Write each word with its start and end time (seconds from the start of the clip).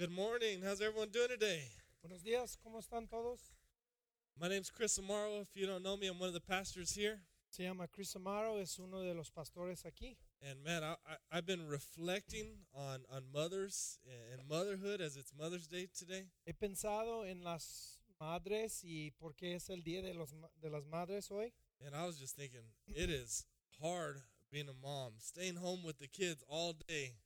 Good 0.00 0.12
morning. 0.12 0.62
How's 0.64 0.80
everyone 0.80 1.10
doing 1.10 1.28
today? 1.28 1.60
Buenos 2.02 2.22
días, 2.22 2.56
¿cómo 2.64 2.78
están 2.78 3.06
todos? 3.06 3.38
My 4.40 4.48
name's 4.48 4.70
Chris 4.70 4.98
Amaro. 4.98 5.42
If 5.42 5.48
you 5.54 5.66
don't 5.66 5.82
know 5.82 5.94
me, 5.94 6.06
I'm 6.06 6.18
one 6.18 6.28
of 6.28 6.32
the 6.32 6.40
pastors 6.40 6.94
here. 6.94 7.18
Se 7.50 7.64
llama 7.64 7.86
Chris 7.86 8.14
Amaro, 8.14 8.62
es 8.62 8.78
uno 8.78 9.02
de 9.02 9.12
los 9.12 9.30
pastores 9.30 9.84
aquí. 9.84 10.16
And 10.42 10.64
man, 10.64 10.82
I, 10.82 10.92
I, 10.92 11.16
I've 11.30 11.44
been 11.44 11.68
reflecting 11.68 12.46
on, 12.74 13.00
on 13.14 13.24
mothers 13.30 13.98
and 14.32 14.40
motherhood 14.48 15.02
as 15.02 15.18
it's 15.18 15.34
Mother's 15.38 15.66
Day 15.66 15.86
today. 15.94 16.22
He 16.46 16.54
pensado 16.54 17.30
en 17.30 17.44
las 17.44 18.00
madres 18.18 18.82
y 18.82 19.12
por 19.20 19.32
qué 19.34 19.56
es 19.56 19.68
el 19.68 19.82
día 19.82 20.00
de, 20.00 20.14
los, 20.14 20.32
de 20.62 20.70
las 20.70 20.86
madres 20.90 21.30
hoy. 21.30 21.52
And 21.84 21.94
I 21.94 22.06
was 22.06 22.18
just 22.18 22.36
thinking, 22.36 22.64
it 22.86 23.10
is 23.10 23.44
hard 23.82 24.22
being 24.50 24.70
a 24.70 24.86
mom, 24.86 25.16
staying 25.18 25.56
home 25.56 25.84
with 25.84 25.98
the 25.98 26.08
kids 26.08 26.42
all 26.48 26.74
day. 26.88 27.16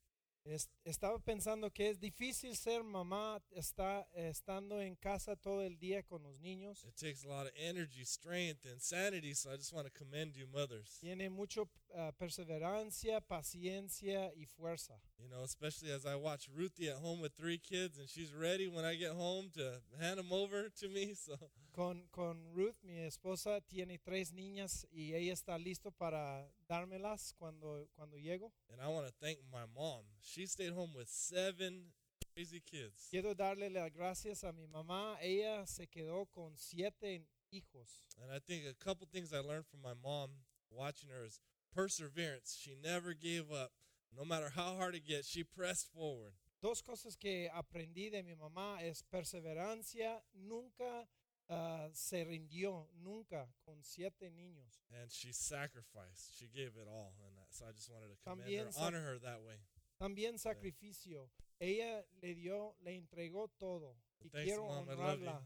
Es- 0.45 0.68
estaba 0.84 1.18
pensando 1.18 1.70
que 1.72 1.88
es 1.88 1.98
difícil 1.98 2.54
ser 2.54 2.84
mamá, 2.84 3.43
está 3.50 4.07
estando 4.12 4.79
en 4.80 4.94
casa 4.96 5.36
todo 5.36 5.62
el 5.62 5.79
día 5.79 6.02
con 6.02 6.22
los 6.22 6.39
niños. 6.40 6.85
It 6.85 6.94
takes 6.96 7.25
a 7.25 7.29
lot 7.29 7.46
of 7.46 7.52
energy, 7.57 8.04
strength, 8.04 8.66
and 8.66 8.79
sanity. 8.80 9.35
So 9.35 9.50
I 9.52 9.57
just 9.57 9.72
want 9.72 9.86
to 9.86 9.93
commend 9.99 10.35
you, 10.36 10.46
mothers. 10.46 10.99
Tiene 11.00 11.30
mucho 11.30 11.71
ah, 11.94 12.12
perseverancia, 12.18 13.21
paciencia 13.22 14.32
y 14.35 14.44
fuerza. 14.46 15.00
You 15.25 15.31
know, 15.31 15.43
especially 15.43 15.91
as 15.91 16.05
I 16.05 16.17
watch 16.17 16.49
Ruthie 16.55 16.91
at 16.91 16.96
home 16.96 17.21
with 17.21 17.33
three 17.33 17.57
kids, 17.57 17.99
and 17.99 18.09
she's 18.09 18.35
ready 18.35 18.69
when 18.69 18.85
I 18.85 18.95
get 18.95 19.13
home 19.13 19.49
to 19.55 19.81
hand 19.99 20.19
them 20.19 20.33
over 20.33 20.69
to 20.81 20.89
me. 20.89 21.14
So 21.25 21.39
Con, 21.73 22.03
con 22.13 22.37
Ruth, 22.55 22.77
mi 22.85 22.99
esposa, 23.05 23.61
tiene 23.67 23.99
tres 24.05 24.33
niñas 24.33 24.87
y 24.93 25.14
ella 25.14 25.33
está 25.33 25.59
listo 25.59 25.91
para 25.91 26.47
dármelas 26.69 27.33
cuando, 27.39 27.89
cuando 27.97 28.17
llego. 28.17 28.53
And 28.71 28.81
I 28.83 28.89
want 28.89 29.07
to 29.07 29.13
thank 29.21 29.39
my 29.50 29.64
mom. 29.75 30.03
She 30.21 30.47
stayed 30.47 30.73
home 30.73 30.93
with 30.95 31.09
seven 31.09 31.93
crazy 32.34 32.61
kids. 32.61 33.09
Quiero 33.11 33.34
darle 33.34 33.70
las 33.70 33.91
gracias 33.91 34.45
a 34.45 34.53
mi 34.53 34.67
mamá. 34.67 35.16
Ella 35.22 35.66
se 35.66 35.86
quedó 35.86 36.27
con 36.31 36.53
siete 36.56 37.22
hijos. 37.50 38.09
And 38.22 38.31
I 38.31 38.38
think 38.38 38.64
a 38.66 38.75
couple 38.84 39.09
things 39.11 39.33
I 39.33 39.38
learned 39.38 39.66
from 39.66 39.81
my 39.83 39.94
mom 39.94 40.31
watching 40.70 41.09
her 41.11 41.25
is 41.25 41.41
perseverance. 41.75 42.56
She 42.61 42.77
never 42.83 43.14
gave 43.14 43.50
up. 43.50 43.72
No 44.16 44.24
matter 44.24 44.50
how 44.54 44.76
hard 44.76 44.94
it 44.94 45.06
gets, 45.06 45.28
she 45.28 45.44
pressed 45.44 45.88
forward. 45.92 46.32
Dos 46.62 46.82
cosas 46.82 47.16
que 47.16 47.50
aprendí 47.54 48.10
de 48.10 48.22
mi 48.22 48.34
mamá 48.34 48.82
es 48.82 49.02
perseverancia. 49.02 50.22
Nunca 50.34 51.06
ah, 51.48 51.88
se 51.92 52.24
rindió, 52.24 52.88
nunca, 53.02 53.48
con 53.64 53.82
siete 53.82 54.30
niños. 54.30 54.80
And 54.92 55.10
she 55.10 55.32
sacrificed. 55.32 56.38
She 56.38 56.46
gave 56.46 56.76
it 56.76 56.88
all. 56.88 57.14
And 57.26 57.36
that- 57.36 57.52
so 57.52 57.66
I 57.66 57.72
just 57.72 57.90
wanted 57.90 58.08
to 58.08 58.16
commend 58.24 58.48
También 58.48 58.66
her, 58.66 58.80
honor 58.80 59.02
her 59.02 59.18
that 59.18 59.42
way. 59.42 59.56
También 60.00 60.38
sacrificio. 60.38 61.30
Ella 61.60 62.04
le 62.22 62.34
dio, 62.34 62.76
le 62.82 62.96
entregó 62.96 63.48
todo. 63.58 63.96
Y 64.22 64.28
Thanks, 64.28 64.46
quiero 64.46 64.66
Mom. 64.66 64.88
Honrarla. 64.88 65.42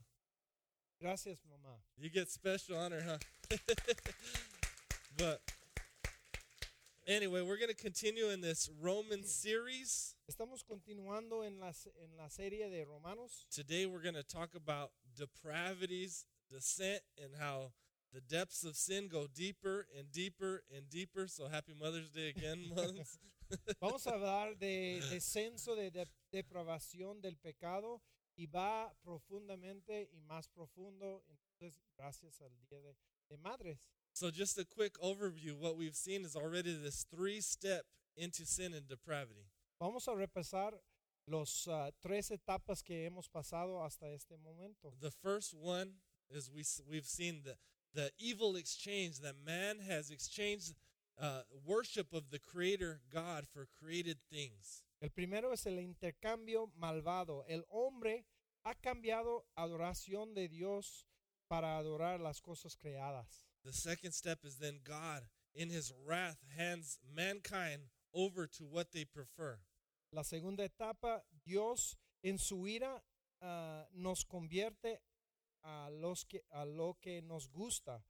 Gracias, 1.00 1.44
mamá. 1.44 1.77
You 1.96 2.11
get 2.11 2.28
special 2.28 2.77
honor, 2.77 3.00
huh? 3.00 3.19
but 5.16 5.41
anyway, 7.09 7.42
we're 7.42 7.56
going 7.56 7.69
to 7.70 7.75
continue 7.75 8.28
in 8.28 8.41
this 8.41 8.70
Roman 8.81 9.25
series. 9.25 10.14
Estamos 10.31 10.62
continuando 10.62 11.45
en 11.45 11.59
la, 11.59 11.73
en 12.03 12.17
la 12.17 12.28
serie 12.28 12.69
de 12.70 12.84
Romanos. 12.84 13.47
Today 13.51 13.87
we're 13.87 14.03
going 14.03 14.14
to 14.14 14.23
talk 14.23 14.51
about 14.55 14.91
depravity's 15.17 16.27
descent 16.51 17.01
and 17.23 17.33
how 17.41 17.73
the 18.12 18.20
depths 18.20 18.64
of 18.64 18.77
sin 18.77 19.09
go 19.09 19.27
deeper 19.27 19.86
and 19.98 20.12
deeper 20.12 20.62
and 20.75 20.89
deeper. 20.89 21.27
So 21.27 21.48
happy 21.48 21.75
Mother's 21.79 22.11
Day 22.11 22.29
again, 22.29 22.70
moms. 22.77 23.19
Vamos 23.81 24.06
a 24.06 24.11
hablar 24.11 24.59
de 24.59 25.01
descenso 25.11 25.75
de, 25.75 25.91
de- 25.91 26.06
depravación 26.31 27.23
del 27.23 27.36
pecado 27.36 28.03
y 28.36 28.47
va 28.47 28.92
profundamente 29.03 30.11
y 30.12 30.20
más 30.20 30.48
profundo. 30.48 31.25
Entonces, 31.29 31.81
gracias 31.97 32.41
al 32.42 32.51
Día 32.69 32.81
de, 32.81 32.95
de 33.31 33.36
Madres. 33.39 33.89
So 34.18 34.33
just 34.33 34.58
a 34.58 34.64
quick 34.64 34.98
overview. 35.01 35.56
What 35.56 35.77
we've 35.77 35.95
seen 35.95 36.24
is 36.24 36.34
already 36.34 36.74
this 36.74 37.06
three-step 37.14 37.84
into 38.17 38.45
sin 38.45 38.74
and 38.74 38.89
depravity. 38.89 39.46
Vamos 39.80 40.08
a 40.08 40.11
repasar 40.11 40.73
los 41.29 41.68
ah, 41.70 41.90
tres 42.02 42.30
etapas 42.30 42.83
que 42.84 43.08
hemos 43.08 43.28
pasado 43.28 43.80
hasta 43.84 44.07
este 44.12 44.36
momento. 44.42 44.92
The 45.01 45.12
first 45.12 45.55
one 45.55 45.92
is 46.30 46.51
we 46.51 46.64
we've 46.90 47.07
seen 47.07 47.42
the 47.45 47.57
the 47.95 48.11
evil 48.18 48.57
exchange 48.57 49.20
that 49.20 49.36
man 49.46 49.78
has 49.89 50.11
exchanged 50.11 50.74
uh, 51.20 51.42
worship 51.64 52.12
of 52.12 52.30
the 52.30 52.40
Creator 52.40 53.01
God 53.12 53.46
for 53.46 53.68
created 53.80 54.18
things. 54.33 54.83
El 55.01 55.11
primero 55.11 55.52
es 55.52 55.64
el 55.67 55.78
intercambio 55.78 56.70
malvado. 56.77 57.45
El 57.48 57.62
hombre 57.70 58.24
ha 58.64 58.74
cambiado 58.74 59.45
adoración 59.57 60.34
de 60.34 60.48
Dios 60.48 61.07
para 61.48 61.78
adorar 61.78 62.18
las 62.18 62.40
cosas 62.40 62.77
creadas. 62.77 63.48
The 63.68 63.74
second 63.74 64.12
step 64.12 64.39
is 64.46 64.56
then 64.56 64.80
God, 64.83 65.24
in 65.55 65.68
His 65.68 65.92
wrath, 66.06 66.39
hands 66.56 66.98
mankind 67.14 67.83
over 68.14 68.46
to 68.46 68.64
what 68.64 68.92
they 68.92 69.05
prefer. 69.05 69.58
La 70.11 70.23
segunda 70.23 70.62
etapa, 70.62 71.20
Dios 71.45 71.95
en 72.24 72.39
su 72.39 72.67
ira 72.67 73.02
ah, 73.42 73.84
nos 73.95 74.24
convierte 74.24 74.96
a, 75.62 75.90
los 75.90 76.24
que, 76.24 76.40
a 76.51 76.64
lo 76.64 76.96
que 77.02 77.20
nos 77.20 77.46
gusta. 77.46 78.01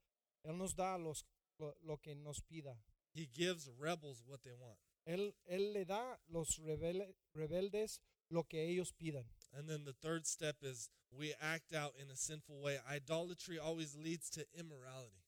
Él 0.46 0.56
nos 0.56 0.74
da 0.74 0.96
los, 0.96 1.24
lo, 1.58 1.74
lo 1.84 1.96
que 1.96 2.14
nos 2.14 2.40
pida. 2.40 2.76
He 3.12 3.26
gives 3.26 3.68
rebels 3.76 4.22
what 4.24 4.44
they 4.44 4.54
want. 4.56 4.78
Él, 5.08 5.32
él 5.50 5.72
le 5.72 5.84
da 5.84 6.18
los 6.32 6.60
rebel- 6.60 7.16
rebeldes 7.34 7.98
lo 8.30 8.44
que 8.44 8.60
ellos 8.60 8.92
pidan. 8.92 9.24
And 9.52 9.68
then 9.68 9.84
the 9.84 9.92
third 9.92 10.24
step 10.24 10.58
is 10.62 10.88
we 11.10 11.34
act 11.42 11.74
out 11.74 11.94
in 12.00 12.12
a 12.12 12.16
sinful 12.16 12.60
way. 12.60 12.78
Idolatry 12.88 13.58
always 13.58 13.96
leads 13.96 14.30
to 14.30 14.46
immorality. 14.56 15.24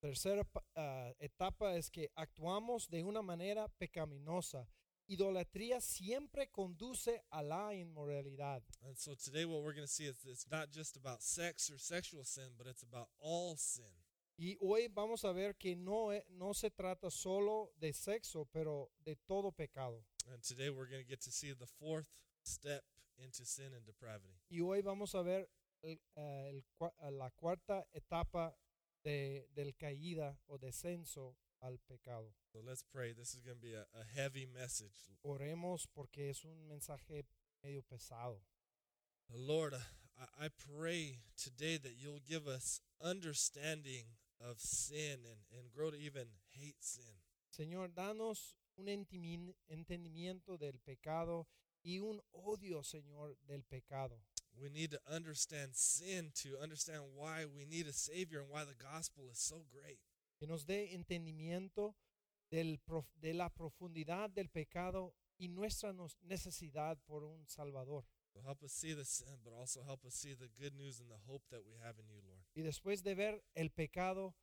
Tercera 0.00 0.46
ah, 0.76 1.12
etapa 1.18 1.76
es 1.76 1.90
que 1.90 2.10
actuamos 2.14 2.88
de 2.88 3.02
una 3.02 3.20
manera 3.22 3.68
pecaminosa. 3.78 4.68
Idolatría 5.08 5.80
siempre 5.80 6.50
conduce 6.50 7.24
a 7.30 7.42
la 7.42 7.74
inmoralidad. 7.74 8.62
And 8.82 8.96
so 8.96 9.14
today, 9.16 9.44
what 9.46 9.62
we're 9.62 9.72
going 9.74 9.86
to 9.86 9.92
see 9.92 10.04
is 10.06 10.24
it's 10.26 10.46
not 10.50 10.70
just 10.70 10.96
about 10.96 11.22
sex 11.22 11.70
or 11.70 11.78
sexual 11.78 12.24
sin, 12.24 12.50
but 12.56 12.66
it's 12.66 12.82
about 12.82 13.08
all 13.18 13.56
sin. 13.56 13.90
Y 14.36 14.56
hoy 14.60 14.86
vamos 14.88 15.24
a 15.24 15.32
ver 15.32 15.54
que 15.56 15.74
no, 15.74 16.12
e- 16.12 16.24
no 16.28 16.52
se 16.52 16.70
trata 16.70 17.10
solo 17.10 17.72
de 17.80 17.92
sexo, 17.92 18.46
pero 18.52 18.90
de 19.04 19.16
todo 19.26 19.50
pecado. 19.50 20.04
And 20.30 20.42
today, 20.42 20.68
we're 20.70 20.88
going 20.88 21.02
to 21.02 21.08
get 21.08 21.22
to 21.22 21.32
see 21.32 21.52
the 21.54 21.66
fourth 21.66 22.06
step 22.44 22.84
into 23.16 23.44
sin 23.46 23.72
and 23.74 23.84
depravity. 23.84 24.38
Y 24.50 24.60
hoy 24.60 24.82
vamos 24.82 25.14
a 25.14 25.22
ver 25.22 25.48
el- 25.82 25.98
el 26.14 26.62
cua- 26.78 26.92
eh, 27.02 27.10
la 27.10 27.30
cuarta 27.30 27.84
etapa 27.92 28.54
de, 29.02 29.48
del 29.54 29.74
caída 29.76 30.38
o 30.46 30.58
descenso 30.58 31.36
al 31.60 31.78
pecado. 31.88 32.32
So 32.52 32.60
let's 32.64 32.82
pray. 32.82 33.12
This 33.12 33.34
is 33.34 33.42
going 33.42 33.56
to 33.56 33.62
be 33.62 33.74
a, 33.74 33.86
a 33.94 34.04
heavy 34.14 34.46
message. 34.46 34.94
Oremos 35.24 35.86
porque 35.94 36.30
es 36.30 36.44
un 36.44 36.68
mensaje 36.68 37.24
medio 37.62 37.82
pesado. 37.82 38.40
Lord, 39.30 39.74
I, 39.74 40.46
I 40.46 40.48
pray 40.48 41.20
today 41.36 41.76
that 41.78 41.96
you'll 41.98 42.20
give 42.26 42.46
us 42.46 42.80
understanding 43.02 44.04
of 44.40 44.60
sin 44.60 45.18
and, 45.26 45.40
and 45.52 45.72
grow 45.74 45.90
to 45.90 45.96
even 45.96 46.28
hate 46.50 46.76
sin. 46.80 47.20
Señor, 47.50 47.94
danos 47.94 48.54
un 48.76 48.88
entendimiento 48.88 50.58
del 50.58 50.78
pecado 50.78 51.48
y 51.82 51.98
un 51.98 52.20
odio, 52.32 52.82
Señor, 52.82 53.36
del 53.46 53.64
pecado. 53.64 54.20
We 54.60 54.68
need 54.70 54.90
to 54.90 55.00
understand 55.06 55.74
sin 55.76 56.32
to 56.42 56.58
understand 56.60 57.02
why 57.14 57.44
we 57.46 57.64
need 57.64 57.86
a 57.86 57.92
Savior 57.92 58.40
and 58.40 58.50
why 58.50 58.64
the 58.64 58.74
gospel 58.74 59.28
is 59.30 59.38
so 59.38 59.64
great. 59.70 60.00
Que 60.38 60.46
nos 60.46 60.64
dé 60.66 60.94
entendimiento 60.94 61.94
del 62.50 62.78
de 63.20 63.34
la 63.34 63.50
profundidad 63.50 64.30
del 64.30 64.48
pecado 64.48 65.14
y 65.38 65.48
nuestra 65.48 65.92
necesidad 66.22 66.98
por 67.06 67.22
un 67.24 67.46
Salvador. 67.46 68.04
So 68.32 68.40
help 68.42 68.62
us 68.62 68.72
see 68.72 68.94
the 68.94 69.04
sin, 69.04 69.38
but 69.44 69.52
also 69.52 69.82
help 69.82 70.04
us 70.04 70.14
see 70.14 70.34
the 70.34 70.48
good 70.60 70.74
news 70.74 71.00
and 71.00 71.08
the 71.10 71.18
hope 71.26 71.44
that 71.50 71.64
we 71.64 71.76
have 71.82 71.98
in 71.98 72.08
you, 72.08 72.20
Lord. 72.26 72.44
Y 72.54 72.62
después 72.62 73.02
de 73.02 73.14
ver 73.14 73.42
el 73.54 73.70
pecado, 73.70 74.34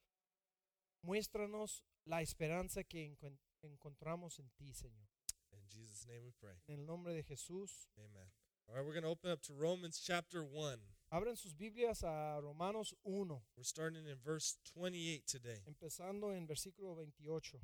muéstranos 1.04 1.84
la 2.06 2.22
esperanza 2.22 2.84
que 2.84 3.06
encon- 3.06 3.40
encontramos 3.62 4.40
en 4.40 4.50
ti, 4.52 4.74
Señor. 4.74 5.08
In 5.52 5.68
Jesus' 5.70 6.06
name 6.08 6.24
we 6.24 6.32
pray. 6.34 6.56
En 6.68 6.80
el 6.80 6.86
nombre 6.86 7.14
de 7.14 7.24
Jesús. 7.24 7.90
Amen. 7.98 8.32
All 8.68 8.76
right, 8.76 8.86
we're 8.86 8.94
going 8.94 9.04
to 9.04 9.10
open 9.10 9.32
up 9.32 9.42
to 9.44 9.54
Romans 9.54 10.02
chapter 10.06 10.44
1. 10.44 10.78
Abran 11.14 11.38
sus 11.38 11.54
Biblias 11.54 12.04
a 12.04 12.40
Romanos 12.44 12.94
1, 13.04 13.28
We're 13.30 13.64
starting 13.64 14.06
in 14.06 14.16
verse 14.26 14.58
28 14.74 15.28
today. 15.28 15.60
empezando 15.68 16.36
en 16.36 16.48
versículo 16.48 16.96
28. 16.96 17.54
It 17.56 17.62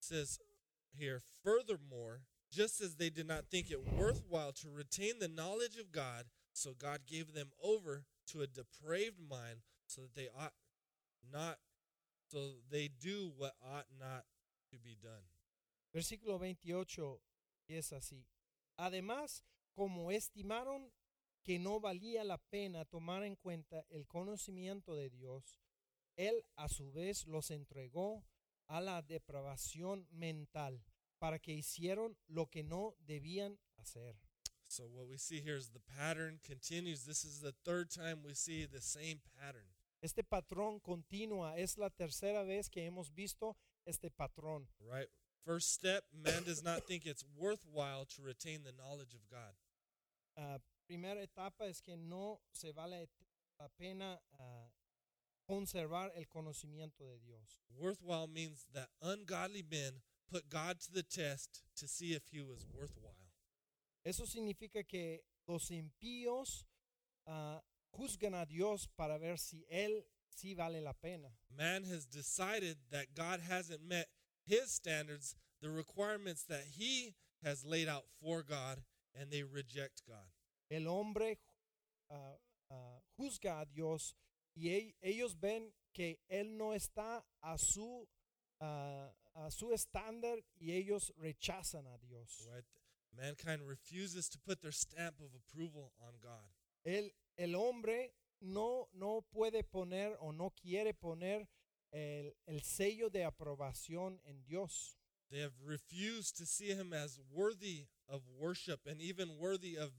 says 0.00 0.38
here, 0.94 1.20
Furthermore, 1.42 2.20
just 2.50 2.80
as 2.80 2.96
they 2.96 3.08
did 3.08 3.26
not 3.26 3.46
think 3.50 3.70
it 3.70 3.80
worthwhile 3.96 4.52
to 4.52 4.68
retain 4.70 5.18
the 5.18 5.28
knowledge 5.28 5.76
of 5.76 5.90
God, 5.90 6.26
so 6.52 6.74
God 6.78 7.00
gave 7.06 7.32
them 7.32 7.50
over 7.62 8.04
to 8.28 8.42
a 8.42 8.46
depraved 8.46 9.18
mind, 9.28 9.60
so 9.86 10.02
that 10.02 10.14
they 10.14 10.28
ought 10.38 10.52
not, 11.32 11.56
so 12.30 12.56
they 12.70 12.88
do 12.88 13.32
what 13.36 13.54
ought 13.66 13.86
not 13.98 14.24
to 14.70 14.78
be 14.78 14.96
done. 15.02 15.24
Versículo 15.96 16.38
28 16.38 17.18
es 17.70 17.92
así. 17.92 18.24
Además, 18.78 19.42
como 19.72 20.10
estimaron 20.10 20.92
que 21.42 21.58
no 21.58 21.80
valía 21.80 22.24
la 22.24 22.38
pena 22.38 22.84
tomar 22.84 23.24
en 23.24 23.36
cuenta 23.36 23.84
el 23.90 24.06
conocimiento 24.06 24.94
de 24.94 25.10
Dios, 25.10 25.58
Él 26.16 26.44
a 26.56 26.68
su 26.68 26.92
vez 26.92 27.26
los 27.26 27.50
entregó 27.50 28.24
a 28.66 28.80
la 28.80 29.02
depravación 29.02 30.06
mental 30.10 30.84
para 31.18 31.38
que 31.38 31.52
hicieron 31.52 32.16
lo 32.26 32.46
que 32.46 32.62
no 32.62 32.94
debían 33.00 33.58
hacer. 33.76 34.16
So 34.68 34.86
what 34.86 35.06
we 35.06 35.18
see 35.18 35.40
here 35.40 35.56
is 35.56 35.70
the 35.70 35.80
pattern 35.80 36.40
continues. 36.42 37.04
This 37.04 37.24
is 37.24 37.40
the 37.40 37.52
third 37.64 37.90
time 37.90 38.22
we 38.24 38.34
see 38.34 38.64
the 38.64 38.80
same 38.80 39.20
pattern. 39.38 39.66
Este 40.00 40.24
patrón 40.24 40.80
continúa, 40.80 41.56
es 41.56 41.78
la 41.78 41.90
tercera 41.90 42.42
vez 42.42 42.68
que 42.68 42.86
hemos 42.86 43.14
visto 43.14 43.56
este 43.84 44.10
patrón. 44.10 44.66
Right? 44.80 45.08
First 45.44 45.72
step, 45.72 46.04
man 46.12 46.44
does 46.44 46.62
not 46.62 46.86
think 46.86 47.04
it's 47.04 47.24
worthwhile 47.36 48.06
to 48.16 48.22
retain 48.22 48.62
the 48.62 48.72
knowledge 48.72 49.14
of 49.14 49.28
God. 49.30 49.54
Ah, 50.36 50.58
primera 50.86 51.22
etapa 51.22 51.66
es 51.66 51.80
que 51.80 51.96
no 51.96 52.40
se 52.52 52.72
vale 52.72 53.08
la 53.58 53.68
pena 53.68 54.20
ah, 54.38 54.68
conservar 55.46 56.12
el 56.14 56.28
conocimiento 56.28 57.04
de 57.04 57.18
Dios. 57.18 57.60
Worthwhile 57.70 58.28
means 58.28 58.66
that 58.72 58.88
ungodly 59.00 59.62
men 59.62 60.02
put 60.30 60.48
God 60.48 60.80
to 60.80 60.92
the 60.92 61.02
test 61.02 61.62
to 61.76 61.86
see 61.86 62.14
if 62.14 62.28
he 62.30 62.40
was 62.40 62.66
worthwhile. 62.72 63.16
Eso 64.04 64.24
significa 64.24 64.82
que 64.86 65.20
los 65.46 65.70
impíos 65.70 66.64
ah, 67.26 67.60
juzgan 67.92 68.34
a 68.34 68.46
Dios 68.46 68.88
para 68.96 69.18
ver 69.18 69.38
si 69.38 69.64
Él 69.70 70.04
sí 70.34 70.54
vale 70.54 70.80
la 70.80 70.92
pena. 70.92 71.28
Man 71.56 71.84
has 71.84 72.06
decided 72.06 72.78
that 72.90 73.14
God 73.14 73.40
hasn't 73.40 73.82
met 73.86 74.08
his 74.44 74.72
standards, 74.72 75.36
the 75.60 75.70
requirements 75.70 76.44
that 76.44 76.64
he 76.76 77.14
has 77.44 77.64
laid 77.64 77.88
out 77.88 78.04
for 78.20 78.42
God, 78.42 78.82
and 79.14 79.30
they 79.30 79.42
reject 79.42 80.02
God. 80.06 80.30
El 80.70 80.86
hombre 80.88 81.38
ah, 82.10 82.38
ah, 82.70 83.00
juzga 83.18 83.60
a 83.60 83.66
Dios 83.66 84.14
y 84.54 84.68
e- 84.68 84.94
ellos 85.02 85.34
ven 85.38 85.72
que 85.92 86.20
Él 86.28 86.56
no 86.56 86.72
está 86.72 87.24
a 87.42 87.58
su, 87.58 88.08
ah, 88.60 89.12
a 89.34 89.50
su 89.50 89.72
estándar 89.72 90.38
y 90.58 90.72
ellos 90.72 91.12
rechazan 91.18 91.86
a 91.86 91.98
Dios. 91.98 92.46
Right? 92.52 92.64
Mankind 93.14 93.62
refuses 93.66 94.28
to 94.30 94.38
put 94.38 94.62
their 94.62 94.72
stamp 94.72 95.20
of 95.20 95.34
approval 95.34 95.92
on 96.00 96.14
God. 96.20 96.48
El, 96.84 97.10
el 97.36 97.54
hombre 97.54 98.14
no, 98.40 98.88
no 98.94 99.24
puede 99.30 99.62
poner 99.62 100.16
o 100.20 100.32
no 100.32 100.50
quiere 100.50 100.94
poner 100.94 101.48
el, 101.92 102.34
el 102.46 102.62
sello 102.62 103.10
de 103.10 103.24
aprobación 103.24 104.20
en 104.24 104.42
Dios. 104.44 104.96
They 105.32 105.40
have 105.40 105.54
refused 105.64 106.36
to 106.36 106.46
see 106.46 106.68
him 106.68 106.92
as 106.92 107.18
worthy 107.32 107.86
of 108.06 108.20
worship 108.38 108.80
and 108.86 109.00
even 109.00 109.38
worthy 109.38 109.76
of 109.76 109.92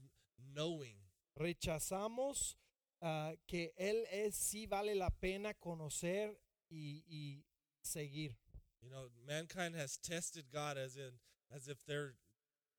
knowing. 0.54 0.94
Rechazamos 1.40 2.54
ah, 3.02 3.32
que 3.48 3.70
Él 3.80 4.04
es, 4.12 4.36
sí 4.36 4.68
vale 4.68 4.94
la 4.94 5.10
pena 5.10 5.52
conocer 5.54 6.30
y, 6.70 7.02
y 7.10 7.42
seguir. 7.82 8.36
You 8.80 8.90
know, 8.90 9.08
mankind 9.26 9.74
has 9.74 9.96
tested 9.96 10.44
God 10.52 10.78
as 10.78 10.96
in 10.96 11.10
as 11.54 11.66
if 11.66 11.78
they're 11.86 12.14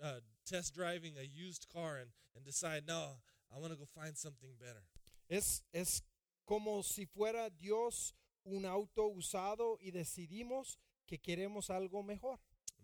uh, 0.01 0.19
test 0.45 0.73
driving 0.73 1.15
a 1.19 1.23
used 1.23 1.67
car 1.73 1.97
and, 1.97 2.11
and 2.35 2.45
decide, 2.45 2.83
no, 2.87 3.17
I 3.53 3.59
want 3.59 3.73
to 3.73 3.77
go 3.77 3.85
find 3.85 4.17
something 4.17 4.51
better. 4.59 4.83
Es, 5.29 5.61
es 5.73 6.01
como 6.47 6.81
si 6.83 7.05
fuera 7.05 7.49
Dios 7.49 8.13
un 8.45 8.65
auto 8.65 9.09
usado 9.09 9.77
y 9.81 9.91
decidimos 9.91 10.77
que 11.05 11.19
queremos 11.19 11.69
algo 11.69 12.03
mejor. 12.03 12.39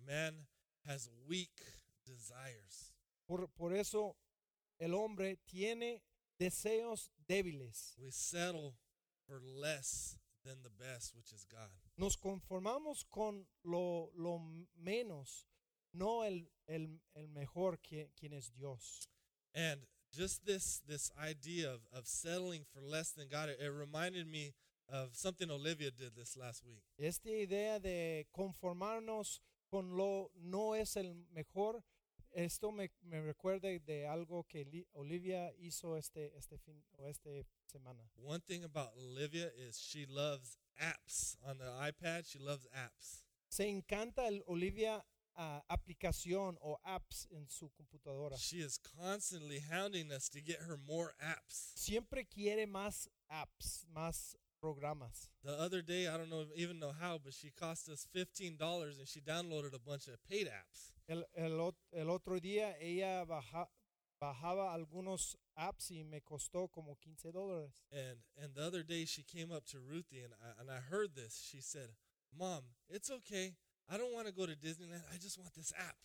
Man 0.06 0.48
has 0.86 1.10
weak 1.28 1.62
desires. 2.06 2.94
Por, 3.26 3.48
por 3.50 3.74
eso 3.74 4.16
el 4.80 4.94
hombre 4.94 5.38
tiene 5.46 6.02
deseos 6.40 7.12
débiles. 7.28 7.96
We 7.98 8.12
settle 8.12 8.76
for 9.28 9.42
less 9.42 10.18
than 10.44 10.64
the 10.64 10.70
best, 10.70 11.16
which 11.16 11.32
is 11.32 11.46
God. 11.46 11.70
Nos 11.98 12.18
conformamos 12.18 13.06
con 13.10 13.46
lo, 13.64 14.12
lo 14.16 14.40
menos, 14.76 15.46
no 15.94 16.24
el, 16.24 16.50
el, 16.68 17.00
el 17.16 17.28
mejor 17.28 17.78
que, 17.82 18.12
quien 18.16 18.34
es 18.34 18.52
Dios. 18.52 19.08
And 19.54 19.82
just 20.12 20.46
this 20.46 20.82
this 20.88 21.12
idea 21.18 21.72
of, 21.72 21.82
of 21.94 22.08
settling 22.08 22.66
for 22.74 22.82
less 22.82 23.12
than 23.12 23.28
God, 23.28 23.50
it, 23.50 23.60
it 23.60 23.70
reminded 23.70 24.28
me 24.28 24.54
of 24.92 25.16
something 25.16 25.50
Olivia 25.50 25.92
did 25.92 26.16
this 26.16 26.38
last 26.38 26.64
week. 26.66 26.84
Esta 26.98 27.30
idea 27.30 27.80
de 27.80 28.28
conformarnos 28.32 29.42
con 29.70 29.96
lo 29.96 30.32
no 30.36 30.76
es 30.76 30.98
el 30.98 31.16
mejor, 31.34 31.84
esto 32.34 32.72
me, 32.72 32.92
me 33.02 33.22
recuerda 33.22 33.68
de 33.68 34.08
algo 34.08 34.46
que 34.48 34.86
Olivia 34.94 35.54
hizo 35.58 35.98
este, 35.98 36.36
este 36.38 36.58
fin 36.58 36.84
o 36.98 37.08
este 37.08 37.46
semana. 37.66 38.04
One 38.18 38.42
thing 38.42 38.64
about 38.64 38.92
Olivia 38.98 39.52
is 39.56 39.78
she 39.78 40.06
loves 40.06 40.58
apps 40.80 41.36
on 41.44 41.58
the 41.58 41.66
iPad. 41.66 42.26
She 42.26 42.40
loves 42.40 42.68
apps. 42.74 43.24
Se 43.50 43.68
encanta 43.68 44.28
el 44.28 44.44
Olivia 44.48 45.06
ah, 45.36 45.64
aplicación 45.70 46.58
o 46.62 46.80
apps 46.86 47.28
en 47.32 47.50
su 47.50 47.70
computadora. 47.72 48.38
She 48.38 48.58
is 48.62 48.78
constantly 48.78 49.60
hounding 49.60 50.12
us 50.12 50.30
to 50.30 50.42
get 50.42 50.60
her 50.68 50.78
more 50.78 51.14
apps. 51.22 51.74
Siempre 51.76 52.26
quiere 52.26 52.66
más 52.66 53.10
apps, 53.30 53.86
más 53.94 54.38
programas. 54.62 55.30
The 55.44 55.52
other 55.60 55.82
day, 55.82 56.08
I 56.08 56.18
don't 56.18 56.30
know 56.30 56.46
even 56.56 56.80
know 56.80 56.92
how, 57.00 57.18
but 57.18 57.34
she 57.34 57.50
cost 57.52 57.90
us 57.90 58.06
fifteen 58.14 58.58
dollars, 58.58 58.98
and 59.00 59.08
she 59.08 59.20
downloaded 59.22 59.74
a 59.74 59.80
bunch 59.80 60.08
of 60.08 60.18
paid 60.30 60.48
apps. 60.48 60.92
El, 61.08 61.24
el, 61.36 61.74
el 61.94 62.10
otro 62.10 62.40
día 62.40 62.76
ella 62.80 63.26
baja- 63.26 63.68
bajaba 64.22 64.74
algunos 64.74 65.36
apps 65.58 65.90
y 65.92 66.04
me 66.04 66.22
costó 66.22 66.70
como 66.72 66.96
15 67.02 67.32
dólares. 67.32 67.82
And 67.92 68.20
and 68.42 68.54
the 68.56 68.62
other 68.62 68.84
day, 68.84 69.06
she 69.06 69.24
came 69.24 69.52
up 69.52 69.66
to 69.72 69.80
Ruthie, 69.80 70.22
and 70.24 70.34
I, 70.34 70.62
and 70.62 70.70
I 70.70 70.80
heard 70.80 71.16
this. 71.16 71.42
She 71.44 71.60
said, 71.62 71.90
"Mom, 72.38 72.64
it's 72.88 73.10
okay. 73.10 73.56
I 73.90 73.98
don't 73.98 74.14
want 74.14 74.28
to 74.28 74.34
go 74.34 74.46
to 74.46 74.56
Disneyland. 74.56 75.04
I 75.14 75.18
just 75.18 75.38
want 75.40 75.54
this 75.56 75.74
app." 75.78 75.96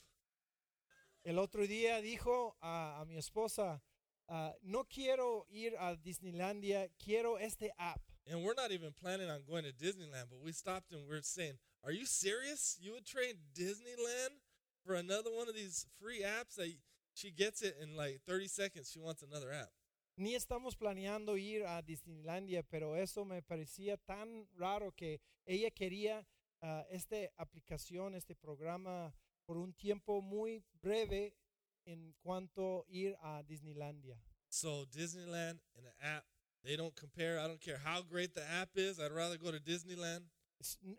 El 1.24 1.38
otro 1.40 1.66
día 1.66 2.00
dijo 2.00 2.54
a, 2.62 3.00
a 3.00 3.04
mi 3.04 3.16
esposa, 3.16 3.82
ah, 4.28 4.52
no 4.62 4.84
quiero 4.84 5.44
ir 5.50 5.74
a 5.78 5.96
Disneylandia, 5.96 6.88
quiero 6.98 7.36
este 7.38 7.72
app. 7.78 8.00
And 8.26 8.42
we're 8.42 8.54
not 8.54 8.72
even 8.72 8.92
planning 8.92 9.30
on 9.30 9.42
going 9.48 9.64
to 9.64 9.72
Disneyland, 9.72 10.30
but 10.30 10.40
we 10.42 10.52
stopped 10.52 10.92
and 10.92 11.06
we're 11.08 11.22
saying, 11.22 11.58
"Are 11.84 11.92
you 11.92 12.06
serious? 12.06 12.76
You 12.80 12.92
would 12.92 13.06
trade 13.06 13.36
Disneyland 13.54 14.40
for 14.84 14.94
another 14.94 15.30
one 15.30 15.48
of 15.48 15.54
these 15.54 15.86
free 16.00 16.22
apps 16.22 16.56
that 16.56 16.72
she 17.14 17.30
gets 17.30 17.62
it 17.62 17.76
in 17.80 17.96
like 17.96 18.20
30 18.26 18.48
seconds. 18.48 18.90
She 18.90 18.98
wants 18.98 19.22
another 19.22 19.52
app." 19.52 19.70
Ni 20.18 20.34
estamos 20.34 20.74
planeando 20.76 21.36
ir 21.36 21.64
a 21.66 21.82
Disneylandia, 21.82 22.62
pero 22.62 22.94
eso 22.94 23.24
me 23.24 23.42
parecía 23.42 23.98
tan 24.06 24.48
raro 24.56 24.90
que 24.92 25.20
ella 25.46 25.70
quería 25.70 26.26
ah, 26.62 26.84
esta 26.90 27.30
aplicación, 27.36 28.14
este 28.14 28.34
programa 28.34 29.14
por 29.46 29.58
un 29.58 29.74
tiempo 29.74 30.22
muy 30.22 30.64
breve 30.80 31.36
en 31.84 32.14
cuanto 32.22 32.84
ir 32.88 33.16
a 33.22 33.42
Disneylandia. 33.42 34.18
So 34.48 34.86
Disneyland 34.86 35.60
and 35.76 35.86
an 35.86 35.94
app, 36.00 36.24
they 36.66 36.76
don't 36.76 36.94
compare. 36.96 37.38
I 37.38 37.46
don't 37.46 37.60
care 37.60 37.78
how 37.82 38.02
great 38.02 38.34
the 38.34 38.42
app 38.60 38.70
is. 38.76 38.98
I'd 38.98 39.12
rather 39.12 39.38
go 39.38 39.50
to 39.50 39.60
Disneyland. 39.60 40.24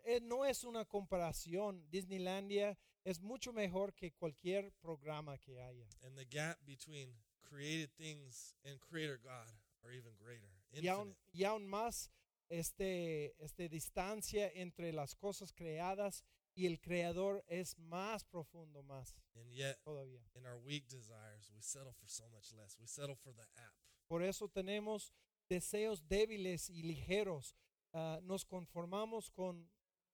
Eh, 0.06 0.20
no 0.22 0.44
es 0.44 0.64
una 0.64 0.84
comparación. 0.84 1.82
Disneylandia 1.90 2.76
es 3.04 3.20
mucho 3.20 3.52
mejor 3.52 3.92
que 3.94 4.12
cualquier 4.12 4.72
programa 4.80 5.36
que 5.38 5.60
haya. 5.60 5.86
And 6.04 6.16
the 6.16 6.24
gap 6.24 6.58
between 6.64 7.08
created 7.44 7.90
things 7.98 8.54
and 8.64 8.78
creator 8.80 9.18
God 9.22 9.52
are 9.84 9.92
even 9.92 10.12
greater. 10.18 10.48
Y 10.72 10.86
aún, 10.88 11.08
Infinite. 11.08 11.16
y 11.32 11.44
aún 11.44 11.66
más 11.66 12.10
este, 12.48 13.34
este 13.42 13.68
distancia 13.68 14.50
entre 14.54 14.92
las 14.92 15.14
cosas 15.14 15.52
creadas 15.52 16.24
y 16.54 16.66
el 16.66 16.80
creador 16.80 17.44
es 17.48 17.76
más 17.78 18.24
profundo, 18.24 18.82
más 18.82 19.14
And 19.34 19.52
yet, 19.52 19.78
todavía. 19.84 20.20
in 20.34 20.46
our 20.46 20.58
weak 20.58 20.88
desires, 20.88 21.50
we 21.54 21.60
settle 21.60 21.92
for 21.92 22.08
so 22.08 22.24
much 22.30 22.52
less. 22.52 22.76
We 22.80 22.86
settle 22.86 23.16
for 23.16 23.32
the 23.34 23.42
app. 23.56 23.74
Por 24.08 24.22
eso 24.22 24.48
tenemos 24.48 25.12
deseos 25.48 26.06
débiles 26.08 26.70
y 26.70 26.82
ligeros. 26.82 27.56
Ah, 27.92 28.20
nos 28.22 28.44
conformamos 28.44 29.30
con 29.30 29.68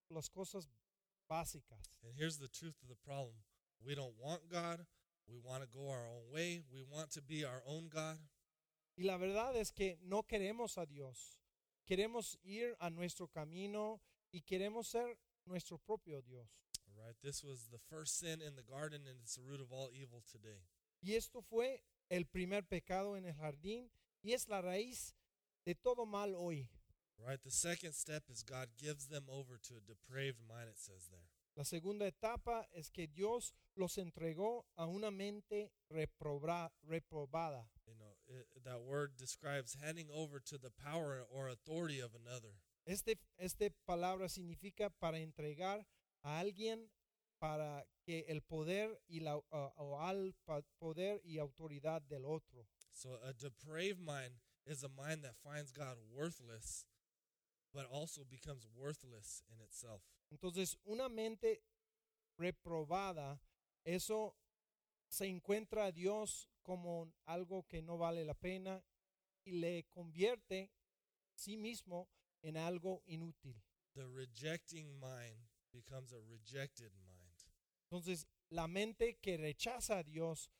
las 0.08 0.30
cosas 0.30 0.68
básicas. 1.28 1.98
And 2.04 2.14
here's 2.16 2.38
the 2.38 2.48
truth 2.48 2.76
of 2.82 2.88
the 2.88 2.96
problem 3.04 3.34
we 3.84 3.94
don't 3.94 4.14
want 4.18 4.48
God. 4.48 4.86
We 5.26 5.38
want 5.38 5.62
to 5.62 5.68
go 5.68 5.88
our 5.88 6.06
own 6.06 6.30
way. 6.30 6.62
We 6.72 6.82
want 6.82 7.10
to 7.12 7.22
be 7.22 7.44
our 7.44 7.62
own 7.66 7.88
God. 7.88 8.18
Y 8.96 9.04
la 9.04 9.16
verdad 9.16 9.56
es 9.56 9.72
que 9.72 9.98
no 10.02 10.22
queremos 10.22 10.78
a 10.78 10.86
Dios. 10.86 11.36
Queremos 11.86 12.38
ir 12.44 12.76
a 12.78 12.90
nuestro 12.90 13.28
camino 13.28 14.00
y 14.32 14.42
queremos 14.42 14.86
ser 14.86 15.18
nuestro 15.46 15.78
propio 15.78 16.22
Dios. 16.22 16.48
All 16.88 17.04
right. 17.04 17.16
This 17.22 17.42
was 17.42 17.68
the 17.70 17.78
first 17.78 18.18
sin 18.18 18.40
in 18.40 18.54
the 18.54 18.62
garden, 18.62 19.02
and 19.06 19.18
it's 19.22 19.34
the 19.34 19.42
root 19.42 19.60
of 19.60 19.72
all 19.72 19.90
evil 19.92 20.22
today. 20.30 20.62
Y 21.02 21.14
esto 21.14 21.42
fue 21.42 21.82
el 22.08 22.24
primer 22.26 22.62
pecado 22.62 23.16
en 23.16 23.26
el 23.26 23.34
jardín 23.34 23.90
y 24.22 24.32
es 24.32 24.48
la 24.48 24.62
raíz 24.62 25.14
de 25.64 25.74
todo 25.74 26.06
mal 26.06 26.34
hoy. 26.34 26.68
Right. 27.18 27.40
The 27.42 27.50
second 27.50 27.94
step 27.94 28.24
is 28.28 28.42
God 28.42 28.68
gives 28.76 29.06
them 29.06 29.24
over 29.30 29.58
to 29.68 29.74
a 29.76 29.80
depraved 29.80 30.38
mind, 30.46 30.68
it 30.68 30.78
says 30.78 31.06
there. 31.10 31.28
La 31.56 31.62
segunda 31.64 32.06
etapa 32.06 32.66
es 32.74 32.90
que 32.90 33.06
Dios 33.06 33.52
los 33.76 33.96
entregó 33.96 34.64
a 34.76 34.86
una 34.86 35.10
mente 35.12 35.70
reproba- 35.90 36.72
reprobada. 36.82 37.68
You 37.86 37.94
know, 37.94 38.16
it, 38.26 38.46
that 38.64 38.82
word 38.82 39.12
describes 39.16 39.76
handing 39.80 40.08
over 40.12 40.40
to 40.40 40.58
the 40.58 40.70
power 40.70 41.24
or 41.30 41.48
authority 41.48 42.00
of 42.00 42.10
another. 42.14 42.50
Este, 42.86 43.16
este 43.38 43.70
palabra 43.86 44.28
significa 44.28 44.90
para 45.00 45.18
entregar 45.20 45.86
a 46.24 46.40
alguien 46.40 46.90
para 47.38 47.84
que 48.04 48.24
el 48.28 48.40
poder 48.42 48.98
y 49.08 49.20
la 49.20 49.34
a- 49.52 49.72
o 49.78 49.96
al 50.00 50.34
poder 50.80 51.20
y 51.24 51.38
autoridad 51.38 52.02
del 52.02 52.24
otro. 52.24 52.66
So 52.90 53.14
a 53.22 53.32
depraved 53.32 54.00
mind 54.00 54.40
is 54.66 54.82
a 54.82 54.88
mind 54.88 55.22
that 55.22 55.36
finds 55.42 55.72
God 55.72 55.96
worthless, 56.12 56.86
but 57.72 57.86
also 57.90 58.22
becomes 58.28 58.66
worthless 58.76 59.42
in 59.50 59.60
itself. 59.60 60.02
Entonces, 60.32 60.76
una 60.86 61.08
mente 61.08 61.60
reprobada, 62.38 63.38
eso 63.84 64.34
se 65.08 65.26
encuentra 65.26 65.86
a 65.86 65.92
Dios 65.92 66.48
como 66.62 67.12
algo 67.26 67.66
que 67.68 67.82
no 67.82 67.98
vale 67.98 68.24
la 68.24 68.34
pena 68.34 68.82
y 69.44 69.52
le 69.52 69.84
convierte 69.90 70.70
sí 71.34 71.56
mismo 71.56 72.08
en 72.42 72.56
algo 72.56 73.02
inútil. 73.06 73.62
The 73.94 74.06
rejecting 74.06 74.98
mind 74.98 75.48
becomes 75.72 76.12
a 76.12 76.20
rejected 76.20 76.90
mind. 77.04 77.14
Entonces, 77.90 78.26
la 78.50 78.66
mente 78.66 79.18
que 79.20 79.36
rechaza 79.36 79.98
a 79.98 80.02
Dios, 80.02 80.50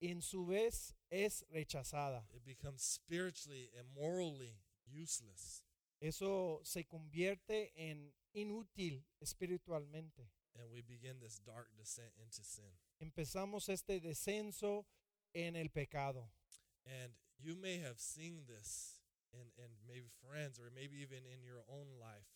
en 0.00 0.22
su 0.22 0.44
vez, 0.46 0.94
es 1.10 1.44
rechazada. 1.50 2.26
It 2.34 2.44
becomes 2.44 2.82
spiritually 2.82 3.70
and 3.78 3.88
morally 3.94 4.60
useless. 4.86 5.62
Eso 6.00 6.60
se 6.64 6.84
convierte 6.84 7.72
en 7.76 8.12
inútil 8.34 9.04
espiritualmente. 9.20 10.30
And 10.56 10.70
we 10.70 10.82
begin 10.82 11.18
this 11.20 11.40
dark 11.44 11.68
descent 11.76 12.12
into 12.20 12.44
sin. 12.44 12.70
Empezamos 13.00 13.68
este 13.68 14.00
descenso 14.00 14.86
en 15.32 15.56
el 15.56 15.70
pecado. 15.70 16.30
And 16.86 17.12
you 17.38 17.56
may 17.56 17.78
have 17.78 17.98
seen 17.98 18.44
this 18.46 19.00
in, 19.32 19.50
in 19.56 19.70
maybe 19.86 20.08
friends 20.22 20.58
or 20.58 20.70
maybe 20.74 20.96
even 21.00 21.24
in 21.26 21.42
your 21.42 21.64
own 21.68 21.98
life. 21.98 22.28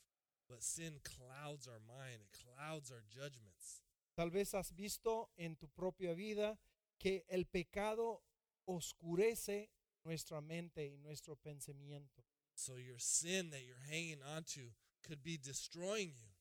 But 0.49 0.62
sin 0.62 1.00
clouds 1.05 1.69
our 1.69 1.81
mind, 1.87 2.23
it 2.23 2.38
clouds 2.43 2.91
our 2.91 3.05
judgments. 3.09 3.83
Tal 4.17 4.31
vez 4.31 4.53
has 4.53 4.71
visto 4.71 5.29
en 5.38 5.57
tu 5.57 5.69
propia 5.69 6.15
vida 6.15 6.59
que 6.99 7.25
el 7.28 7.47
pecado 7.47 8.23
oscurece 8.67 9.71
nuestra 10.05 10.40
mente 10.40 10.87
y 10.87 10.97
nuestro 10.99 11.37
pensamiento. 11.37 12.25
So 12.55 12.76
your 12.76 12.99
sin 12.99 13.50
that 13.50 13.62
you're 13.62 13.87
hanging 13.88 14.23
onto 14.23 14.73
could 15.02 15.23
be 15.23 15.38
destroying 15.38 16.17
you. 16.19 16.33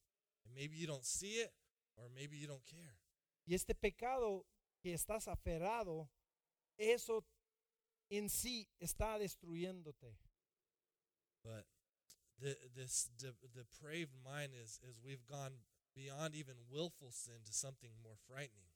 And 0.46 0.56
maybe 0.56 0.76
you 0.76 0.88
don't 0.88 1.06
see 1.06 1.42
it 1.42 1.54
or 1.96 2.10
maybe 2.10 2.38
you 2.38 2.48
don't 2.48 2.66
care. 2.66 2.98
Y 3.46 3.54
este 3.54 3.76
pecado 3.76 4.46
que 4.82 4.94
estás 4.94 5.28
aferrado, 5.28 6.10
eso 6.78 7.26
en 8.10 8.30
sí 8.30 8.68
está 8.80 9.18
destruyéndote. 9.20 10.18
But 11.44 11.66
the, 12.40 12.58
this 12.76 13.10
de- 13.18 13.36
depraved 13.54 14.14
mind 14.24 14.54
is, 14.54 14.80
is 14.84 15.00
we've 15.04 15.26
gone 15.26 15.54
beyond 15.96 16.36
even 16.36 16.56
willful 16.70 17.12
sin 17.12 17.44
to 17.46 17.54
something 17.54 17.92
more 18.04 18.18
frightening. 18.28 18.74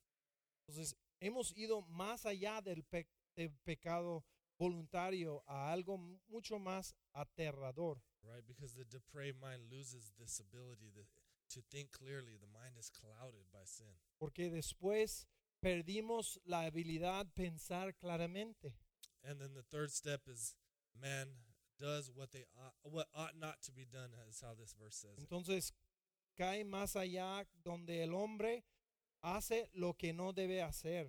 Entonces, 0.67 0.95
hemos 1.21 1.53
ido 1.55 1.81
más 1.83 2.25
allá 2.25 2.61
del, 2.61 2.83
pe- 2.83 3.07
del 3.35 3.51
pecado 3.63 4.25
voluntario 4.59 5.43
a 5.47 5.71
algo 5.71 5.97
mu- 5.97 6.19
mucho 6.27 6.59
más 6.59 6.93
aterrador. 7.13 8.01
right? 8.23 8.45
Because 8.45 8.73
the 8.75 8.85
depraved 8.85 9.39
mind 9.41 9.61
loses 9.71 10.11
this 10.19 10.39
ability 10.39 10.91
to, 10.93 11.61
think 11.71 11.91
clearly. 11.91 12.37
The 12.39 12.47
mind 12.47 12.77
is 12.77 12.89
clouded 12.89 13.45
by 13.51 13.65
sin. 13.65 13.93
Porque 14.19 14.49
después 14.51 15.25
perdimos 15.61 16.39
la 16.45 16.65
habilidad 16.65 17.27
pensar 17.33 17.93
claramente. 17.95 18.73
And 19.23 19.39
then 19.39 19.53
the 19.53 19.63
third 19.63 19.91
step 19.91 20.21
is 20.27 20.55
man 20.99 21.27
does 21.79 22.11
what 22.13 22.31
they 22.31 22.45
ought, 22.55 22.73
what 22.83 23.07
ought 23.15 23.35
not 23.39 23.61
to 23.63 23.71
be 23.71 23.85
done, 23.85 24.11
is 24.29 24.41
how 24.41 24.53
this 24.53 24.73
verse 24.79 24.95
says. 24.95 25.17
it. 25.17 25.21
Entonces 25.27 25.73
cae 26.37 26.63
más 26.63 26.95
allá 26.95 27.45
donde 27.63 28.01
el 28.03 28.13
hombre 28.13 28.63
hace 29.23 29.67
lo 29.75 29.93
que 29.93 30.13
no 30.13 30.31
debe 30.31 30.61
hacer. 30.61 31.07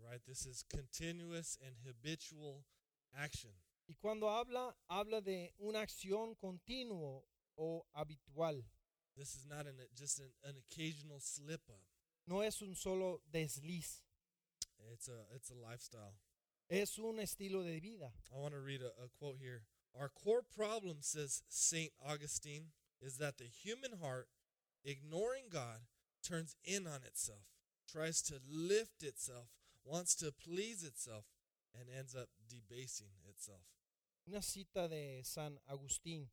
Right? 0.00 0.20
This 0.26 0.44
is 0.46 0.64
continuous 0.68 1.56
and 1.64 1.74
habitual 1.86 2.64
action. 3.16 3.50
Y 3.88 3.94
cuando 4.00 4.26
habla, 4.28 4.74
habla 4.88 5.20
de 5.20 5.50
una 5.60 5.80
acción 5.80 6.34
continua 6.40 7.22
o 7.58 7.84
habitual. 7.96 8.62
This 9.16 9.34
is 9.36 9.46
not 9.48 9.66
an, 9.66 9.74
just 9.94 10.18
an, 10.18 10.30
an 10.44 10.54
occasional 10.58 11.20
slip 11.20 11.60
up. 11.68 11.80
No 12.26 12.40
es 12.40 12.60
un 12.62 12.74
solo 12.74 13.20
desliz, 13.32 14.00
It's 14.92 15.08
a 15.08 15.26
it's 15.34 15.50
a 15.50 15.54
lifestyle. 15.54 16.14
es 16.70 16.98
un 16.98 17.18
estilo 17.18 17.62
de 17.62 17.78
vida. 17.80 18.10
I 18.34 18.38
want 18.38 18.54
to 18.54 18.60
read 18.60 18.80
a, 18.82 18.88
a 19.02 19.08
quote 19.18 19.36
here. 19.40 19.62
Our 19.98 20.08
core 20.08 20.42
problem, 20.42 20.96
says 21.00 21.42
Saint 21.48 21.92
Augustine, 22.04 22.72
is 23.00 23.18
that 23.18 23.38
the 23.38 23.44
human 23.44 23.98
heart, 24.02 24.28
ignoring 24.84 25.44
God, 25.52 25.80
turns 26.24 26.56
in 26.64 26.86
on 26.86 27.02
itself, 27.04 27.44
tries 27.86 28.22
to 28.22 28.40
lift 28.48 29.02
itself, 29.02 29.48
wants 29.84 30.16
to 30.16 30.32
please 30.32 30.82
itself, 30.82 31.26
and 31.78 31.88
ends 31.88 32.14
up 32.14 32.28
debasing 32.48 33.12
itself. 33.28 33.62
Una 34.26 34.40
cita 34.40 34.88
de 34.88 35.22
San 35.24 35.60
Agustín 35.66 36.30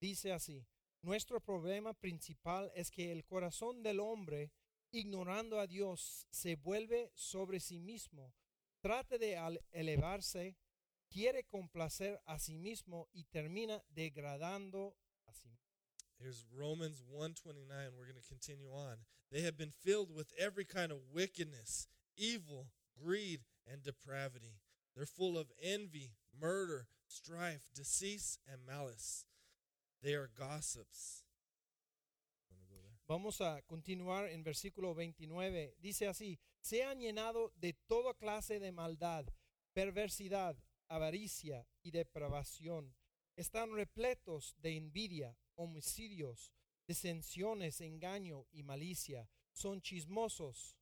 dice 0.00 0.32
así, 0.32 0.64
nuestro 1.02 1.40
problema 1.40 1.92
principal 1.94 2.70
es 2.74 2.90
que 2.90 3.10
el 3.10 3.24
corazón 3.24 3.82
del 3.82 4.00
hombre, 4.00 4.52
ignorando 4.92 5.58
a 5.58 5.66
Dios, 5.66 6.26
se 6.30 6.56
vuelve 6.56 7.10
sobre 7.14 7.58
sí 7.60 7.80
mismo, 7.80 8.32
trata 8.80 9.18
de 9.18 9.36
elevarse, 9.72 10.56
quiere 11.08 11.44
complacer 11.44 12.20
a 12.26 12.38
sí 12.38 12.58
mismo 12.58 13.08
y 13.12 13.24
termina 13.24 13.82
degradando 13.88 14.96
a 15.26 15.32
sí 15.34 15.48
mismo. 15.48 15.65
Here's 16.18 16.44
Romans 16.56 17.02
129. 17.08 17.68
We're 17.96 18.04
going 18.04 18.16
to 18.16 18.28
continue 18.28 18.70
on. 18.70 18.96
They 19.30 19.42
have 19.42 19.58
been 19.58 19.70
filled 19.70 20.14
with 20.14 20.32
every 20.38 20.64
kind 20.64 20.90
of 20.90 20.98
wickedness, 21.12 21.88
evil, 22.16 22.68
greed, 23.02 23.40
and 23.70 23.82
depravity. 23.82 24.60
They're 24.94 25.06
full 25.06 25.36
of 25.36 25.52
envy, 25.62 26.12
murder, 26.38 26.86
strife, 27.06 27.68
deceit, 27.74 28.38
and 28.50 28.66
malice. 28.66 29.26
They 30.02 30.14
are 30.14 30.30
gossips. 30.38 31.24
Vamos 33.08 33.40
a 33.40 33.62
continuar 33.68 34.28
en 34.32 34.42
versículo 34.42 34.94
29. 34.94 35.76
Dice 35.80 36.08
así, 36.08 36.40
se 36.60 36.82
han 36.82 36.98
llenado 36.98 37.52
de 37.56 37.74
toda 37.86 38.14
clase 38.14 38.58
de 38.58 38.72
maldad, 38.72 39.26
perversidad, 39.72 40.56
avaricia 40.88 41.68
y 41.82 41.92
depravación. 41.92 42.96
Están 43.36 43.72
repletos 43.74 44.56
de 44.58 44.76
envidia, 44.76 45.36
homicidios, 45.56 46.50
disensiones, 46.88 47.80
engaño 47.80 48.46
y 48.52 48.62
malicia. 48.62 49.28
Son 49.52 49.80
chismosos, 49.80 50.76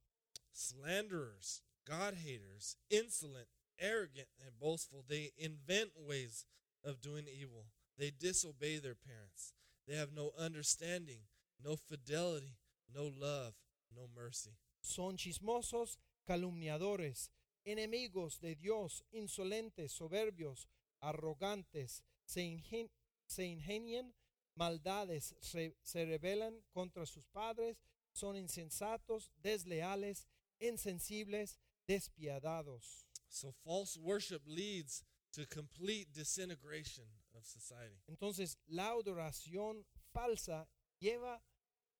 Slanderers, 0.53 1.61
God 1.85 2.15
haters, 2.15 2.77
insolent, 2.89 3.47
arrogant, 3.79 4.27
and 4.39 4.57
boastful. 4.59 5.03
They 5.07 5.31
invent 5.37 5.91
ways 5.97 6.45
of 6.83 7.01
doing 7.01 7.27
evil. 7.27 7.65
They 7.97 8.11
disobey 8.11 8.79
their 8.79 8.95
parents. 8.95 9.53
They 9.87 9.95
have 9.95 10.11
no 10.13 10.31
understanding, 10.37 11.21
no 11.63 11.75
fidelity, 11.75 12.57
no 12.93 13.03
love, 13.19 13.53
no 13.95 14.07
mercy. 14.15 14.57
son 14.81 15.17
chismosos, 15.17 15.97
calumniadores, 16.27 17.29
enemigos 17.65 18.39
de 18.39 18.55
Dios, 18.55 19.01
insolentes, 19.11 19.91
soberbios, 19.91 20.67
arrogantes, 21.01 22.03
se, 22.25 22.41
ingen- 22.41 22.89
se 23.27 23.43
ingenian 23.45 24.13
maldades, 24.55 25.35
se, 25.41 25.75
se 25.83 26.05
rebelan 26.05 26.53
contra 26.73 27.05
sus 27.05 27.25
padres, 27.27 27.77
son 28.13 28.35
insensatos, 28.35 29.31
desleales, 29.41 30.27
insensibles, 30.59 31.59
despiadados. 31.87 33.05
So 33.27 33.53
false 33.63 33.97
worship 33.97 34.41
leads 34.47 35.03
to 35.33 35.45
complete 35.45 36.13
disintegration 36.13 37.05
of 37.35 37.45
society. 37.45 38.01
Entonces, 38.07 38.57
la 38.69 38.91
adoración 38.91 39.85
falsa 40.13 40.67
lleva 41.01 41.41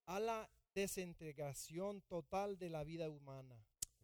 a 0.07 0.19
la 0.19 0.49
desintegración 0.73 2.01
total 2.07 2.57
de 2.57 2.69
la 2.69 2.83
vida 2.83 3.09
humana. 3.09 3.55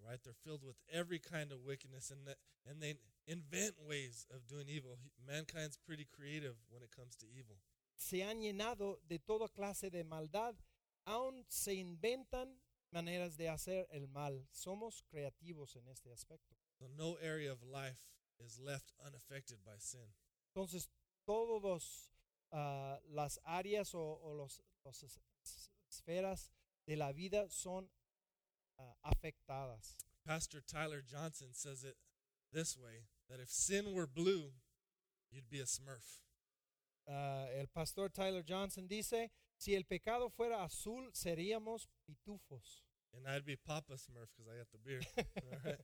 Right? 0.03 0.19
They're 0.23 0.33
filled 0.43 0.63
with 0.63 0.77
every 0.91 1.19
kind 1.19 1.51
of 1.51 1.59
wickedness 1.63 2.11
and 2.11 2.25
that, 2.25 2.37
and 2.65 2.81
they 2.81 2.95
invent 3.27 3.75
ways 3.79 4.25
of 4.33 4.47
doing 4.47 4.67
evil. 4.67 4.97
Mankind's 5.25 5.77
pretty 5.77 6.07
creative 6.11 6.55
when 6.69 6.81
it 6.81 6.89
comes 6.91 7.15
to 7.17 7.27
evil. 7.27 7.57
Se 8.01 8.23
han 8.23 8.41
llenado 8.41 8.99
de 9.07 9.19
toda 9.19 9.47
clase 9.47 9.91
de 9.91 10.03
maldad, 10.03 10.55
aún 11.05 11.45
se 11.49 11.75
inventan 11.75 12.59
maneras 12.89 13.37
de 13.37 13.47
hacer 13.47 13.87
el 13.91 14.07
mal. 14.07 14.47
Somos 14.51 15.03
creativos 15.03 15.75
en 15.75 15.87
este 15.87 16.11
aspecto. 16.11 16.55
So 16.79 16.87
no 16.87 17.17
area 17.19 17.51
of 17.53 17.61
life 17.61 18.09
is 18.39 18.57
left 18.57 18.91
unaffected 19.05 19.63
by 19.63 19.79
sin. 19.79 20.13
Entonces, 20.47 20.89
todas 21.25 22.09
las 23.07 23.39
áreas 23.43 23.93
o, 23.93 24.01
o 24.01 24.45
es- 24.45 25.69
esferas 25.87 26.51
de 26.87 26.95
la 26.95 27.11
vida 27.13 27.49
son 27.49 27.87
ah, 28.79 28.95
afectadas. 29.03 29.95
Pastor 30.25 30.61
Tyler 30.61 31.03
Johnson 31.03 31.53
says 31.53 31.83
it 31.83 31.97
this 32.51 32.75
way 32.75 33.05
that 33.29 33.39
if 33.39 33.49
sin 33.49 33.93
were 33.93 34.07
blue, 34.07 34.53
you'd 35.29 35.49
be 35.49 35.59
a 35.59 35.65
smurf. 35.67 36.23
Ah, 37.07 37.47
el 37.53 37.67
pastor 37.67 38.09
Tyler 38.09 38.43
Johnson 38.47 38.87
dice, 38.87 39.31
si 39.57 39.75
el 39.75 39.85
pecado 39.85 40.29
fuera 40.29 40.63
azul, 40.63 41.09
seríamos 41.13 41.87
pitufos. 42.05 42.83
And 43.13 43.27
I'd 43.27 43.45
be 43.45 43.57
Papa 43.57 43.93
Smurf 43.93 44.29
because 44.35 44.47
I 44.47 44.57
got 44.57 44.71
the 44.71 44.77
beard. 44.77 45.05
Right. 45.65 45.79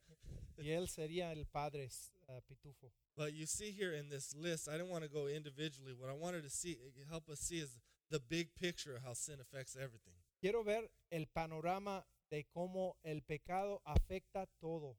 Y 0.59 0.71
él 0.71 0.87
sería 0.87 1.31
el 1.31 1.45
padre 1.45 1.89
ah, 2.29 2.39
pitufo. 2.49 2.91
But 3.15 3.33
you 3.33 3.45
see 3.45 3.71
here 3.71 3.93
in 3.93 4.09
this 4.09 4.33
list, 4.35 4.67
I 4.67 4.73
didn't 4.73 4.89
want 4.89 5.03
to 5.03 5.09
go 5.09 5.27
individually. 5.27 5.93
What 5.97 6.09
I 6.09 6.13
wanted 6.13 6.43
to 6.43 6.49
see, 6.49 6.77
help 7.09 7.29
us 7.29 7.39
see, 7.39 7.59
is 7.59 7.77
the 8.09 8.19
big 8.19 8.55
picture 8.55 8.95
of 8.95 9.03
how 9.03 9.13
sin 9.13 9.35
affects 9.41 9.75
everything. 9.75 10.13
Quiero 10.41 10.63
ver 10.63 10.83
el 11.11 11.25
panorama 11.35 12.03
de 12.31 12.45
cómo 12.55 12.93
el 13.03 13.21
pecado 13.27 13.81
afecta 13.87 14.47
todo. 14.61 14.95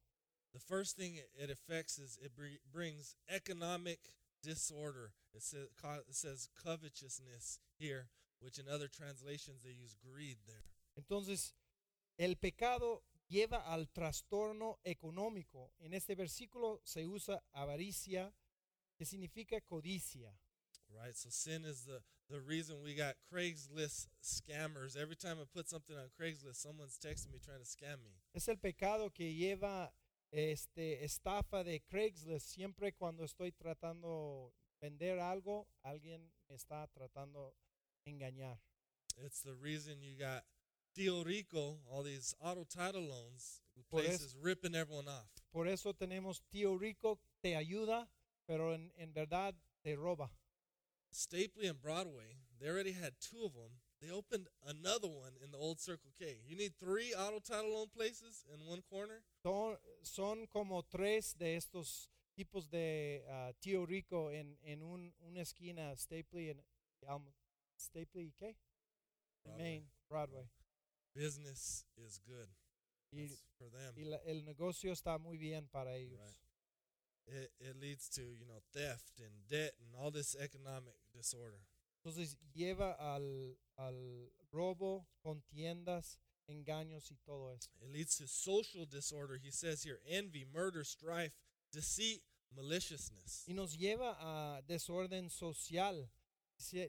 The 0.52 0.60
first 0.60 0.96
thing 0.96 1.18
it 1.36 1.50
affects 1.50 1.98
is 1.98 2.18
it 2.22 2.32
brings 2.72 3.16
economic 3.28 4.00
disorder. 4.42 5.12
It 5.38 5.44
says, 5.44 5.68
it 6.08 6.16
says 6.16 6.48
covetousness 6.64 7.60
here, 7.78 8.08
which 8.40 8.58
in 8.58 8.66
other 8.68 8.88
translations 8.88 9.62
they 9.62 9.70
use 9.70 9.94
greed 9.94 10.38
there. 10.48 10.64
Entonces, 10.98 11.52
el 12.18 12.34
pecado 12.34 13.04
lleva 13.30 13.64
al 13.68 13.86
trastorno 13.86 14.78
económico. 14.84 15.70
En 15.78 15.94
este 15.94 16.16
versículo 16.16 16.80
se 16.82 17.06
usa 17.06 17.40
avaricia, 17.54 18.32
que 18.96 19.06
significa 19.06 19.60
codicia. 19.60 20.32
Right? 20.90 21.14
So 21.14 21.28
sin 21.30 21.64
is 21.64 21.84
the, 21.84 22.02
the 22.28 22.40
reason 22.40 22.82
we 22.82 22.94
got 22.94 23.14
Craigslist 23.32 24.08
scammers. 24.20 24.96
Every 24.96 25.14
time 25.14 25.36
I 25.40 25.44
put 25.44 25.68
something 25.68 25.96
on 25.96 26.10
Craigslist, 26.18 26.56
someone's 26.56 26.98
texting 26.98 27.30
me 27.30 27.38
trying 27.38 27.60
to 27.60 27.64
scam 27.64 28.02
me. 28.02 28.10
Es 28.34 28.48
el 28.48 28.56
pecado 28.56 29.10
que 29.10 29.32
lleva 29.32 29.92
este 30.32 31.04
estafa 31.04 31.62
de 31.62 31.80
Craigslist. 31.88 32.48
Siempre 32.48 32.92
cuando 32.92 33.24
estoy 33.24 33.52
tratando 33.52 34.52
vender 34.80 35.18
algo, 35.20 35.66
alguien 35.82 36.30
me 36.48 36.54
está 36.54 36.86
tratando 36.88 37.54
engañar. 38.04 38.60
It's 39.16 39.42
the 39.42 39.54
reason 39.54 40.02
you 40.02 40.16
got 40.16 40.44
Tío 40.96 41.24
Rico, 41.24 41.78
all 41.90 42.02
these 42.02 42.34
auto 42.40 42.64
title 42.64 43.02
loans, 43.02 43.60
places 43.90 44.34
ripping 44.40 44.74
everyone 44.74 45.08
off. 45.08 45.28
Por 45.52 45.66
eso 45.66 45.92
tenemos 45.92 46.42
tío 46.52 46.78
rico 46.78 47.20
te 47.42 47.54
ayuda, 47.54 48.08
pero 48.46 48.74
en, 48.74 48.92
en 48.96 49.12
verdad 49.12 49.54
te 49.82 49.94
roba. 49.94 50.30
Stapley 51.12 51.68
and 51.68 51.80
Broadway, 51.80 52.38
they 52.60 52.68
already 52.68 52.92
had 52.92 53.14
two 53.20 53.44
of 53.44 53.54
them. 53.54 53.80
They 54.00 54.10
opened 54.10 54.46
another 54.66 55.08
one 55.08 55.32
in 55.42 55.50
the 55.50 55.58
old 55.58 55.80
Circle 55.80 56.12
K. 56.18 56.40
You 56.46 56.56
need 56.56 56.74
three 56.78 57.14
auto 57.14 57.40
title 57.40 57.74
loan 57.74 57.88
places 57.88 58.44
in 58.52 58.64
one 58.66 58.82
corner? 58.88 59.22
Son, 59.42 59.76
son 60.02 60.46
como 60.52 60.82
tres 60.82 61.34
de 61.38 61.56
estos 61.56 62.08
tipos 62.38 62.70
de 62.70 63.24
ah, 63.28 63.52
tío 63.60 63.84
rico 63.84 64.30
en, 64.30 64.56
en 64.62 64.82
un, 64.82 65.12
una 65.20 65.40
esquina, 65.40 65.92
Stapley 65.96 66.50
and 66.50 66.62
um, 67.08 67.24
Stapley 67.76 68.32
qué? 68.38 68.54
Broadway. 69.44 69.58
Main, 69.64 69.90
Broadway. 70.08 70.48
Business 71.14 71.84
is 71.96 72.20
good. 72.24 72.48
Y, 73.12 73.26
That's 73.26 73.42
for 73.58 73.68
them. 73.70 73.94
y 73.96 74.04
la- 74.04 74.22
el 74.24 74.44
negocio 74.44 74.92
está 74.92 75.18
muy 75.18 75.36
bien 75.36 75.66
para 75.68 75.96
ellos. 75.96 76.20
Right. 76.20 77.34
It, 77.42 77.50
it 77.60 77.76
leads 77.76 78.08
to, 78.10 78.22
you 78.22 78.46
know, 78.46 78.60
theft 78.72 79.18
and 79.18 79.48
debt 79.50 79.74
and 79.80 79.94
all 79.96 80.10
this 80.10 80.36
economic 80.36 80.94
disorder. 81.12 81.60
Entonces 82.04 82.36
lleva 82.54 82.92
al, 82.98 83.56
al 83.76 84.30
robo, 84.52 85.06
contiendas, 85.24 86.18
engaños 86.48 87.10
y 87.10 87.16
todo 87.26 87.50
eso. 87.52 87.70
It 87.82 87.90
leads 87.92 88.16
to 88.18 88.26
social 88.28 88.86
disorder. 88.86 89.38
He 89.42 89.50
says 89.50 89.82
here 89.82 90.00
envy, 90.06 90.44
murder, 90.44 90.84
strife, 90.84 91.32
deceit, 91.72 92.22
maliciousness. 92.50 93.44
Y 93.48 93.54
nos 93.54 93.76
lleva 93.76 94.16
a 94.20 94.62
desorden 94.62 95.30
social, 95.30 96.10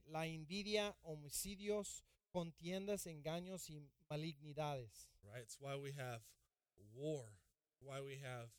la 0.08 0.26
envidia, 0.26 0.96
homicidios, 1.04 2.04
contiendas, 2.32 3.06
engaños 3.08 3.70
y 3.70 3.82
malignidades. 4.10 5.10
right? 5.24 5.44
It's 5.44 5.58
why 5.60 5.76
we 5.76 5.92
have 5.92 6.22
war. 6.94 7.26
Why 7.82 8.02
we 8.02 8.18
have 8.24 8.50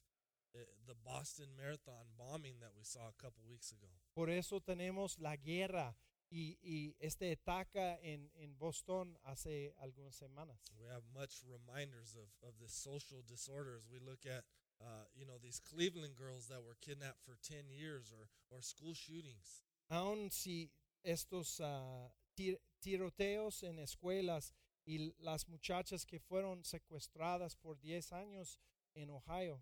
uh, 0.55 0.59
the 0.87 0.95
Boston 1.05 1.47
Marathon 1.57 2.07
bombing 2.19 2.55
that 2.61 2.73
we 2.77 2.85
saw 2.85 3.09
a 3.09 3.23
couple 3.23 3.43
weeks 3.49 3.73
ago. 3.73 3.89
Por 4.15 4.31
eso 4.31 4.61
tenemos 4.61 5.19
la 5.21 5.37
guerra 5.37 5.95
y, 6.31 6.57
y 6.63 6.95
este 7.01 7.33
ataque 7.33 7.99
en, 8.03 8.31
en 8.37 8.57
Boston 8.59 9.17
hace 9.25 9.75
algunas 9.83 10.15
semanas. 10.15 10.57
We 10.79 10.89
have 10.89 11.03
much 11.13 11.43
reminders 11.45 12.17
of, 12.17 12.29
of 12.49 12.55
this 12.61 12.73
social 12.73 13.23
disorders. 13.27 13.83
we 13.91 13.99
look 13.99 14.27
at, 14.27 14.45
uh, 14.81 15.05
you 15.15 15.25
know, 15.27 15.39
these 15.43 15.61
Cleveland 15.61 16.17
girls 16.17 16.49
that 16.49 16.63
were 16.65 16.77
kidnapped 16.81 17.21
for 17.25 17.37
10 17.43 17.71
years 17.71 18.13
or, 18.13 18.29
or 18.51 18.63
school 18.63 18.95
shootings. 18.95 19.63
Aun 19.91 20.31
si 20.31 20.71
estos 21.05 21.61
ah, 21.61 22.09
tir- 22.37 22.61
tiroteos 22.83 23.63
en 23.63 23.79
escuelas 23.79 24.53
y 24.87 25.13
las 25.21 25.47
muchachas 25.49 26.05
que 26.07 26.19
fueron 26.19 26.65
secuestradas 26.65 27.55
por 27.57 27.77
10 27.81 28.13
años 28.13 28.59
en 28.95 29.11
Ohio, 29.11 29.61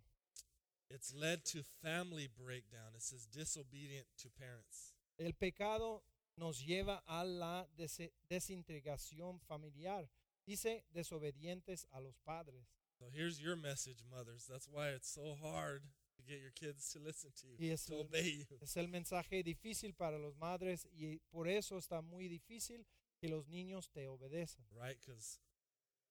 It's 0.90 1.12
led 1.12 1.44
to 1.52 1.62
family 1.82 2.28
breakdown. 2.28 2.94
It 2.94 3.02
says 3.02 3.26
disobedient 3.26 4.06
to 4.22 4.30
parents. 4.30 4.94
el 5.18 5.32
pecado 5.34 6.02
nos 6.38 6.60
lleva 6.64 7.02
a 7.06 7.24
la 7.24 7.66
dese- 7.76 8.12
desintegración 8.30 9.38
familiar. 9.40 10.08
Dice 10.46 10.84
desobedientes 10.94 11.86
a 11.92 12.00
los 12.00 12.16
padres. 12.24 12.77
So 12.98 13.06
here's 13.12 13.40
your 13.40 13.56
message, 13.56 13.98
mothers. 14.10 14.46
That's 14.50 14.68
why 14.68 14.88
it's 14.88 15.08
so 15.08 15.36
hard 15.42 15.82
to 16.16 16.22
get 16.24 16.40
your 16.40 16.50
kids 16.50 16.90
to 16.92 16.98
listen 16.98 17.30
to 17.40 17.46
you, 17.46 17.56
Y 17.68 17.72
es 17.72 17.84
to 17.86 17.94
el- 17.94 18.00
obey 18.00 18.38
you. 18.48 18.58
Es 18.60 18.76
el 18.76 18.88
mensaje 18.88 19.42
difícil 19.44 19.94
para 19.96 20.18
los 20.18 20.34
madres 20.36 20.86
y 20.92 21.20
por 21.30 21.46
eso 21.48 21.76
está 21.78 22.02
muy 22.02 22.28
difícil 22.28 22.84
que 23.20 23.28
los 23.28 23.46
niños 23.48 23.88
te 23.92 24.06
obedezcan. 24.06 24.66
right? 24.74 24.96
Because 25.00 25.38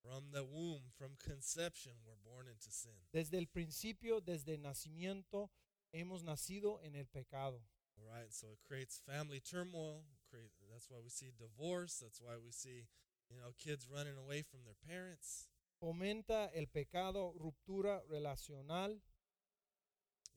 from 0.02 0.32
the 0.32 0.44
womb, 0.46 0.84
from 0.98 1.18
conception, 1.18 1.94
we're 2.06 2.16
born 2.24 2.48
into 2.48 2.72
sin. 2.72 2.92
Desde 3.12 3.38
el 3.38 3.48
principio, 3.48 4.22
desde 4.22 4.54
el 4.54 4.62
nacimiento, 4.62 5.50
hemos 5.94 6.24
nacido 6.24 6.80
en 6.84 6.96
el 6.96 7.06
pecado. 7.08 7.62
All 7.98 8.06
right, 8.06 8.32
so 8.32 8.48
it 8.54 8.60
creates 8.66 9.00
family 9.00 9.42
turmoil. 9.42 10.06
Create, 10.30 10.52
that's 10.72 10.90
why 10.90 11.00
we 11.04 11.10
see 11.10 11.32
divorce. 11.38 12.00
That's 12.00 12.22
why 12.22 12.38
we 12.38 12.52
see, 12.52 12.88
you 13.30 13.36
know, 13.38 13.52
kids 13.58 13.88
running 13.90 14.16
away 14.18 14.42
from 14.44 14.62
their 14.64 14.76
parents. 14.88 15.50
Fomenta 15.80 16.50
el 16.54 16.68
pecado, 16.68 17.34
ruptura 17.38 18.02
relacional. 18.10 19.02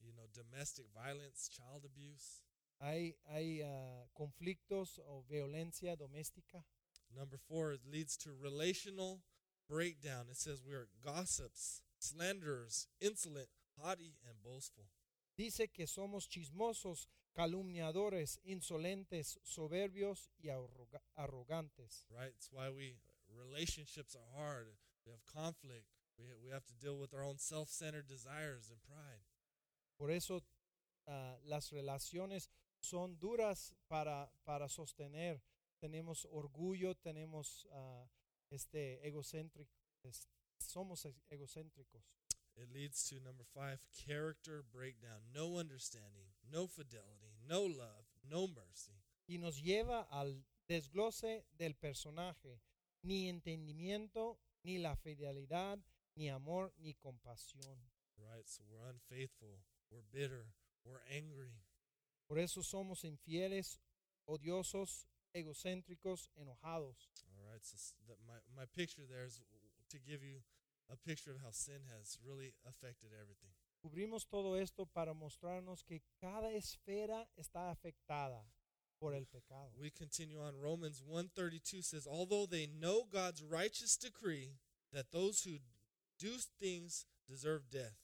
You 0.03 0.13
know, 0.13 0.27
domestic 0.33 0.87
violence, 0.93 1.49
child 1.49 1.85
abuse. 1.85 2.43
Hay, 2.81 3.17
hay 3.27 3.63
ah, 3.63 4.07
conflictos 4.15 4.99
o 5.07 5.25
violencia 5.29 5.97
doméstica. 5.97 6.65
Number 7.15 7.39
four, 7.39 7.73
it 7.73 7.81
leads 7.85 8.17
to 8.19 8.31
relational 8.33 9.23
breakdown. 9.69 10.27
It 10.31 10.37
says 10.37 10.63
we 10.67 10.75
are 10.75 10.89
gossips, 11.05 11.83
slanderers, 11.99 12.87
insolent, 13.01 13.49
haughty, 13.79 14.17
and 14.27 14.43
boastful. 14.43 14.87
Dice 15.37 15.69
que 15.73 15.87
somos 15.87 16.29
chismosos, 16.29 17.09
calumniadores, 17.35 18.39
insolentes, 18.45 19.39
soberbios 19.45 20.31
y 20.43 20.49
arroga- 20.51 21.03
arrogantes. 21.17 22.07
Right? 22.11 22.33
It's 22.37 22.51
why 22.51 22.71
we 22.71 22.97
relationships 23.35 24.17
are 24.17 24.39
hard. 24.39 24.69
We 25.05 25.13
have 25.13 25.25
conflict. 25.27 25.87
We 26.19 26.25
we 26.43 26.51
have 26.51 26.65
to 26.67 26.75
deal 26.75 26.99
with 26.99 27.15
our 27.15 27.25
own 27.25 27.39
self-centered 27.39 28.07
desires 28.09 28.71
and 28.71 28.81
pride. 28.83 29.25
Por 29.99 30.11
eso 30.11 30.43
ah, 31.07 31.37
las 31.45 31.71
relaciones 31.73 32.51
son 32.81 33.19
duras 33.19 33.75
para, 33.89 34.31
para 34.45 34.69
sostener. 34.69 35.43
Tenemos 35.79 36.27
orgullo, 36.31 36.95
tenemos 36.95 37.67
ah, 37.73 38.07
este 38.51 39.07
egocéntrico, 39.07 39.71
somos 40.59 41.07
egocéntricos. 41.31 42.05
It 42.57 42.69
leads 42.73 43.09
to 43.09 43.21
number 43.21 43.45
five, 43.55 43.81
character 43.93 44.63
breakdown. 44.63 45.21
No 45.33 45.57
understanding, 45.59 46.35
no 46.51 46.67
fidelity, 46.67 47.33
no 47.47 47.63
love, 47.63 48.07
no 48.29 48.49
mercy. 48.49 49.01
Y 49.27 49.39
nos 49.39 49.63
lleva 49.63 50.07
al 50.11 50.45
desglose 50.69 51.47
del 51.57 51.75
personaje. 51.75 52.61
Ni 53.03 53.29
entendimiento, 53.31 54.39
ni 54.63 54.79
la 54.79 54.97
fidelidad, 54.97 55.79
ni 56.17 56.29
amor, 56.29 56.73
ni 56.79 56.95
compasión. 56.95 57.79
Right? 58.17 58.47
So 58.47 58.63
we're 58.69 58.89
unfaithful, 58.89 59.61
we're 59.91 60.05
bitter, 60.13 60.47
we're 60.85 61.03
angry. 61.11 61.55
Por 62.29 62.39
eso 62.39 62.63
somos 62.63 63.05
infieles, 63.05 63.81
odiosos, 64.27 65.07
egocéntricos, 65.35 66.31
enojados. 66.37 67.11
All 67.27 67.51
right. 67.51 67.65
So 67.65 67.77
that 68.07 68.19
my 68.27 68.39
my 68.55 68.67
picture 68.67 69.07
there 69.09 69.25
is 69.25 69.41
to 69.91 69.99
give 69.99 70.23
you 70.23 70.43
a 70.93 70.97
picture 70.97 71.31
of 71.31 71.39
how 71.39 71.51
sin 71.51 71.83
has 71.97 72.19
really 72.25 72.55
affected 72.69 73.11
everything. 73.13 73.51
Cubrimos 73.83 74.27
todo 74.27 74.57
esto 74.57 74.87
para 74.87 75.15
mostrarnos 75.15 75.83
que 75.83 76.03
cada 76.21 76.53
esfera 76.53 77.27
está 77.37 77.71
afectada. 77.71 78.45
Por 79.01 79.15
el 79.15 79.25
pecado. 79.25 79.71
We 79.81 79.91
continue 79.91 80.39
on. 80.41 80.61
Romans 80.61 81.03
132 81.05 81.83
says, 81.83 82.07
Although 82.07 82.47
they 82.47 82.67
know 82.67 83.05
God's 83.11 83.43
righteous 83.43 83.97
decree 83.97 84.59
that 84.93 85.11
those 85.11 85.43
who 85.43 85.59
do 86.19 86.37
things 86.61 87.07
deserve 87.27 87.71
death, 87.71 87.97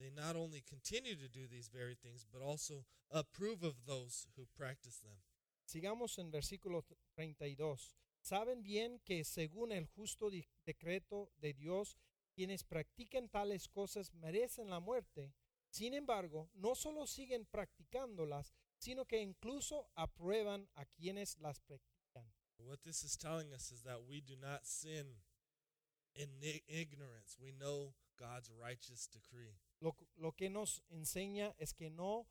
they 0.00 0.10
not 0.14 0.34
only 0.34 0.62
continue 0.68 1.14
to 1.14 1.28
do 1.28 1.46
these 1.46 1.68
very 1.72 1.94
things, 1.94 2.26
but 2.30 2.42
also 2.42 2.84
approve 3.10 3.62
of 3.62 3.86
those 3.86 4.26
who 4.36 4.46
practice 4.58 4.98
them. 4.98 5.22
Sigamos 5.64 6.18
en 6.18 6.30
versículo 6.30 6.82
32. 7.16 7.94
Saben 8.20 8.62
bien 8.62 9.00
que 9.04 9.24
según 9.24 9.72
el 9.72 9.86
justo 9.86 10.30
decreto 10.64 11.30
de 11.40 11.52
Dios, 11.52 11.96
quienes 12.34 12.64
practican 12.64 13.28
tales 13.28 13.68
cosas 13.68 14.12
merecen 14.14 14.70
la 14.70 14.80
muerte. 14.80 15.32
Sin 15.70 15.94
embargo, 15.94 16.50
no 16.54 16.74
solo 16.74 17.06
siguen 17.06 17.46
practicándolas, 17.46 18.54
sino 18.82 19.04
que 19.04 19.20
incluso 19.20 19.86
aprueban 19.94 20.66
a 20.74 20.84
quienes 20.84 21.38
las 21.38 21.60
practican. 21.60 22.26
What 22.58 22.82
this 22.84 23.04
is 23.04 23.16
telling 23.16 23.52
us 23.52 23.70
is 23.70 23.82
that 23.82 24.02
we 24.08 24.20
do 24.20 24.34
not 24.36 24.66
sin 24.66 25.06
in 26.16 26.28
ignorance. 26.68 27.36
We 27.40 27.52
know 27.52 27.94
God's 28.18 28.50
righteous 28.50 29.08
decree. 29.08 29.54
Lo, 29.80 29.94
lo 30.16 30.32
que 30.32 30.48
nos 30.50 30.80
enseña 30.92 31.54
es 31.58 31.72
que 31.72 31.90
no 31.90 32.26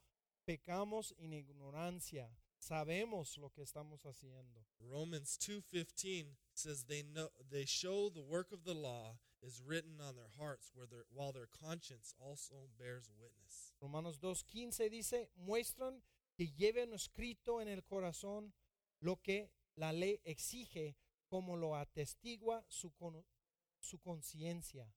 pecamos 0.46 1.14
en 1.20 1.32
ignorancia. 1.32 2.28
Sabemos 2.60 3.38
lo 3.38 3.50
que 3.50 3.64
estamos 3.64 4.02
haciendo. 4.06 4.66
Romans 4.80 5.38
2:15 5.38 6.36
says 6.54 6.84
they 6.84 7.02
know 7.02 7.30
they 7.50 7.66
show 7.66 8.10
the 8.10 8.22
work 8.22 8.52
of 8.52 8.66
the 8.66 8.76
law 8.76 9.18
is 9.42 9.62
written 9.66 10.00
on 10.00 10.16
their 10.16 10.32
hearts 10.38 10.72
where 10.74 10.86
their, 10.86 11.06
while 11.12 11.32
their 11.32 11.48
conscience 11.48 12.14
also 12.20 12.70
bears 12.78 13.10
witness. 13.20 13.74
Romanos 13.82 14.18
2.15 14.18 14.90
dice, 14.92 15.28
muestran 15.48 16.02
que 16.42 16.52
lleven 16.54 16.92
escrito 16.92 17.62
en 17.62 17.68
el 17.68 17.84
corazón 17.84 18.52
lo 19.00 19.22
que 19.22 19.52
la 19.76 19.94
ley 19.94 20.20
exige, 20.24 20.98
como 21.28 21.56
lo 21.56 21.76
atestigua 21.76 22.66
su, 22.68 22.92
con- 22.96 23.24
su 23.80 24.00
conciencia. 24.00 24.92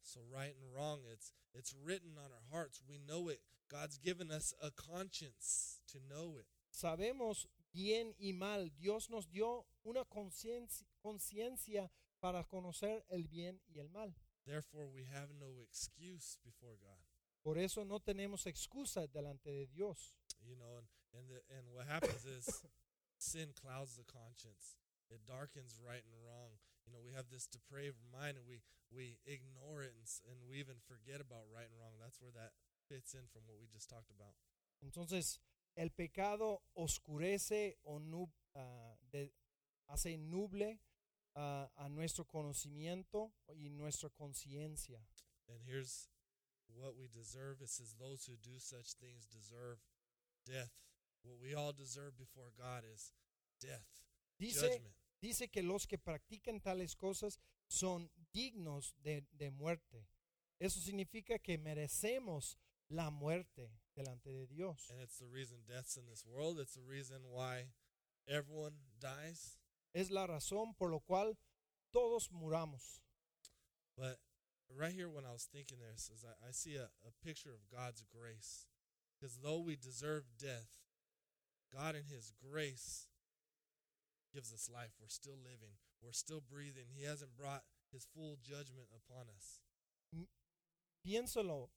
So 0.00 0.22
right 0.22 0.56
and 0.56 0.72
wrong 0.72 1.04
it's 1.12 1.34
it's 1.52 1.74
written 1.74 2.16
on 2.16 2.32
our 2.32 2.46
hearts. 2.50 2.80
We 2.88 2.98
know 2.98 3.28
it. 3.28 3.42
God's 3.68 3.98
given 3.98 4.30
us 4.30 4.54
a 4.62 4.70
conscience 4.70 5.82
to 5.88 5.98
know 6.00 6.38
it. 6.38 6.46
Sabemos 6.70 7.46
bien 7.74 8.14
y 8.18 8.32
mal. 8.32 8.70
Dios 8.78 9.10
nos 9.10 9.26
dio 9.28 9.66
una 9.84 10.04
conciencia 10.06 10.86
conciencia 11.02 11.90
para 12.20 12.42
conocer 12.44 13.04
el 13.10 13.28
bien 13.28 13.60
y 13.68 13.80
el 13.80 13.90
mal. 13.90 14.14
Therefore 14.46 14.86
we 14.86 15.04
have 15.04 15.28
no 15.34 15.60
excuse 15.60 16.38
before 16.42 16.78
God. 16.80 17.05
Por 17.46 17.58
eso 17.58 17.84
no 17.84 18.00
tenemos 18.00 18.44
excusa 18.48 19.06
delante 19.06 19.52
de 19.52 19.66
Dios. 19.68 20.18
You 20.42 20.56
know, 20.56 20.78
and 20.78 20.88
and 21.14 21.30
the, 21.30 21.38
and 21.56 21.64
what 21.70 21.86
happens 21.86 22.26
is 22.26 22.66
sin 23.18 23.54
clouds 23.54 23.94
the 23.94 24.02
conscience. 24.02 24.74
It 25.10 25.24
darkens 25.24 25.78
right 25.78 26.02
and 26.02 26.18
wrong. 26.26 26.58
You 26.88 26.92
know, 26.92 26.98
we 26.98 27.12
have 27.14 27.30
this 27.30 27.46
depraved 27.46 28.02
mind 28.10 28.36
and 28.36 28.48
we 28.48 28.62
we 28.90 29.20
ignore 29.26 29.84
it 29.86 29.94
and, 29.94 30.02
and 30.26 30.42
we 30.50 30.58
even 30.58 30.74
forget 30.90 31.20
about 31.22 31.46
right 31.46 31.70
and 31.70 31.78
wrong. 31.78 31.94
That's 32.02 32.20
where 32.20 32.34
that 32.34 32.50
fits 32.90 33.14
in 33.14 33.30
from 33.30 33.46
what 33.46 33.62
we 33.62 33.68
just 33.70 33.88
talked 33.88 34.10
about. 34.10 34.34
Entonces, 34.82 35.38
el 35.76 35.90
pecado 35.90 36.62
oscurece 36.74 37.76
o 37.84 38.00
nu- 38.00 38.26
ah, 38.56 38.98
de- 39.12 39.30
hace 39.88 40.18
nuble 40.18 40.80
ah, 41.36 41.70
a 41.76 41.88
nuestro 41.88 42.24
conocimiento 42.24 43.30
y 43.54 43.70
nuestra 43.70 44.10
conciencia. 44.10 44.98
And 45.48 45.62
here's 45.62 46.08
what 46.74 46.96
we 46.96 47.08
deserve. 47.08 47.60
It 47.62 47.68
says 47.70 47.94
those 47.98 48.24
who 48.26 48.36
do 48.42 48.58
such 48.58 48.94
things 49.00 49.26
deserve 49.26 49.78
death. 50.44 50.72
What 51.22 51.38
we 51.42 51.54
all 51.54 51.72
deserve 51.72 52.16
before 52.18 52.52
God 52.56 52.84
is 52.92 53.12
death, 53.60 53.86
Dice, 54.38 54.60
judgment. 54.60 54.94
dice 55.20 55.48
que 55.50 55.62
los 55.62 55.86
que 55.86 55.98
practican 55.98 56.60
tales 56.62 56.94
cosas 56.94 57.38
son 57.68 58.08
dignos 58.32 58.94
de, 59.02 59.24
de 59.36 59.50
muerte. 59.50 60.06
Eso 60.60 60.80
significa 60.80 61.38
que 61.38 61.58
merecemos 61.58 62.56
la 62.88 63.10
muerte 63.10 63.70
delante 63.96 64.30
de 64.30 64.46
Dios. 64.46 64.88
And 64.90 65.00
it's 65.00 65.18
the 65.18 65.26
reason 65.26 65.58
death's 65.66 65.96
in 65.96 66.06
this 66.06 66.24
world. 66.24 66.60
It's 66.60 66.74
the 66.74 66.82
reason 66.88 67.22
why 67.30 67.72
everyone 68.28 68.74
dies. 69.00 69.58
Es 69.92 70.10
la 70.10 70.26
razón 70.26 70.74
por 70.76 70.90
lo 70.90 71.00
cual 71.00 71.36
todos 71.92 72.30
muramos. 72.30 73.00
But 73.96 74.18
right 74.74 74.92
here, 74.92 75.08
when 75.08 75.24
I 75.24 75.32
was 75.32 75.48
thinking 75.50 75.78
this, 75.78 76.10
is 76.14 76.24
I, 76.24 76.48
I 76.48 76.52
see 76.52 76.76
a, 76.76 76.88
a 77.06 77.12
picture 77.24 77.50
of 77.50 77.70
God's 77.70 78.04
grace. 78.12 78.66
Because 79.18 79.38
though 79.42 79.60
we 79.60 79.76
deserve 79.76 80.24
death, 80.38 80.68
God 81.72 81.94
in 81.94 82.04
His 82.04 82.32
grace 82.50 83.06
gives 84.34 84.52
us 84.52 84.68
life. 84.72 84.90
We're 85.00 85.08
still 85.08 85.38
living. 85.42 85.76
We're 86.02 86.12
still 86.12 86.40
breathing. 86.40 86.86
He 86.94 87.04
hasn't 87.04 87.36
brought 87.36 87.62
His 87.92 88.06
full 88.14 88.36
judgment 88.42 88.88
upon 88.94 89.26
us. 89.34 89.60
Piénsalo, 91.06 91.70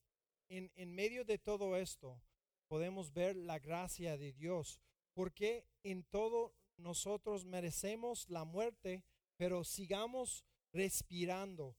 en, 0.49 0.69
en 0.75 0.95
medio 0.95 1.23
de 1.23 1.37
todo 1.37 1.75
esto 1.75 2.19
podemos 2.67 3.13
ver 3.13 3.35
la 3.35 3.59
gracia 3.59 4.17
de 4.17 4.33
Dios, 4.33 4.79
porque 5.13 5.65
en 5.83 6.03
todo 6.03 6.53
nosotros 6.77 7.45
merecemos 7.45 8.27
la 8.29 8.43
muerte, 8.43 9.03
pero 9.37 9.63
sigamos 9.63 10.43
respirando. 10.73 11.75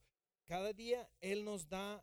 Cada 0.50 0.72
día 0.72 1.08
Él 1.20 1.44
nos 1.44 1.68
da 1.68 2.02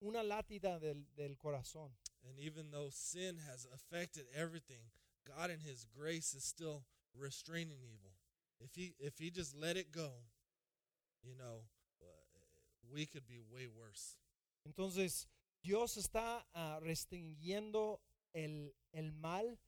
una 0.00 0.22
látida 0.22 0.78
del, 0.78 1.06
del 1.16 1.38
corazón. 1.38 1.90
And 2.28 2.38
even 2.38 2.70
though 2.70 2.90
sin 2.90 3.38
has 3.38 3.66
affected 3.72 4.26
everything, 4.34 4.90
God 5.24 5.48
in 5.50 5.60
His 5.60 5.86
grace 5.86 6.34
is 6.34 6.44
still 6.44 6.84
restraining 7.14 7.78
evil. 7.82 8.12
If 8.60 8.74
He 8.74 8.94
if 8.98 9.18
He 9.18 9.30
just 9.30 9.54
let 9.54 9.78
it 9.78 9.90
go, 9.90 10.10
you 11.22 11.34
know, 11.34 11.64
uh, 12.02 12.38
we 12.92 13.06
could 13.06 13.26
be 13.26 13.40
way 13.40 13.68
worse. 13.68 14.18
Entonces, 14.66 15.26
Dios 15.62 15.96
está 15.96 16.44
ah, 16.54 16.80
restringiendo 16.82 18.00
el, 18.34 18.74
el 18.92 19.12
mal. 19.12 19.58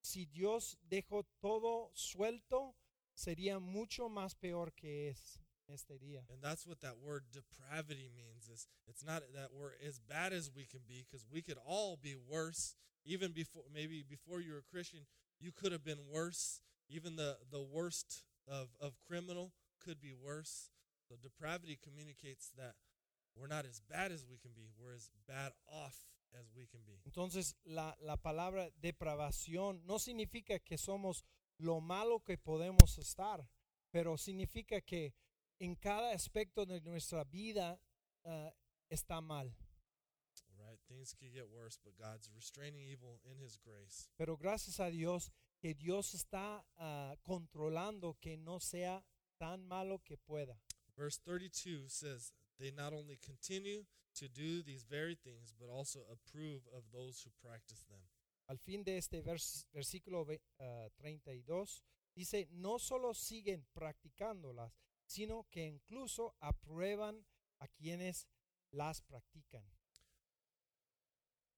Si 0.00 0.24
Dios 0.24 0.78
dejó 0.88 1.26
todo 1.42 1.90
suelto, 1.92 2.74
sería 3.14 3.58
mucho 3.58 4.08
más 4.08 4.34
peor 4.34 4.72
que 4.72 5.10
es 5.10 5.42
este 5.72 5.98
día. 5.98 6.22
And 6.30 6.42
that's 6.42 6.66
what 6.66 6.80
that 6.80 6.98
word 7.02 7.24
depravity 7.32 8.10
means. 8.14 8.48
Is 8.48 8.66
it's 8.86 9.04
not 9.04 9.22
that 9.34 9.50
we're 9.52 9.72
as 9.86 9.98
bad 9.98 10.32
as 10.32 10.50
we 10.54 10.64
can 10.64 10.80
be 10.86 11.04
because 11.04 11.26
we 11.30 11.42
could 11.42 11.58
all 11.66 11.98
be 12.00 12.14
worse. 12.16 12.74
Even 13.04 13.32
before 13.32 13.62
maybe 13.72 14.04
before 14.08 14.40
you 14.40 14.52
were 14.52 14.58
a 14.58 14.70
Christian, 14.70 15.06
you 15.40 15.52
could 15.52 15.72
have 15.72 15.84
been 15.84 16.10
worse. 16.10 16.60
Even 16.88 17.16
the 17.16 17.38
the 17.50 17.62
worst 17.62 18.24
of 18.48 18.68
of 18.80 18.94
criminal 19.06 19.52
could 19.84 20.00
be 20.00 20.12
worse. 20.12 20.70
So 21.08 21.14
depravity 21.22 21.78
communicates 21.82 22.50
that 22.56 22.74
we're 23.36 23.46
not 23.46 23.66
as 23.66 23.80
bad 23.80 24.10
as 24.12 24.24
we 24.28 24.38
can 24.38 24.52
be. 24.56 24.70
We're 24.80 24.94
as 24.94 25.10
bad 25.28 25.52
off 25.68 26.06
as 26.34 26.50
we 26.56 26.66
can 26.66 26.80
be. 26.86 27.00
Entonces, 27.04 27.54
la, 27.64 27.94
la 28.00 28.16
palabra 28.16 28.70
depravación 28.80 29.82
no 29.86 29.98
significa 29.98 30.58
que 30.58 30.78
somos 30.78 31.24
lo 31.58 31.80
malo 31.80 32.20
que 32.20 32.38
podemos 32.38 32.98
estar, 32.98 33.46
pero 33.92 34.16
significa 34.16 34.80
que 34.80 35.14
en 35.58 35.74
cada 35.76 36.12
aspecto 36.12 36.66
de 36.66 36.80
nuestra 36.80 37.24
vida 37.24 37.78
ah, 38.24 38.52
está 38.90 39.20
mal. 39.20 39.52
Right? 40.58 40.78
Things 40.88 41.14
could 41.14 41.32
get 41.32 41.48
worse, 41.48 41.78
but 41.82 41.96
God's 41.96 42.30
restraining 42.34 42.86
evil 42.88 43.20
in 43.24 43.38
His 43.38 43.56
grace. 43.56 44.08
Pero 44.18 44.36
gracias 44.36 44.80
a 44.80 44.90
Dios 44.90 45.30
que 45.60 45.74
Dios 45.74 46.14
está 46.14 46.64
ah, 46.78 47.14
controlando 47.22 48.16
que 48.20 48.36
no 48.36 48.58
sea 48.58 49.02
tan 49.38 49.66
malo 49.66 50.00
que 50.04 50.16
pueda. 50.16 50.58
Verse 50.96 51.18
32 51.24 51.88
says, 51.92 52.32
They 52.58 52.70
not 52.70 52.92
only 52.92 53.18
continue 53.18 53.84
to 54.14 54.28
do 54.28 54.62
these 54.62 54.84
very 54.84 55.14
things, 55.14 55.52
but 55.52 55.68
also 55.68 56.00
approve 56.10 56.62
of 56.72 56.84
those 56.90 57.22
who 57.22 57.30
practice 57.42 57.84
them. 57.84 58.00
Al 58.48 58.56
fin 58.58 58.82
de 58.84 58.96
este 58.96 59.22
vers- 59.22 59.66
versículo 59.74 60.24
ve- 60.24 60.40
ah, 60.58 60.88
32 60.98 61.82
dice, 62.14 62.48
no 62.52 62.78
solo 62.78 63.12
siguen 63.12 63.66
practicándolas, 63.74 64.72
sino 65.06 65.46
que 65.50 65.64
incluso 65.66 66.34
aprueban 66.40 67.24
a 67.60 67.68
quienes 67.68 68.26
las 68.70 69.00
practican. 69.00 69.64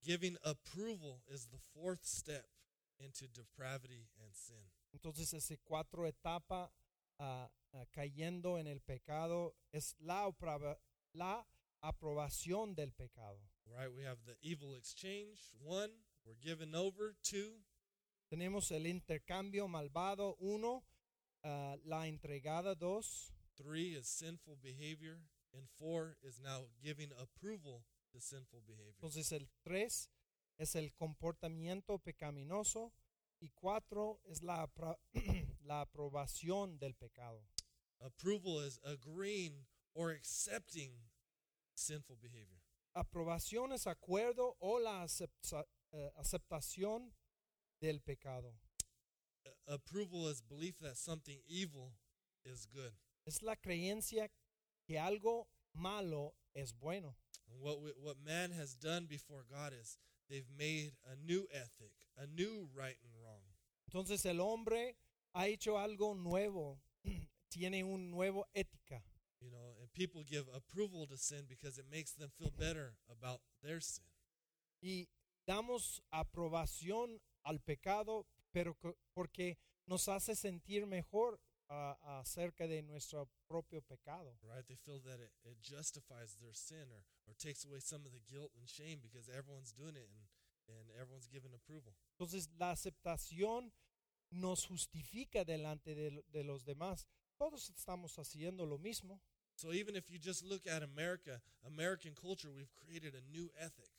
Giving 0.03 0.37
approval 0.45 1.23
is 1.27 1.49
the 1.49 1.59
fourth 1.59 2.05
step 2.05 2.47
into 2.99 3.27
depravity 3.27 4.09
and 4.21 4.35
sin. 4.35 4.71
Entonces, 4.93 5.35
ese 5.35 5.59
cuatro 5.65 6.07
etapa 6.07 6.71
ah, 7.19 7.51
ah, 7.75 7.85
cayendo 7.91 8.59
en 8.59 8.67
el 8.67 8.81
pecado 8.81 9.55
es 9.73 9.97
la, 9.99 10.31
la 11.13 11.47
aprobación 11.83 12.75
del 12.75 12.93
pecado. 12.93 13.41
Right? 13.67 13.91
We 13.93 14.05
have 14.05 14.25
the 14.25 14.37
evil 14.41 14.75
exchange, 14.77 15.53
one, 15.61 15.91
we're 16.25 16.39
given 16.41 16.75
over, 16.75 17.15
two, 17.23 17.65
Tenemos 18.29 18.71
el 18.73 18.87
intercambio 18.87 19.69
malvado, 19.69 20.37
uno, 20.39 20.85
ah, 21.45 21.77
la 21.85 22.07
entregada, 22.07 22.75
dos, 22.75 23.33
three 23.61 23.95
is 23.95 24.09
sinful 24.09 24.57
behavior, 24.63 25.19
and 25.53 25.69
four 25.79 26.17
is 26.23 26.41
now 26.41 26.67
giving 26.83 27.11
approval 27.21 27.83
to 28.13 28.21
sinful 28.21 28.63
behavior. 28.67 28.93
Entonces 28.99 29.33
el 29.33 29.49
3 29.65 30.09
es 30.59 30.75
el 30.77 30.91
comportamiento 30.95 31.99
pecaminoso, 31.99 32.93
y 33.41 33.51
cuatro 33.55 34.21
es 34.29 34.43
la, 34.43 34.67
apro- 34.67 34.99
la 35.65 35.83
aprobación 35.85 36.79
del 36.79 36.95
pecado. 36.95 37.41
Approval 38.01 38.61
is 38.67 38.81
agreeing 38.85 39.67
or 39.95 40.11
accepting 40.11 40.91
sinful 41.75 42.17
behavior. 42.21 42.61
Aprobación 42.97 43.73
es 43.73 43.87
acuerdo 43.87 44.57
o 44.61 44.79
la 44.81 45.03
acepta- 45.05 45.67
eh, 45.93 46.11
aceptación 46.17 47.13
del 47.81 48.01
pecado. 48.01 48.55
Approval 49.69 50.29
is 50.29 50.41
belief 50.43 50.79
that 50.81 50.97
something 50.97 51.41
evil 51.47 51.93
is 52.45 52.67
good. 52.67 52.93
Es 53.29 53.43
la 53.43 53.57
creencia 53.57 54.31
que 54.87 54.99
algo 54.99 55.49
malo 55.75 56.35
es 56.55 56.73
bueno. 56.73 57.15
And 57.51 57.61
what 57.61 57.81
we, 57.83 57.93
what 58.03 58.17
man 58.25 58.53
has 58.53 58.75
done 58.75 59.07
before 59.07 59.45
God 59.51 59.75
is 59.79 59.99
they've 60.31 60.49
made 60.57 60.93
a 61.05 61.15
new 61.15 61.47
ethic, 61.53 61.93
a 62.17 62.27
new 62.27 62.71
right 62.75 62.97
and 63.05 63.13
wrong. 63.23 63.43
Entonces 63.87 64.25
el 64.25 64.41
hombre 64.41 64.97
ha 65.35 65.47
hecho 65.47 65.77
algo 65.77 66.15
nuevo, 66.15 66.81
tiene 67.51 67.85
un 67.85 68.11
nuevo 68.11 68.47
ética. 68.55 69.03
You 69.43 69.51
know, 69.51 69.77
and 69.79 69.93
people 69.93 70.25
give 70.25 70.47
approval 70.55 71.07
to 71.09 71.19
sin 71.19 71.45
because 71.47 71.79
it 71.79 71.85
makes 71.91 72.13
them 72.13 72.31
feel 72.39 72.51
better 72.51 72.95
about 73.11 73.41
their 73.63 73.81
sin. 73.81 74.05
y 74.81 75.09
damos 75.47 76.03
aprobación 76.11 77.21
al 77.43 77.61
pecado, 77.61 78.27
pero 78.53 78.77
porque 79.13 79.59
nos 79.87 80.09
hace 80.09 80.35
sentir 80.35 80.87
mejor 80.87 81.41
ah, 81.69 82.21
acerca 82.21 82.67
de 82.67 82.83
nuestro 82.83 83.29
propio 83.49 83.81
pecado. 83.81 84.35
Right? 84.43 84.67
They 84.67 84.77
feel 84.77 85.01
that 85.05 85.21
it, 85.21 85.31
it 85.45 85.61
justifies 85.61 86.37
their 86.41 86.55
sin 86.55 86.91
or, 86.91 87.03
or 87.27 87.35
takes 87.39 87.65
away 87.65 87.81
some 87.81 88.05
of 88.07 88.13
the 88.13 88.21
guilt 88.31 88.53
and 88.59 88.69
shame 88.69 89.01
because 89.03 89.29
everyone's 89.29 89.73
doing 89.73 89.97
it 89.97 90.09
and, 90.09 90.25
and 90.69 90.91
everyone's 91.01 91.29
giving 91.29 91.53
approval. 91.55 91.95
Entonces 92.19 92.49
la 92.59 92.73
aceptación 92.73 93.73
nos 94.31 94.67
justifica 94.67 95.45
delante 95.45 95.95
de, 95.95 96.23
de 96.33 96.45
los 96.45 96.65
demás. 96.65 97.07
Todos 97.39 97.71
estamos 97.71 98.19
haciendo 98.19 98.67
lo 98.67 98.79
mismo. 98.79 99.21
So 99.55 99.73
even 99.73 99.97
if 99.97 100.09
you 100.09 100.19
just 100.19 100.45
look 100.45 100.67
at 100.69 100.83
America, 100.83 101.41
American 101.67 102.13
culture, 102.15 102.51
we've 102.53 102.73
created 102.77 103.15
a 103.15 103.23
new 103.33 103.51
ethic. 103.59 103.91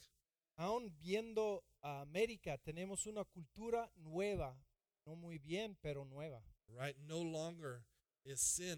Aún 0.58 0.92
viendo 1.02 1.64
a 1.82 2.02
América, 2.02 2.58
tenemos 2.58 3.06
una 3.06 3.24
cultura 3.24 3.90
nueva, 3.98 4.58
no 5.06 5.16
muy 5.16 5.38
bien, 5.38 5.78
pero 5.82 6.06
nueva. 6.06 6.42
Right? 6.78 6.96
No 7.08 7.20
longer 7.20 7.84
is 8.26 8.42
sin, 8.42 8.78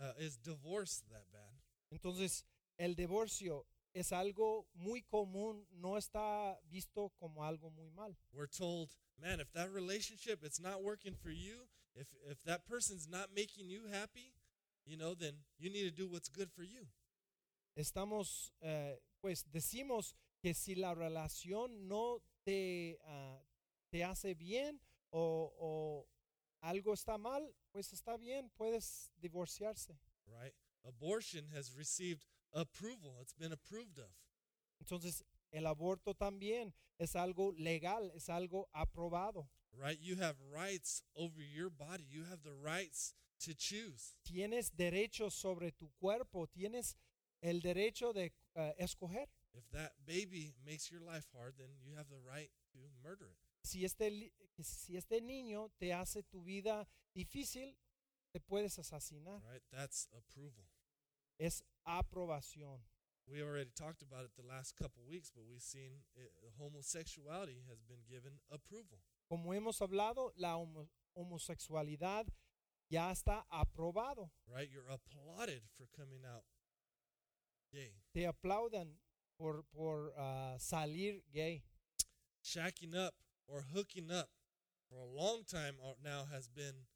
uh, 0.00 0.12
is 0.18 0.36
divorce 0.36 1.02
that 1.10 1.24
bad. 1.32 1.62
Entonces, 1.92 2.44
el 2.78 2.94
divorcio 2.94 3.64
es 3.94 4.12
algo 4.12 4.66
muy 4.74 5.02
común, 5.02 5.64
no 5.80 5.96
está 5.96 6.58
visto 6.70 7.12
como 7.18 7.42
algo 7.42 7.70
muy 7.70 7.90
mal. 7.90 8.14
We're 8.32 8.46
told, 8.46 8.90
man, 9.20 9.40
if 9.40 9.52
that 9.52 9.70
relationship 9.72 10.44
it's 10.44 10.60
not 10.60 10.82
working 10.82 11.14
for 11.14 11.30
you, 11.30 11.68
if 11.94 12.08
if 12.30 12.42
that 12.44 12.66
person's 12.66 13.08
not 13.08 13.30
making 13.34 13.70
you 13.70 13.86
happy, 13.90 14.34
you 14.84 14.96
know, 14.96 15.14
then 15.14 15.34
you 15.58 15.70
need 15.70 15.84
to 15.84 15.90
do 15.90 16.06
what's 16.08 16.28
good 16.28 16.50
for 16.50 16.62
you. 16.62 16.86
Estamos, 17.76 18.50
eh, 18.60 18.96
pues 19.20 19.44
decimos 19.52 20.14
que 20.42 20.54
si 20.54 20.74
la 20.74 20.94
relación 20.94 21.88
no 21.88 22.20
te, 22.44 22.98
ah, 23.06 23.40
te 23.90 24.02
hace 24.02 24.34
bien 24.34 24.80
o, 25.10 25.52
o 25.60 26.06
algo 26.60 26.92
está 26.92 27.18
mal, 27.18 27.54
pues 27.72 27.92
está 27.92 28.16
bien, 28.16 28.50
puedes 28.56 29.12
divorciarse. 29.20 29.98
Right? 30.26 30.54
Abortion 30.84 31.46
has 31.54 31.74
received 31.74 32.26
approval. 32.52 33.18
It's 33.20 33.34
been 33.34 33.52
approved 33.52 33.98
of. 33.98 34.10
Entonces, 34.80 35.24
el 35.52 35.66
aborto 35.66 36.14
también 36.14 36.72
es 36.98 37.14
algo 37.16 37.52
legal, 37.52 38.10
es 38.14 38.28
algo 38.28 38.68
aprobado. 38.72 39.48
Right? 39.72 39.98
You 40.00 40.16
have 40.16 40.36
rights 40.52 41.02
over 41.14 41.42
your 41.42 41.70
body. 41.70 42.04
You 42.08 42.24
have 42.24 42.42
the 42.42 42.54
rights 42.54 43.14
to 43.40 43.54
choose. 43.54 44.16
Tienes 44.24 44.70
derechos 44.76 45.32
sobre 45.34 45.72
tu 45.72 45.90
cuerpo, 46.00 46.46
tienes 46.46 46.96
el 47.40 47.60
derecho 47.60 48.12
de 48.12 48.32
eh, 48.54 48.74
escoger. 48.78 49.28
If 49.54 49.68
that 49.70 49.92
baby 50.06 50.54
makes 50.64 50.90
your 50.90 51.00
life 51.00 51.26
hard, 51.36 51.54
then 51.58 51.68
you 51.82 51.96
have 51.96 52.08
the 52.08 52.18
right 52.18 52.50
to 52.72 52.78
murder 53.02 53.30
it. 53.30 53.47
Si 53.62 53.84
este, 53.84 54.10
li- 54.10 54.32
si 54.62 54.96
este 54.96 55.20
niño 55.20 55.70
te 55.78 55.92
hace 55.92 56.22
tu 56.22 56.42
vida 56.42 56.86
difícil, 57.14 57.76
te 58.32 58.40
puedes 58.40 58.78
asesinar. 58.78 59.42
Right? 59.44 59.62
That's 59.70 60.08
approval. 60.12 60.64
Es 61.38 61.62
aprobación. 61.86 62.80
We 63.26 63.42
already 63.42 63.70
talked 63.74 64.00
about 64.02 64.24
it 64.24 64.30
the 64.36 64.42
last 64.46 64.74
couple 64.76 65.02
weeks, 65.06 65.30
but 65.34 65.44
we've 65.46 65.62
seen 65.62 66.02
it, 66.16 66.32
homosexuality 66.58 67.62
has 67.68 67.82
been 67.82 68.02
given 68.08 68.40
approval. 68.50 68.98
Como 69.28 69.52
hemos 69.52 69.80
hablado, 69.80 70.32
la 70.36 70.56
homo- 70.56 70.88
homosexualidad 71.14 72.26
ya 72.90 73.10
está 73.12 73.44
aprobado. 73.50 74.30
Right? 74.46 74.70
You're 74.70 74.88
applauded 74.88 75.62
for 75.76 75.86
coming 75.94 76.24
out 76.24 76.44
gay. 77.70 77.92
Te 78.14 78.24
aplaudan 78.26 78.96
por, 79.36 79.64
por 79.74 80.14
ah, 80.16 80.56
salir 80.58 81.22
gay. 81.30 81.62
Shacking 82.42 82.94
up 82.94 83.14
or 83.48 83.64
hooking 83.74 84.10
up 84.10 84.28
for 84.88 84.98
a 84.98 85.06
long 85.06 85.44
time 85.44 85.74
now 86.04 86.26
has 86.32 86.48
been 86.48 86.86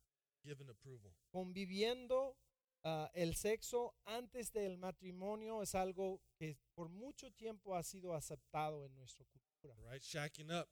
given 0.44 0.68
approval. 0.68 1.12
Conviviendo 1.34 2.36
ah, 2.84 3.10
el 3.14 3.34
sexo 3.34 3.94
antes 4.06 4.52
del 4.52 4.76
matrimonio 4.78 5.62
es 5.62 5.74
algo 5.74 6.20
que 6.38 6.56
por 6.74 6.88
mucho 6.88 7.30
tiempo 7.32 7.74
ha 7.74 7.82
sido 7.82 8.14
aceptado 8.14 8.84
en 8.84 8.94
nuestra 8.94 9.26
cultura. 9.26 9.74
Right? 9.90 10.02
Shacking 10.02 10.50
up. 10.50 10.68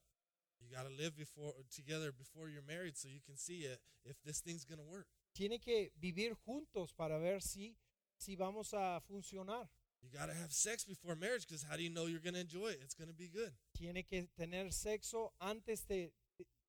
You 0.60 0.68
got 0.68 0.86
to 0.86 0.94
live 0.94 1.16
before 1.16 1.54
together 1.74 2.12
before 2.12 2.50
you're 2.50 2.62
married 2.62 2.96
so 2.96 3.08
you 3.08 3.20
can 3.24 3.36
see 3.36 3.60
it 3.64 3.80
if 4.04 4.16
this 4.24 4.40
thing's 4.40 4.64
going 4.66 4.78
to 4.78 4.84
work. 4.84 5.06
Tiene 5.32 5.58
que 5.58 5.90
vivir 5.96 6.34
juntos 6.34 6.92
para 6.92 7.18
ver 7.18 7.40
si, 7.40 7.78
si 8.18 8.36
vamos 8.36 8.74
a 8.74 9.00
funcionar. 9.00 9.70
You 10.02 10.08
got 10.18 10.26
to 10.26 10.34
have 10.34 10.52
sex 10.52 10.84
before 10.84 11.14
marriage 11.14 11.46
because 11.46 11.62
how 11.68 11.76
do 11.76 11.82
you 11.82 11.90
know 11.90 12.06
you're 12.06 12.20
to 12.34 12.40
enjoy 12.40 12.68
it? 12.68 12.80
It's 12.82 12.94
to 13.08 13.14
be 13.14 13.28
good. 13.28 13.52
Tiene 13.74 14.02
que 14.02 14.28
tener 14.38 14.70
sexo 14.72 15.32
antes, 15.40 15.86
de, 15.86 16.10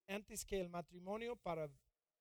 antes 0.09 0.43
que 0.43 0.59
el 0.59 0.69
matrimonio 0.69 1.37
para 1.43 1.69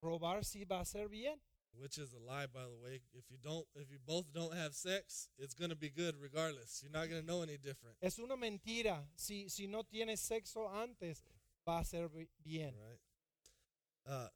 probar 0.03 0.45
si 0.45 0.65
va 0.65 0.81
a 0.81 0.85
ser 0.85 1.09
bien. 1.09 1.39
Which 1.73 1.99
is 1.99 2.15
a 2.15 2.19
lie, 2.19 2.47
by 2.47 2.63
the 2.63 2.77
way. 2.83 3.01
If 3.13 3.31
you 3.31 3.39
don't, 3.43 3.65
if 3.77 3.91
you 3.91 3.99
both 4.05 4.33
don't 4.33 4.55
have 4.55 4.75
sex, 4.75 5.29
it's 5.39 5.55
to 5.71 5.77
be 5.77 5.89
good 5.89 6.17
regardless. 6.21 6.83
You're 6.83 6.93
not 6.93 7.09
to 7.23 7.27
know 7.27 7.43
any 7.43 7.59
different. 7.59 7.97
Es 8.03 8.19
una 8.19 8.37
mentira. 8.37 9.05
Si, 9.15 9.49
si 9.49 9.67
no 9.67 9.83
tienes 9.83 10.21
sexo 10.21 10.69
antes, 10.69 11.23
va 11.67 11.79
a 11.79 11.85
ser 11.85 12.09
bien. 12.43 12.75
Right? 12.75 13.01
Uh, 14.05 14.29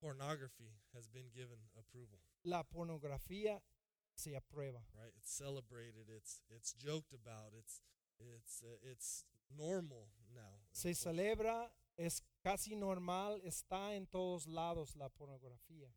pornography 0.00 0.72
has 0.94 1.06
been 1.08 1.30
given 1.32 1.58
approval. 1.78 2.18
La 2.44 2.64
pornografía 2.64 3.60
se 4.16 4.34
aprueba. 4.34 4.80
Right? 4.94 5.12
It's 5.18 5.30
celebrated. 5.30 6.08
It's 6.08 6.42
it's 6.50 6.72
joked 6.72 7.12
about. 7.12 7.52
It's 7.56 7.80
it's 8.18 8.62
uh, 8.64 8.90
it's 8.90 9.24
normal 9.56 10.08
now. 10.34 10.60
Se 10.72 10.94
celebra, 10.94 11.70
es 11.98 12.22
casi 12.42 12.74
normal, 12.74 13.40
está 13.44 13.94
en 13.94 14.06
todos 14.06 14.46
lados 14.46 14.96
la 14.96 15.08
pornografía. 15.08 15.88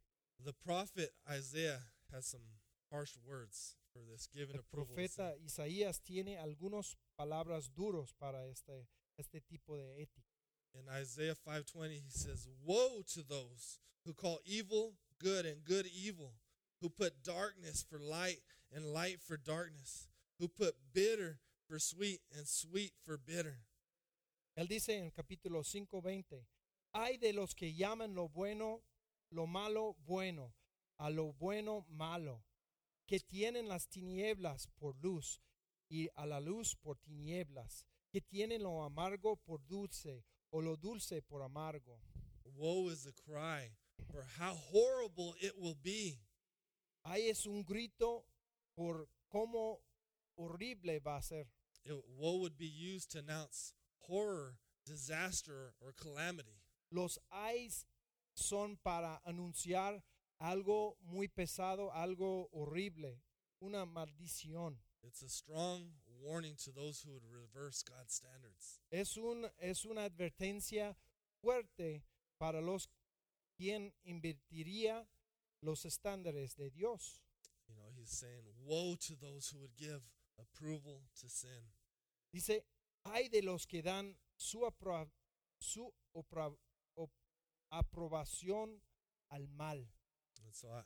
The 0.44 0.54
prophet 0.54 1.12
Isaiah 1.30 1.82
has 2.14 2.26
some 2.26 2.44
harsh 2.92 3.18
words 3.26 3.76
for 3.92 4.00
this, 4.00 4.28
giving 4.34 4.56
El 4.56 4.62
approval. 4.62 4.96
profeta 4.96 5.36
Isaías 5.44 6.02
tiene 6.02 6.38
algunas 6.38 6.96
palabras 7.18 7.70
duros 7.74 8.14
para 8.14 8.46
este, 8.48 8.88
este 9.18 9.42
tipo 9.42 9.78
de 9.78 10.02
ética. 10.02 10.30
In 10.74 10.88
Isaiah 10.88 11.36
5:20 11.36 12.00
he 12.00 12.12
says, 12.12 12.48
"Woe 12.62 13.02
to 13.14 13.24
those 13.24 13.80
who 14.06 14.14
call 14.14 14.40
evil 14.46 14.96
good 15.20 15.46
and 15.46 15.64
good 15.66 15.86
evil, 15.88 16.39
who 16.82 16.90
put 16.90 17.24
darkness 17.24 17.84
for 17.84 18.00
light 18.00 18.42
and 18.72 18.94
light 18.94 19.22
for 19.22 19.38
darkness, 19.38 20.08
who 20.40 20.48
put 20.48 20.76
bitter 20.94 21.40
for 21.68 21.80
sweet 21.80 22.22
and 22.32 22.48
sweet 22.48 22.94
for 23.04 23.18
bitter." 23.18 23.66
Él 24.56 24.68
dice 24.68 24.98
en 24.98 25.12
capítulo 25.12 25.64
5:20, 25.64 26.48
hay 26.94 27.18
de 27.18 27.34
los 27.34 27.54
que 27.54 27.74
llaman 27.74 28.14
lo 28.14 28.28
bueno, 28.28 28.84
lo 29.32 29.46
malo 29.48 29.96
bueno, 30.06 30.54
a 30.98 31.10
lo 31.10 31.34
bueno 31.34 31.86
malo, 31.90 32.44
que 33.08 33.20
tienen 33.20 33.68
las 33.68 33.88
tinieblas 33.88 34.68
por 34.78 34.96
luz 35.02 35.42
y 35.90 36.10
a 36.16 36.26
la 36.26 36.40
luz 36.40 36.76
por 36.76 36.98
tinieblas, 36.98 37.86
que 38.12 38.22
tienen 38.22 38.64
lo 38.64 38.84
amargo 38.84 39.38
por 39.38 39.66
dulce 39.68 40.26
o 40.52 40.62
lo 40.62 40.76
dulce 40.76 41.22
por 41.22 41.42
amargo. 41.42 42.02
Woe 42.44 42.90
is 42.90 43.04
the 43.04 43.14
cry 43.14 43.78
for 44.12 44.24
how 44.24 44.56
horrible 44.56 45.36
it 45.40 45.58
will 45.58 45.76
be. 45.76 46.20
Ahí 47.04 47.30
es 47.30 47.46
un 47.46 47.64
grito 47.64 48.26
por 48.76 49.10
cómo 49.30 49.82
horrible 50.36 51.00
va 51.00 51.18
a 51.18 51.22
ser. 51.22 51.48
It, 51.84 51.94
woe 52.18 52.40
would 52.40 52.58
be 52.58 52.68
used 52.68 53.12
to 53.12 53.20
announce 53.20 53.74
horror, 54.08 54.58
disaster, 54.86 55.74
or 55.82 55.94
calamity. 55.94 56.62
Los 56.92 57.20
ayes 57.32 57.86
son 58.34 58.78
para 58.84 59.22
anunciar 59.26 60.04
algo 60.40 60.98
muy 61.02 61.28
pesado, 61.28 61.92
algo 61.94 62.50
horrible, 62.52 63.22
una 63.62 63.86
maldición. 63.86 64.78
It's 65.04 65.22
a 65.22 65.30
strong 65.30 65.92
warning 66.22 66.56
to 66.66 66.72
those 66.72 67.02
who 67.02 67.12
would 67.14 67.24
reverse 67.24 67.84
God's 67.84 68.14
standards. 68.14 68.80
Es, 68.92 69.18
un, 69.18 69.50
es 69.60 69.86
una 69.86 70.04
advertencia 70.06 70.96
fuerte 71.42 72.04
para 72.38 72.62
los 72.62 72.90
quien 73.58 73.94
invertiría 74.04 75.06
los 75.62 75.86
estándares 75.86 76.56
de 76.56 76.70
Dios. 76.70 77.20
You 77.68 77.76
know, 77.76 77.90
he's 77.96 78.10
saying, 78.12 78.44
Woe 78.66 78.96
to 79.08 79.16
those 79.16 79.50
who 79.50 79.60
would 79.60 79.76
give 79.78 80.02
approval 80.40 81.02
to 81.22 81.30
sin. 81.30 81.72
Dice, 82.34 82.62
hay 83.06 83.28
de 83.30 83.42
los 83.42 83.66
que 83.66 83.82
dan 83.82 84.16
su, 84.38 84.60
apro- 84.62 85.10
su 85.60 85.92
opra- 86.16 86.56
aprobación 87.72 88.82
al 89.32 89.48
mal. 89.58 89.78
And 90.44 90.54
so 90.54 90.70
I, 90.70 90.82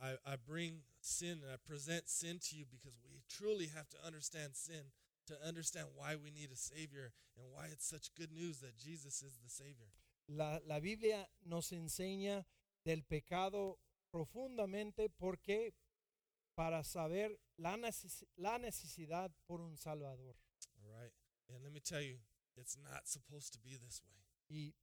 I, 0.00 0.12
I- 0.12 0.32
I 0.32 0.36
bring 0.36 0.82
sin 1.00 1.40
and 1.42 1.52
I 1.52 1.56
present 1.66 2.08
sin 2.08 2.38
to 2.50 2.56
you 2.56 2.64
because 2.70 2.98
we 3.10 3.22
truly 3.28 3.66
have 3.74 3.88
to 3.90 3.96
understand 4.06 4.54
sin 4.56 4.92
to 5.26 5.34
understand 5.46 5.86
why 5.94 6.16
we 6.16 6.30
need 6.30 6.50
a 6.52 6.56
Savior 6.56 7.12
and 7.36 7.46
why 7.52 7.66
it's 7.70 7.86
such 7.86 8.08
good 8.16 8.32
news 8.32 8.58
that 8.60 8.76
Jesus 8.76 9.22
is 9.22 9.38
the 9.42 9.50
Savior. 9.50 9.92
La, 10.28 10.58
la 10.66 10.80
Biblia 10.80 11.26
nos 11.46 11.70
enseña 11.70 12.44
del 12.84 13.02
pecado 13.08 13.78
profundamente 14.12 15.08
porque 15.10 15.74
para 16.54 16.84
saber 16.84 17.40
la, 17.56 17.76
neces- 17.76 18.26
la 18.36 18.58
necesidad 18.58 19.30
por 19.46 19.60
un 19.60 19.76
Salvador. 19.76 20.36
All 20.76 20.90
right. 21.02 21.12
And 21.48 21.62
let 21.64 21.72
me 21.72 21.80
tell 21.80 22.02
you, 22.02 22.18
it's 22.56 22.76
not 22.78 23.06
supposed 23.08 23.52
to 23.54 23.58
be 23.58 23.76
this 23.78 24.02
way. 24.04 24.22
Y 24.48 24.74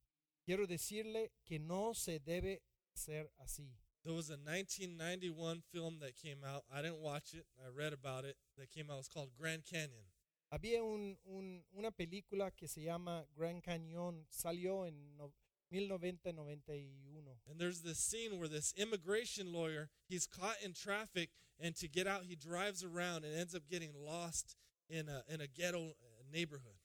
quiero 0.44 0.66
decirle 0.66 1.32
que 1.46 1.60
no 1.60 1.94
se 1.94 2.20
debe 2.20 2.62
ser 2.94 3.32
así. 3.38 3.78
There 4.04 4.16
was 4.16 4.30
a 4.30 4.38
1991 4.38 5.62
film 5.72 6.00
that 6.00 6.16
came 6.16 6.44
out. 6.44 6.64
I 6.72 6.82
didn't 6.82 7.02
watch 7.02 7.34
it. 7.34 7.46
I 7.64 7.68
read 7.70 7.94
about 7.94 8.26
it. 8.26 8.38
That 8.58 8.72
came 8.72 8.90
out. 8.90 9.00
It's 9.00 9.10
called 9.10 9.30
Grand 9.38 9.64
Canyon. 9.66 10.06
Había 10.52 10.84
un, 10.84 11.18
un- 11.26 11.64
una 11.78 11.92
película 11.92 12.50
que 12.56 12.68
se 12.68 12.82
llama 12.82 13.26
Grand 13.38 13.62
Canyon, 13.62 14.26
salió 14.32 14.88
en 14.88 15.16
no- 15.18 15.34
1991. 15.72 17.36
And 17.50 17.60
there's 17.60 17.82
this 17.82 18.00
scene 18.00 18.40
where 18.40 18.48
this 18.48 18.74
immigration 18.78 19.54
lawyer, 19.54 19.90
he's 20.08 20.26
caught 20.28 20.56
in 20.64 20.74
traffic, 20.74 21.30
and 21.60 21.76
to 21.78 21.88
get 21.88 22.08
out, 22.08 22.24
he 22.24 22.36
drives 22.36 22.84
around 22.84 23.26
and 23.26 23.36
ends 23.36 23.56
up 23.56 23.64
getting 23.70 23.94
lost 23.94 24.56
in 24.90 25.08
a 25.10 25.24
in 25.32 25.42
a 25.42 25.48
ghetto 25.48 25.90
uh, 25.90 26.24
neighborhood. 26.32 26.80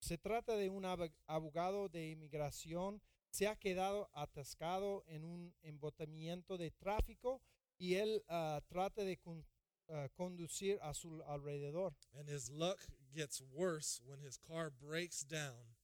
Se 0.00 0.16
trata 0.16 0.56
de 0.56 0.68
un 0.68 0.84
abogado 1.28 1.90
de 1.90 2.14
inmigración, 2.14 3.00
se 3.30 3.46
ha 3.46 3.56
quedado 3.56 4.08
atascado 4.14 5.04
en 5.08 5.24
un 5.24 5.52
embotamiento 5.62 6.56
de 6.58 6.70
tráfico 6.70 7.40
y 7.78 7.94
él 7.94 8.22
ah, 8.28 8.60
trata 8.68 9.04
de 9.04 9.16
con- 9.16 9.44
ah, 9.90 10.08
conducir 10.14 10.78
a 10.82 10.94
su 10.94 11.22
alrededor. 11.26 11.94
And 12.18 12.28
his 12.28 12.50
luck 12.50 12.78
gets 13.14 13.42
worse 13.42 14.00
when 14.04 14.20
his 14.20 14.36
car 14.36 14.70
breaks 14.70 15.22
down 15.22 15.75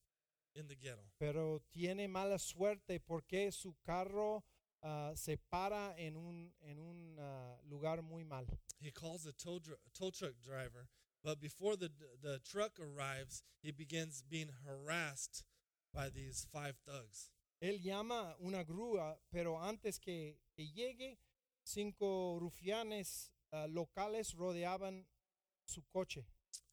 in 0.55 0.69
the 0.69 0.75
ghetto. 0.77 1.03
Pero 1.19 1.63
tiene 1.73 2.09
mala 2.09 2.39
suerte 2.39 3.01
porque 3.01 3.53
su 3.53 3.75
carro 3.85 4.45
ah, 4.83 5.13
se 5.15 5.37
para 5.37 5.95
en 5.97 6.17
un, 6.17 6.53
en 6.63 6.79
un 6.79 7.17
ah, 7.19 7.57
lugar 7.69 8.03
muy 8.03 8.25
mal. 8.25 8.47
He 8.81 8.91
calls 8.91 9.27
a 9.27 9.33
tow, 9.33 9.61
tow 9.93 10.11
truck 10.11 10.35
driver, 10.43 10.89
but 11.23 11.41
before 11.41 11.77
the 11.77 11.91
the 12.21 12.41
truck 12.41 12.79
arrives, 12.81 13.43
he 13.63 13.71
begins 13.71 14.23
being 14.23 14.51
harassed 14.67 15.45
by 15.93 16.09
these 16.09 16.47
five 16.53 16.77
thugs. 16.87 17.31
Él 17.63 17.81
llama 17.81 18.35
una 18.41 18.65
grúa, 18.65 19.17
pero 19.31 19.57
antes 19.57 20.01
que, 20.01 20.41
que 20.57 20.65
llegue, 20.65 21.19
cinco 21.63 22.39
rufianes 22.41 23.31
ah, 23.53 23.67
locales 23.69 24.35
rodeaban 24.35 25.07
su 25.65 25.83
coche. 25.93 26.27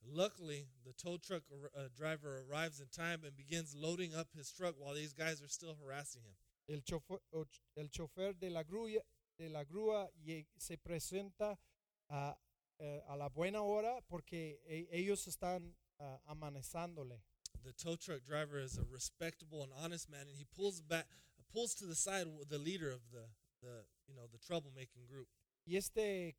Luckily, 0.05 0.67
the 0.85 0.93
tow 0.93 1.17
truck 1.17 1.43
uh, 1.51 1.81
driver 1.95 2.45
arrives 2.49 2.79
in 2.79 2.87
time 2.87 3.21
and 3.25 3.35
begins 3.35 3.75
loading 3.75 4.15
up 4.15 4.27
his 4.35 4.51
truck 4.51 4.75
while 4.77 4.93
these 4.93 5.13
guys 5.13 5.41
are 5.41 5.47
still 5.47 5.75
harassing 5.83 6.21
him. 6.23 6.35
El 6.69 6.81
chofer, 6.81 7.19
el 7.77 7.87
chofer 7.87 8.39
de 8.39 8.49
la 8.49 8.63
grúa, 8.63 9.01
de 9.37 9.49
la 9.49 9.63
grúa 9.63 10.07
se 10.57 10.77
presenta 10.77 11.57
a, 12.09 12.35
eh, 12.79 13.01
a 13.09 13.15
la 13.17 13.29
buena 13.29 13.61
hora 13.61 13.99
porque 14.07 14.59
ellos 14.91 15.27
están 15.27 15.75
ah, 15.99 16.19
amanezándole. 16.27 17.21
The 17.63 17.73
tow 17.73 17.95
truck 17.95 18.23
driver 18.25 18.59
is 18.59 18.77
a 18.77 18.83
respectable 18.83 19.63
and 19.63 19.71
honest 19.83 20.09
man, 20.09 20.21
and 20.21 20.37
he 20.37 20.45
pulls 20.55 20.81
back, 20.81 21.07
pulls 21.51 21.75
to 21.75 21.85
the 21.85 21.95
side 21.95 22.27
with 22.27 22.49
the 22.49 22.57
leader 22.57 22.89
of 22.89 23.01
the, 23.11 23.25
the 23.61 23.83
you 24.07 24.15
know, 24.15 24.27
the 24.31 24.37
troublemaking 24.37 25.07
group. 25.09 25.27
Y 25.65 25.75
este 25.75 26.35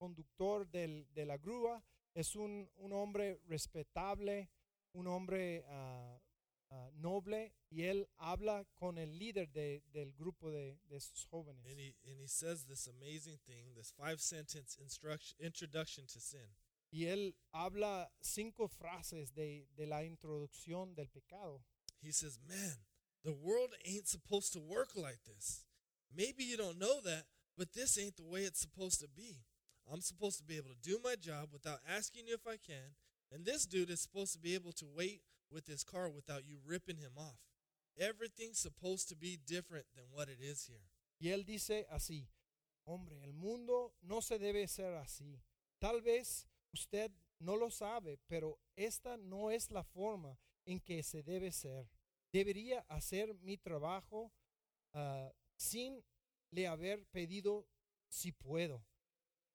conductor 0.00 0.66
del- 0.70 1.06
de 1.12 1.26
la 1.26 1.36
grúa 1.36 1.82
es 2.14 2.34
un, 2.34 2.68
un 2.78 2.92
hombre 2.92 3.38
respetable, 3.48 4.48
un 4.94 5.06
hombre 5.06 5.62
ah, 5.68 6.18
ah, 6.70 6.90
noble, 6.94 7.52
y 7.70 7.82
él 7.82 8.08
habla 8.16 8.64
con 8.74 8.96
el 8.98 9.18
líder 9.18 9.50
de- 9.52 9.82
del 9.92 10.12
grupo 10.14 10.50
de, 10.50 10.78
de 10.88 10.96
esos 10.96 11.26
jóvenes. 11.26 11.64
And 11.66 11.78
he 11.78 11.94
and 12.10 12.18
he 12.20 12.26
says 12.28 12.64
this 12.64 12.86
amazing 12.88 13.38
thing, 13.46 13.74
this 13.74 13.92
five 13.92 14.20
sentence 14.20 14.76
instruction 14.80 15.36
introduction 15.38 16.06
to 16.06 16.20
sin. 16.20 16.48
Y 16.92 17.04
él 17.06 17.36
habla 17.52 18.10
cinco 18.20 18.66
frases 18.68 19.32
de, 19.34 19.68
de 19.76 19.86
la 19.86 20.02
introducción 20.02 20.94
del 20.96 21.08
pecado. 21.08 21.62
He 22.02 22.10
says, 22.12 22.40
"Man, 22.48 22.78
the 23.22 23.32
world 23.32 23.74
ain't 23.84 24.08
supposed 24.08 24.52
to 24.54 24.60
work 24.60 24.96
like 24.96 25.20
this. 25.24 25.66
Maybe 26.10 26.42
you 26.44 26.56
don't 26.56 26.78
know 26.78 27.00
that, 27.02 27.26
but 27.56 27.72
this 27.72 27.96
ain't 27.98 28.16
the 28.16 28.24
way 28.24 28.44
it's 28.44 28.58
supposed 28.60 28.98
to 29.00 29.06
be. 29.08 29.44
I'm 29.90 30.00
supposed 30.00 30.38
to 30.38 30.44
be 30.44 30.56
able 30.56 30.70
to 30.70 30.88
do 30.88 31.00
my 31.02 31.16
job 31.16 31.48
without 31.52 31.80
asking 31.88 32.28
you 32.28 32.34
if 32.34 32.46
I 32.46 32.56
can, 32.56 32.94
and 33.32 33.44
this 33.44 33.66
dude 33.66 33.90
is 33.90 34.00
supposed 34.00 34.32
to 34.34 34.38
be 34.38 34.54
able 34.54 34.72
to 34.72 34.86
wait 34.86 35.22
with 35.50 35.66
his 35.66 35.82
car 35.82 36.08
without 36.08 36.46
you 36.46 36.58
ripping 36.64 36.98
him 36.98 37.12
off. 37.18 37.40
Everything's 37.98 38.58
supposed 38.58 39.08
to 39.08 39.16
be 39.16 39.36
different 39.36 39.86
than 39.94 40.04
what 40.12 40.28
it 40.28 40.38
is 40.40 40.66
here." 40.66 40.90
Y 41.20 41.28
él 41.28 41.44
dice 41.44 41.86
así, 41.92 42.28
hombre, 42.86 43.20
el 43.22 43.32
mundo 43.32 43.92
no 44.02 44.20
se 44.20 44.38
debe 44.38 44.66
ser 44.68 44.94
así. 44.94 45.42
Tal 45.80 46.00
vez 46.00 46.46
usted 46.72 47.10
no 47.40 47.56
lo 47.56 47.70
sabe, 47.70 48.18
pero 48.28 48.58
esta 48.76 49.16
no 49.16 49.50
es 49.50 49.70
la 49.70 49.82
forma 49.82 50.38
en 50.66 50.80
que 50.80 51.02
se 51.02 51.22
debe 51.22 51.52
ser. 51.52 51.88
Debería 52.32 52.80
hacer 52.88 53.34
mi 53.42 53.56
trabajo 53.56 54.32
ah, 54.94 55.32
sin 55.56 56.02
le 56.50 56.66
haber 56.66 57.04
pedido 57.06 57.66
si 58.08 58.32
puedo. 58.32 58.84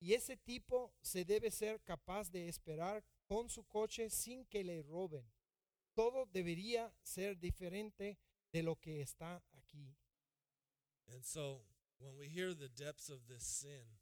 Y 0.00 0.12
ese 0.12 0.36
tipo 0.36 0.92
se 1.02 1.24
debe 1.24 1.50
ser 1.50 1.80
capaz 1.82 2.30
de 2.30 2.48
esperar 2.48 3.02
con 3.26 3.48
su 3.48 3.64
coche 3.64 4.10
sin 4.10 4.44
que 4.46 4.62
le 4.62 4.82
roben. 4.82 5.24
Todo 5.94 6.26
debería 6.26 6.92
ser 7.02 7.38
diferente 7.38 8.18
de 8.52 8.62
lo 8.62 8.76
que 8.76 9.00
está 9.00 9.42
aquí. 9.52 9.96
And 11.08 11.24
so 11.24 11.62
when 11.98 12.16
we 12.16 12.28
hear 12.28 12.54
the 12.54 12.68
depths 12.68 13.08
of 13.08 13.26
this 13.26 13.42
sin, 13.44 13.98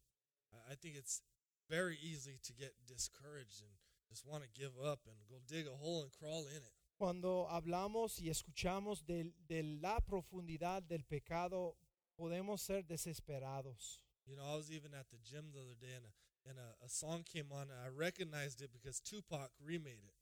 I- 0.51 0.73
I 0.73 0.75
think 0.75 0.95
it's 0.95 1.21
very 1.69 1.97
easy 1.97 2.37
to 2.39 2.53
get 2.53 2.73
discouraged 2.85 3.61
and 3.63 3.71
just 4.09 4.25
want 4.25 4.43
to 4.43 4.49
give 4.49 4.77
up 4.77 5.07
and 5.07 5.15
go 5.27 5.39
dig 5.47 5.67
a 5.67 5.75
hole 5.75 6.03
and 6.03 6.11
crawl 6.11 6.45
in 6.47 6.63
it. 6.63 6.73
Cuando 6.97 7.47
hablamos 7.49 8.19
y 8.19 8.29
escuchamos 8.29 9.05
de, 9.05 9.33
de 9.47 9.63
la 9.63 9.99
profundidad 9.99 10.81
del 10.83 11.03
pecado, 11.03 11.75
podemos 12.17 12.61
ser 12.61 12.83
desesperados. 12.85 14.01
You 14.27 14.35
know, 14.35 14.43
I 14.43 14.55
was 14.55 14.71
even 14.71 14.93
at 14.93 15.09
the 15.09 15.17
gym 15.23 15.51
the 15.53 15.61
other 15.61 15.75
day 15.79 15.93
and 15.95 16.05
a, 16.05 16.49
and 16.49 16.57
a, 16.57 16.85
a 16.85 16.89
song 16.89 17.23
came 17.23 17.51
on 17.51 17.69
and 17.69 17.79
I 17.83 17.89
recognized 17.89 18.61
it 18.61 18.71
because 18.73 18.99
Tupac 18.99 19.51
remade 19.63 20.03
it. 20.03 20.15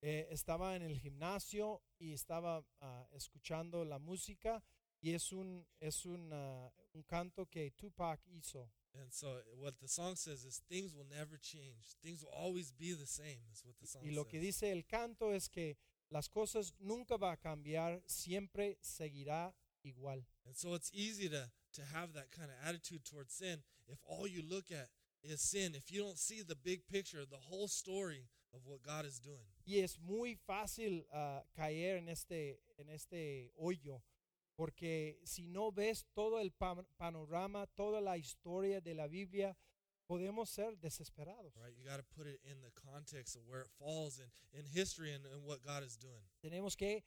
Eh, 0.00 0.26
estaba 0.32 0.76
en 0.76 0.82
el 0.82 0.94
gimnasio 0.96 1.80
y 2.00 2.12
estaba 2.12 2.62
ah, 2.80 3.04
escuchando 3.16 3.84
la 3.84 3.98
música 3.98 4.62
y 5.02 5.12
es 5.12 5.32
un, 5.32 5.64
es 5.80 6.04
un, 6.06 6.30
ah, 6.32 6.70
un 6.94 7.02
canto 7.02 7.46
que 7.46 7.72
Tupac 7.76 8.20
hizo. 8.28 8.70
And 8.94 9.12
so 9.12 9.40
what 9.56 9.74
the 9.80 9.88
song 9.88 10.14
says 10.14 10.44
is 10.44 10.62
things 10.68 10.94
will 10.94 11.06
never 11.10 11.36
change. 11.36 11.96
Things 12.02 12.22
will 12.22 12.32
always 12.32 12.70
be 12.70 12.92
the 12.92 13.06
same 13.06 13.40
is 13.52 13.64
what 13.64 13.74
the 13.80 13.86
song 13.88 14.02
Y 14.04 14.10
lo 14.14 14.24
que 14.24 14.38
says. 14.38 14.46
dice 14.46 14.72
el 14.72 14.84
canto 14.86 15.32
es 15.32 15.48
que 15.48 15.76
las 16.10 16.28
cosas 16.28 16.74
nunca 16.78 17.16
va 17.16 17.32
a 17.32 17.36
cambiar, 17.36 18.00
siempre 18.06 18.78
seguirá 18.80 19.52
igual. 19.82 20.24
And 20.46 20.56
so 20.56 20.74
it's 20.74 20.90
easy 20.94 21.28
to 21.28 21.50
to 21.74 21.82
have 21.94 22.12
that 22.14 22.30
kind 22.30 22.50
of 22.50 22.56
attitude 22.68 23.04
towards 23.04 23.32
sin 23.34 23.62
if 23.86 23.98
all 24.06 24.26
you 24.26 24.42
look 24.42 24.70
at 24.70 24.88
is 25.22 25.40
sin, 25.40 25.74
if 25.74 25.90
you 25.90 26.00
don't 26.02 26.18
see 26.18 26.42
the 26.42 26.54
big 26.54 26.86
picture, 26.86 27.24
the 27.24 27.36
whole 27.50 27.68
story 27.68 28.28
of 28.54 28.60
what 28.64 28.82
God 28.82 29.04
is 29.04 29.18
doing. 29.18 29.46
Y 29.66 29.80
es 29.82 29.98
muy 29.98 30.36
fácil 30.46 31.04
ah, 31.12 31.42
caer 31.56 31.98
en 31.98 32.08
este, 32.08 32.60
en 32.78 32.88
este 32.88 33.50
hoyo, 33.60 34.02
porque 34.56 35.18
si 35.24 35.46
no 35.46 35.70
ves 35.70 36.04
todo 36.14 36.38
el 36.38 36.50
pa- 36.52 36.84
panorama, 36.98 37.66
toda 37.76 38.00
la 38.00 38.16
historia 38.16 38.80
de 38.80 38.94
la 38.94 39.06
Biblia, 39.06 39.56
podemos 40.08 40.48
ser 40.48 40.76
desesperados. 40.76 41.52
Right? 41.56 41.74
You 41.76 41.84
got 41.84 41.98
to 41.98 42.06
put 42.16 42.26
it 42.26 42.40
in 42.44 42.60
the 42.62 42.70
context 42.90 43.36
of 43.36 43.42
where 43.46 43.60
it 43.60 43.68
falls 43.78 44.18
in, 44.18 44.30
in 44.58 44.64
history 44.66 45.12
and, 45.12 45.24
and 45.26 45.44
what 45.44 45.62
God 45.64 45.82
is 45.82 45.96
doing. 45.96 46.22
Tenemos 46.42 46.76
que 46.76 47.04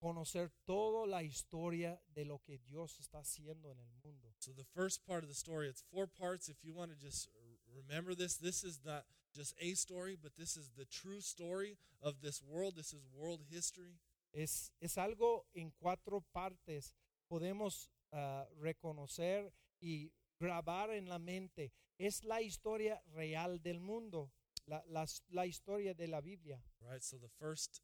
conocer 0.00 0.50
toda 0.66 1.06
la 1.06 1.22
historia 1.22 2.00
de 2.14 2.24
lo 2.24 2.38
que 2.38 2.58
Dios 2.58 2.98
está 2.98 3.18
haciendo 3.18 3.70
en 3.70 3.78
el 3.78 3.92
mundo. 4.02 4.32
So 4.38 4.52
the 4.52 4.64
first 4.64 5.06
part 5.06 5.22
of 5.22 5.28
the 5.28 5.34
story, 5.34 5.68
it's 5.68 5.84
four 5.92 6.06
parts. 6.06 6.48
If 6.48 6.64
you 6.64 6.74
want 6.74 6.90
to 6.90 6.96
just 6.96 7.28
remember 7.74 8.14
this, 8.14 8.36
this 8.36 8.64
is 8.64 8.80
not 8.84 9.04
just 9.34 9.54
a 9.60 9.74
story, 9.74 10.16
but 10.20 10.34
this 10.36 10.56
is 10.56 10.70
the 10.76 10.86
true 10.86 11.20
story 11.20 11.76
of 12.02 12.20
this 12.22 12.42
world. 12.42 12.74
This 12.76 12.92
is 12.92 13.02
world 13.14 13.40
history. 13.50 13.98
Es, 14.32 14.72
es 14.80 14.96
algo 14.96 15.44
en 15.54 15.72
cuatro 15.78 16.24
partes. 16.32 16.94
Podemos 17.28 17.90
ah, 18.12 18.46
reconocer 18.58 19.52
y 19.80 20.10
grabar 20.40 20.90
en 20.90 21.08
la 21.08 21.18
mente. 21.18 21.72
Es 21.98 22.24
la 22.24 22.40
historia 22.40 23.02
real 23.14 23.60
del 23.62 23.80
mundo, 23.80 24.30
la, 24.66 24.82
la 25.30 25.46
historia 25.46 25.94
de 25.94 26.06
la 26.06 26.20
Biblia. 26.20 26.62
Right? 26.80 27.02
So 27.02 27.18
the 27.18 27.28
first 27.28 27.82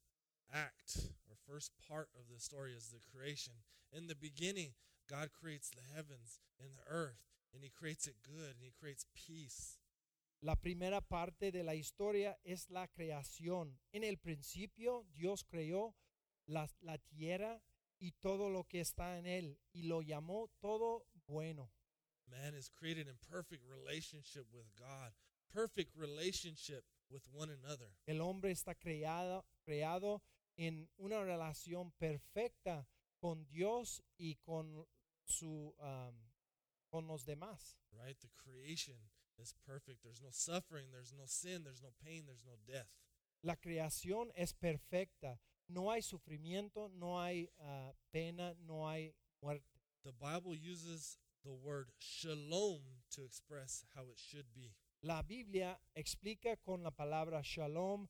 act 0.52 1.10
first 1.48 1.72
part 1.88 2.08
of 2.14 2.26
the 2.32 2.40
story 2.40 2.72
is 2.72 2.88
the 2.88 3.00
creation. 3.00 3.54
In 3.92 4.06
the 4.06 4.14
beginning, 4.14 4.74
God 5.08 5.30
creates 5.32 5.70
the 5.70 5.82
heavens 5.94 6.40
and 6.60 6.70
the 6.74 6.90
earth, 6.90 7.20
and 7.54 7.62
He 7.62 7.70
creates 7.70 8.06
it 8.06 8.16
good, 8.24 8.56
and 8.56 8.62
He 8.62 8.72
creates 8.78 9.06
peace. 9.14 9.78
La 10.42 10.54
primera 10.54 11.00
parte 11.00 11.50
de 11.50 11.62
la 11.62 11.74
historia 11.74 12.36
es 12.44 12.66
la 12.70 12.86
creación. 12.86 13.78
En 13.92 14.04
el 14.04 14.16
principio 14.16 15.06
Dios 15.14 15.44
creó 15.44 15.94
la, 16.46 16.68
la 16.82 16.98
tierra 16.98 17.60
y 17.98 18.12
todo 18.20 18.50
lo 18.50 18.64
que 18.64 18.80
está 18.80 19.18
en 19.18 19.26
él 19.26 19.58
y 19.72 19.84
lo 19.84 20.02
llamó 20.02 20.50
todo 20.60 21.06
bueno. 21.26 21.70
Man 22.28 22.54
is 22.54 22.68
created 22.68 23.08
in 23.08 23.16
perfect 23.30 23.62
relationship 23.64 24.46
with 24.52 24.66
God, 24.76 25.12
perfect 25.52 25.96
relationship 25.96 26.84
with 27.08 27.22
one 27.32 27.50
another. 27.50 27.88
El 28.06 28.20
hombre 28.20 28.50
está 28.50 28.74
creado, 28.74 29.46
creado 29.64 30.22
en 30.56 30.88
una 30.96 31.22
relación 31.22 31.92
perfecta 31.92 32.88
con 33.18 33.46
Dios 33.46 34.02
y 34.18 34.36
con, 34.36 34.86
su, 35.24 35.74
um, 35.78 36.14
con 36.88 37.06
los 37.06 37.24
demás. 37.24 37.78
Right? 37.92 38.18
The 38.20 38.30
creation 38.36 38.96
is 39.38 39.54
perfect. 39.66 40.02
There's 40.02 40.22
no 40.22 40.30
suffering, 40.30 40.90
there's 40.90 41.12
no 41.12 41.26
sin, 41.26 41.64
there's 41.64 41.82
no 41.82 41.92
pain, 42.04 42.24
there's 42.26 42.44
no 42.44 42.56
death. 42.66 42.88
La 43.42 43.56
creación 43.56 44.32
es 44.34 44.52
perfecta. 44.52 45.38
No 45.68 45.90
hay 45.90 46.00
sufrimiento, 46.02 46.90
no 46.98 47.20
hay 47.20 47.48
ah, 47.60 47.92
pena, 48.12 48.54
no 48.66 48.88
hay 48.88 49.14
muerte. 49.42 49.80
The 50.04 50.12
Bible 50.12 50.54
uses 50.54 51.18
the 51.44 51.52
word 51.52 51.90
shalom 51.98 52.80
to 53.10 53.24
express 53.24 53.84
how 53.94 54.02
it 54.10 54.18
should 54.18 54.46
be. 54.54 54.74
La 55.02 55.22
Biblia 55.22 55.78
explica 55.94 56.56
con 56.64 56.82
la 56.82 56.90
palabra 56.90 57.42
shalom 57.42 58.08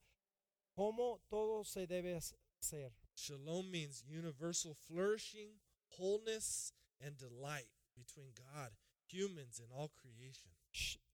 cómo 0.77 1.20
todo 1.31 1.64
se 1.64 1.87
debe 1.87 2.14
hacer. 2.14 2.93
Shalom 3.14 3.70
means 3.70 4.05
universal 4.07 4.77
flourishing, 4.87 5.59
wholeness, 5.99 6.72
and 7.01 7.16
delight 7.16 7.68
between 7.97 8.33
God, 8.37 8.72
humans, 9.07 9.59
and 9.59 9.68
all 9.72 9.91
creation. 10.01 10.51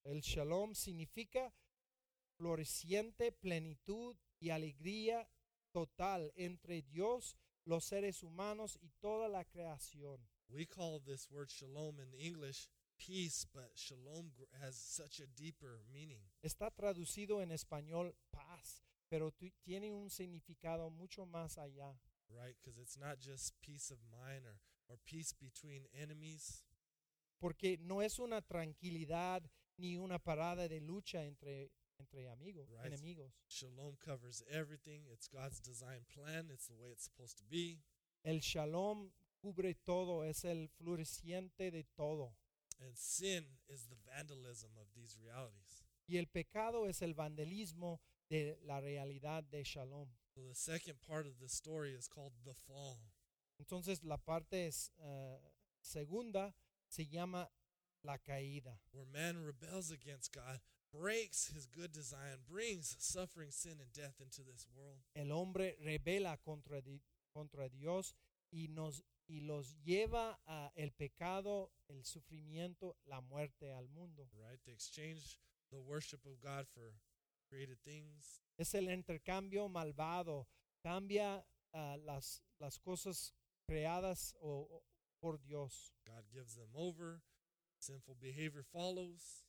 El 0.04 0.20
shalom 0.20 0.74
significa 0.74 1.52
floreciente 2.36 3.30
plenitud 3.30 4.16
y 4.40 4.50
alegría 4.50 5.28
total 5.72 6.32
entre 6.36 6.82
Dios, 6.82 7.36
los 7.64 7.84
seres 7.84 8.22
humanos 8.24 8.76
y 8.82 8.90
toda 9.00 9.28
la 9.28 9.44
creación. 9.44 10.18
We 10.48 10.66
call 10.66 11.00
this 11.00 11.30
word 11.30 11.50
shalom 11.50 12.00
in 12.00 12.12
English 12.18 12.68
peace, 12.98 13.46
but 13.54 13.70
shalom 13.76 14.32
has 14.60 14.76
such 14.76 15.20
a 15.20 15.26
deeper 15.26 15.80
meaning. 15.92 16.22
Está 16.42 16.70
traducido 16.70 17.40
en 17.40 17.50
español 17.50 18.12
paz, 18.32 18.82
pero 19.12 19.30
tiene 19.62 19.92
un 19.92 20.08
significado 20.08 20.88
mucho 20.90 21.26
más 21.26 21.58
allá. 21.58 21.94
right? 22.30 22.56
Because 22.62 22.78
it's 22.80 22.96
not 22.96 23.18
just 23.20 23.52
peace 23.60 23.90
of 23.92 23.98
mind 24.10 24.46
or, 24.46 24.58
or 24.88 24.96
peace 25.04 25.34
between 25.38 25.86
enemies, 25.92 26.64
porque 27.38 27.76
no 27.78 28.00
es 28.00 28.18
una 28.18 28.40
tranquilidad 28.40 29.42
ni 29.76 29.98
una 29.98 30.18
parada 30.18 30.66
de 30.66 30.80
lucha 30.80 31.24
entre, 31.26 31.70
entre 31.98 32.30
amigos, 32.30 32.70
Right. 32.70 32.86
enemigos. 32.86 33.34
Shalom 33.48 33.96
covers 33.98 34.42
everything. 34.48 35.04
It's 35.12 35.28
God's 35.28 35.60
design 35.60 36.06
plan. 36.08 36.50
It's 36.50 36.68
the 36.68 36.74
way 36.74 36.90
it's 36.90 37.04
supposed 37.04 37.36
to 37.36 37.44
be. 37.50 37.82
El 38.24 38.40
shalom 38.40 39.10
cubre 39.42 39.74
todo, 39.84 40.22
es 40.24 40.44
el 40.44 40.68
floreciente 40.70 41.70
de 41.70 41.84
todo. 41.94 42.34
And 42.80 42.96
sin 42.96 43.58
is 43.68 43.88
the 43.88 43.96
vandalism 44.06 44.70
of 44.78 44.86
these 44.94 45.18
realities. 45.20 45.84
Y 46.08 46.16
el 46.16 46.28
pecado 46.28 46.86
es 46.88 47.02
el 47.02 47.12
vandalismo 47.14 48.00
de 48.32 48.56
la 48.64 48.80
realidad 48.80 49.44
de 49.50 49.62
shalom. 49.62 50.08
So 50.34 50.40
the 50.48 50.54
second 50.54 50.94
part 51.06 51.26
of 51.26 51.38
the 51.38 51.48
story 51.48 51.92
is 51.92 52.08
called 52.08 52.32
the 52.44 52.54
fall. 52.54 52.98
Entonces 53.60 54.02
la 54.02 54.16
parte 54.16 54.66
es, 54.66 54.90
eh, 54.98 55.38
segunda 55.82 56.54
se 56.88 57.04
llama 57.06 57.50
la 58.02 58.16
caída, 58.16 58.78
where 58.92 59.04
man 59.12 59.44
rebels 59.44 59.90
against 59.90 60.32
God, 60.32 60.60
breaks 60.90 61.48
his 61.54 61.66
good 61.66 61.92
design, 61.92 62.38
brings 62.48 62.96
suffering, 62.98 63.50
sin, 63.50 63.78
and 63.80 63.92
death 63.92 64.20
into 64.20 64.42
this 64.42 64.66
world. 64.74 65.02
el 65.14 65.30
hombre 65.30 65.76
revela 65.84 66.38
contra, 66.42 66.80
di- 66.80 67.02
contra 67.34 67.68
Dios 67.68 68.14
y 68.50 68.68
nos 68.70 69.02
y 69.28 69.40
los 69.40 69.76
lleva 69.84 70.38
a 70.46 70.72
el 70.74 70.90
pecado, 70.90 71.70
el 71.88 72.04
sufrimiento, 72.04 72.96
la 73.06 73.20
muerte 73.20 73.72
al 73.72 73.88
mundo. 73.88 74.28
Right? 74.36 74.58
They 74.64 74.72
exchange 74.72 75.38
the 75.70 75.78
worship 75.78 76.24
of 76.26 76.40
God 76.40 76.66
for. 76.74 76.92
Es 78.56 78.74
el 78.74 78.90
intercambio 78.90 79.68
malvado, 79.68 80.46
cambia 80.82 81.44
ah, 81.72 81.96
las, 82.04 82.42
las 82.58 82.78
cosas 82.78 83.34
creadas 83.66 84.34
o- 84.40 84.66
o- 84.70 84.84
por 85.20 85.38
Dios. 85.40 85.94
God 86.06 86.24
gives 86.32 86.54
them 86.54 86.70
over. 86.74 87.22
Sinful 87.78 88.16
behavior 88.20 88.64
follows. 88.64 89.44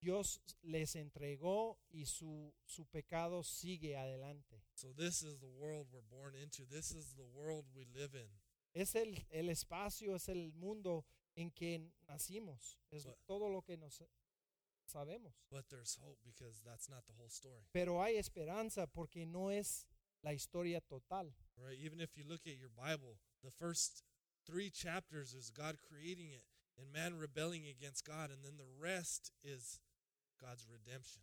Dios 0.00 0.40
les 0.62 0.94
entregó 0.96 1.78
y 1.90 2.06
su, 2.06 2.54
su 2.64 2.86
pecado 2.86 3.42
sigue 3.42 3.96
adelante. 3.96 4.62
So 4.74 4.92
this 4.94 5.22
is 5.22 5.38
the 5.40 5.46
world 5.48 5.88
we're 5.92 6.00
born 6.08 6.34
into. 6.34 6.64
This 6.66 6.90
is 6.92 7.14
the 7.16 7.24
world 7.26 7.66
we 7.74 7.84
live 7.84 8.14
in. 8.14 8.30
Es 8.72 8.94
el, 8.94 9.26
el 9.30 9.48
espacio, 9.50 10.14
es 10.14 10.28
el 10.28 10.52
mundo 10.54 11.04
en 11.36 11.50
que 11.50 11.90
nacimos. 12.08 12.78
Es 12.90 13.04
But- 13.04 13.18
todo 13.26 13.48
lo 13.50 13.62
que 13.62 13.76
nos 13.76 14.02
sabemos. 14.90 15.32
But 15.50 15.68
there's 15.70 15.98
hope 16.02 16.18
because 16.24 16.60
that's 16.64 16.88
not 16.88 17.06
the 17.06 17.14
whole 17.18 17.30
story. 17.30 17.64
Pero 17.72 18.02
hay 18.02 18.18
esperanza 18.18 18.86
porque 18.86 19.26
no 19.26 19.50
es 19.50 19.86
la 20.22 20.32
historia 20.32 20.80
total. 20.80 21.32
Right? 21.56 21.78
Even 21.78 22.00
if 22.00 22.16
you 22.16 22.24
look 22.28 22.46
at 22.46 22.58
your 22.58 22.70
Bible, 22.70 23.16
the 23.42 23.50
first 23.50 24.02
three 24.46 24.70
chapters 24.70 25.34
is 25.34 25.50
God 25.50 25.78
creating 25.88 26.32
it 26.32 26.44
and 26.78 26.92
man 26.92 27.18
rebelling 27.18 27.66
against 27.66 28.06
God, 28.06 28.30
and 28.30 28.42
then 28.42 28.56
the 28.56 28.68
rest 28.78 29.32
is 29.42 29.80
God's 30.40 30.66
redemption. 30.70 31.22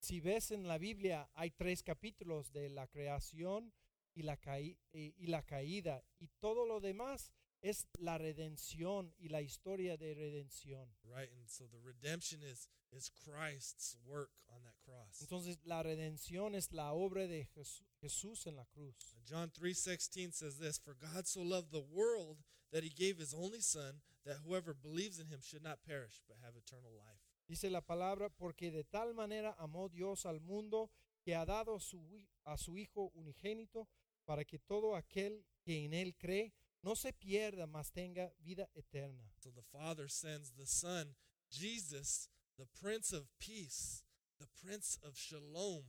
Si 0.00 0.20
ves 0.20 0.50
en 0.50 0.66
la 0.66 0.78
Biblia, 0.78 1.28
hay 1.34 1.50
tres 1.50 1.82
capítulos 1.82 2.52
de 2.52 2.68
la 2.68 2.86
creación 2.86 3.72
y 4.14 4.22
la, 4.22 4.36
y, 4.58 4.76
eh, 4.92 5.14
y 5.16 5.26
la 5.26 5.42
caída, 5.42 6.02
y 6.18 6.28
todo 6.40 6.66
lo 6.66 6.80
demás 6.80 7.32
es 7.68 7.86
la 7.98 8.18
redención 8.18 9.12
y 9.18 9.28
la 9.28 9.40
historia 9.40 9.96
de 9.96 10.14
redención. 10.14 10.88
right 11.04 11.30
and 11.38 11.48
so 11.48 11.66
the 11.68 11.78
redemption 11.80 12.42
is 12.42 12.68
is 12.92 13.10
christ's 13.10 13.96
work 14.06 14.30
on 14.48 14.62
that 14.62 14.76
cross 14.84 15.20
Entonces, 15.22 15.58
la 15.64 15.82
redención 15.82 16.54
es 16.54 16.72
la 16.72 16.92
obra 16.92 17.26
de 17.26 17.44
Jes- 17.54 17.82
Jesús 18.00 18.46
en 18.46 18.56
la 18.56 18.64
cruz. 18.66 19.14
john 19.24 19.50
3:16 19.50 20.32
says 20.32 20.58
this 20.58 20.78
for 20.78 20.94
god 20.94 21.26
so 21.26 21.42
loved 21.42 21.70
the 21.70 21.80
world 21.92 22.38
that 22.72 22.82
he 22.84 22.90
gave 22.90 23.18
his 23.18 23.34
only 23.34 23.60
son 23.60 24.00
that 24.24 24.38
whoever 24.44 24.74
believes 24.74 25.18
in 25.18 25.28
him 25.28 25.40
should 25.40 25.62
not 25.62 25.82
perish 25.84 26.20
but 26.28 26.36
have 26.42 26.56
eternal 26.56 26.92
life 26.92 27.20
Dice 27.48 27.70
la 27.70 27.80
palabra, 27.80 28.28
porque 28.28 28.72
de 28.72 28.82
tal 28.82 29.14
manera 29.14 29.54
amó 29.60 29.88
Dios 29.88 30.26
al 30.26 30.40
mundo 30.40 30.90
que 31.22 31.36
ha 31.36 31.44
dado 31.46 31.78
su 31.78 32.00
a 32.44 32.56
su 32.56 32.76
Hijo 32.76 33.12
unigénito 33.14 33.88
para 34.24 34.44
que 34.44 34.58
todo 34.58 34.96
aquel 34.96 35.44
que 35.62 35.84
en 35.84 35.94
él 35.94 36.16
cree 36.16 36.52
no 36.82 36.94
se 36.94 37.12
pierda, 37.12 37.66
mas 37.66 37.90
tenga 37.90 38.30
vida 38.44 38.66
eterna. 38.76 39.30
so 39.40 39.50
the 39.50 39.62
father 39.72 40.08
sends 40.08 40.52
the 40.58 40.66
son 40.66 41.14
jesus 41.50 42.28
the 42.58 42.66
prince 42.80 43.12
of 43.12 43.28
peace 43.40 44.02
the 44.40 44.46
prince 44.64 44.98
of 45.04 45.16
shalom 45.16 45.84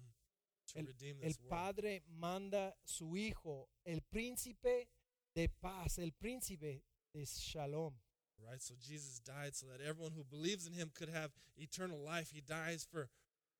to 0.67 0.79
redeem 0.79 1.17
El 1.21 1.29
this 1.29 1.39
world 1.39 1.49
Padre 1.75 2.01
manda 2.19 2.73
su 2.85 3.05
Hijo, 3.15 3.67
el 3.85 3.99
príncipe 4.13 4.87
de 5.35 5.47
paz, 5.61 5.97
el 5.99 6.11
príncipe 6.11 6.81
de 7.13 7.25
shalom. 7.25 7.93
right 8.45 8.61
so 8.61 8.75
jesus 8.79 9.19
died 9.19 9.55
so 9.55 9.65
that 9.67 9.81
everyone 9.81 10.11
who 10.15 10.23
believes 10.23 10.67
in 10.67 10.73
him 10.73 10.91
could 10.93 11.09
have 11.09 11.31
eternal 11.57 11.99
life 12.03 12.29
he 12.31 12.41
dies 12.41 12.85
for 12.89 13.09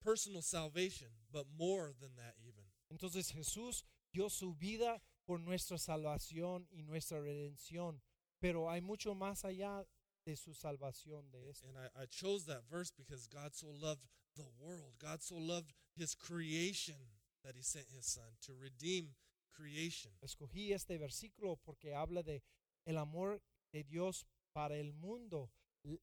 personal 0.04 0.40
salvation 0.42 1.08
but 1.32 1.46
more 1.58 1.92
than 2.00 2.10
that 2.16 2.34
even 2.46 2.62
Entonces 2.90 3.32
Jesús 3.32 3.82
dio 4.14 4.28
su 4.28 4.52
vida 4.54 5.00
por 5.28 5.40
nuestra 5.40 5.76
salvación 5.76 6.66
y 6.70 6.82
nuestra 6.82 7.20
redención, 7.20 8.00
pero 8.40 8.70
hay 8.70 8.80
mucho 8.80 9.14
más 9.14 9.44
allá 9.44 9.86
de 10.24 10.34
su 10.36 10.54
salvación 10.54 11.30
de 11.30 11.50
esto. 11.50 11.68
And 11.68 11.76
I, 11.76 12.04
I 12.04 12.06
chose 12.06 12.46
that 12.46 12.62
verse 12.70 12.90
because 12.90 13.28
God 13.28 13.54
so 13.54 13.66
loved 13.68 14.06
the 14.36 14.48
world. 14.58 14.94
God 14.98 15.20
so 15.20 15.36
loved 15.36 15.74
his 15.94 16.14
creation 16.14 16.96
that 17.44 17.54
he 17.54 17.62
sent 17.62 17.88
his 17.94 18.06
son 18.06 18.38
to 18.40 18.54
redeem 18.54 19.16
creation. 19.52 20.12
Escogí 20.22 20.72
este 20.72 20.96
versículo 20.96 21.58
porque 21.62 21.92
habla 21.92 22.22
de 22.22 22.42
el 22.86 22.96
amor 22.96 23.42
de 23.70 23.84
Dios 23.84 24.24
para 24.54 24.78
el 24.78 24.94
mundo, 24.94 25.50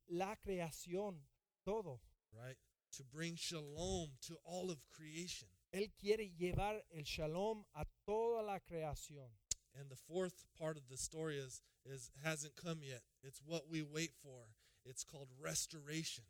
la 0.07 0.36
creación, 0.36 1.26
todo. 1.63 1.99
Right? 2.32 2.57
To 2.97 3.03
bring 3.03 3.38
shalom 3.38 4.19
to 4.28 4.38
all 4.43 4.69
of 4.69 4.78
creation. 4.95 5.49
Él 5.76 5.91
quiere 5.99 6.32
llevar 6.38 6.86
el 6.91 7.03
shalom 7.03 7.65
a 7.73 7.84
toda 8.05 8.41
la 8.41 8.61
creación. 8.61 9.30
And 9.73 9.89
the 9.89 9.97
fourth 9.97 10.45
part 10.57 10.78
of 10.78 10.88
the 10.88 10.95
story 10.95 11.38
is 11.38 11.61
is 11.84 12.11
hasn't 12.23 12.55
come 12.55 12.82
yet. 12.82 13.03
It's 13.21 13.41
what 13.45 13.67
we 13.69 13.84
wait 13.84 14.13
for. 14.23 14.47
It's 14.86 15.03
called 15.03 15.28
restoration. 15.38 16.23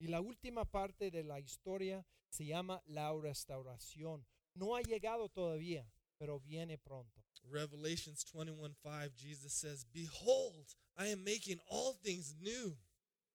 Y 0.00 0.06
la 0.08 0.22
última 0.22 0.64
parte 0.64 1.10
de 1.10 1.22
la 1.22 1.38
historia 1.38 2.06
se 2.30 2.46
llama 2.46 2.82
la 2.86 3.12
restauración. 3.12 4.24
No 4.54 4.74
ha 4.74 4.80
llegado 4.80 5.28
todavía, 5.28 5.84
pero 6.18 6.40
viene 6.40 6.78
pronto. 6.78 7.22
Revelations 7.44 8.24
21:5 8.24 9.14
Jesus 9.14 9.52
says, 9.52 9.84
"Behold, 9.84 10.74
I 10.96 11.08
am 11.08 11.22
making 11.22 11.60
all 11.68 11.92
things 11.92 12.34
new." 12.40 12.78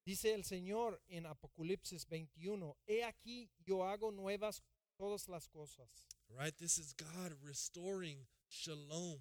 Dice 0.03 0.33
el 0.33 0.43
Señor 0.43 0.99
en 1.07 1.27
Apocalipsis 1.27 2.07
21, 2.07 2.75
He 2.87 3.03
aquí 3.03 3.51
yo 3.63 3.85
hago 3.85 4.11
nuevas 4.11 4.63
todas 5.03 5.27
las 5.27 5.47
cosas. 5.47 6.07
Right? 6.29 6.53
This 6.57 6.77
is 6.77 6.93
God 6.93 7.33
restoring 7.45 8.25
shalom. 8.47 9.19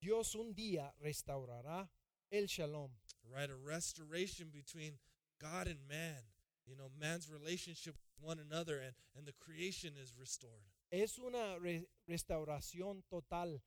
Dios 0.00 0.34
un 0.34 0.52
día 0.54 0.92
restaurará 1.02 1.88
el 2.30 2.46
shalom. 2.46 2.90
Right? 3.24 3.48
A 3.48 3.56
restoration 3.56 4.48
between 4.52 4.98
God 5.40 5.68
and 5.68 5.78
man. 5.88 6.22
You 6.66 6.76
know, 6.76 6.90
man's 7.00 7.30
relationship 7.30 7.94
with 7.94 8.28
one 8.28 8.38
another 8.38 8.78
and, 8.78 8.92
and 9.16 9.26
the 9.26 9.34
creation 9.40 9.94
is 10.02 10.14
restored. 10.18 10.66
Es 10.90 11.18
una 11.18 11.58
re- 11.60 11.86
restauración 12.08 13.02
total 13.08 13.60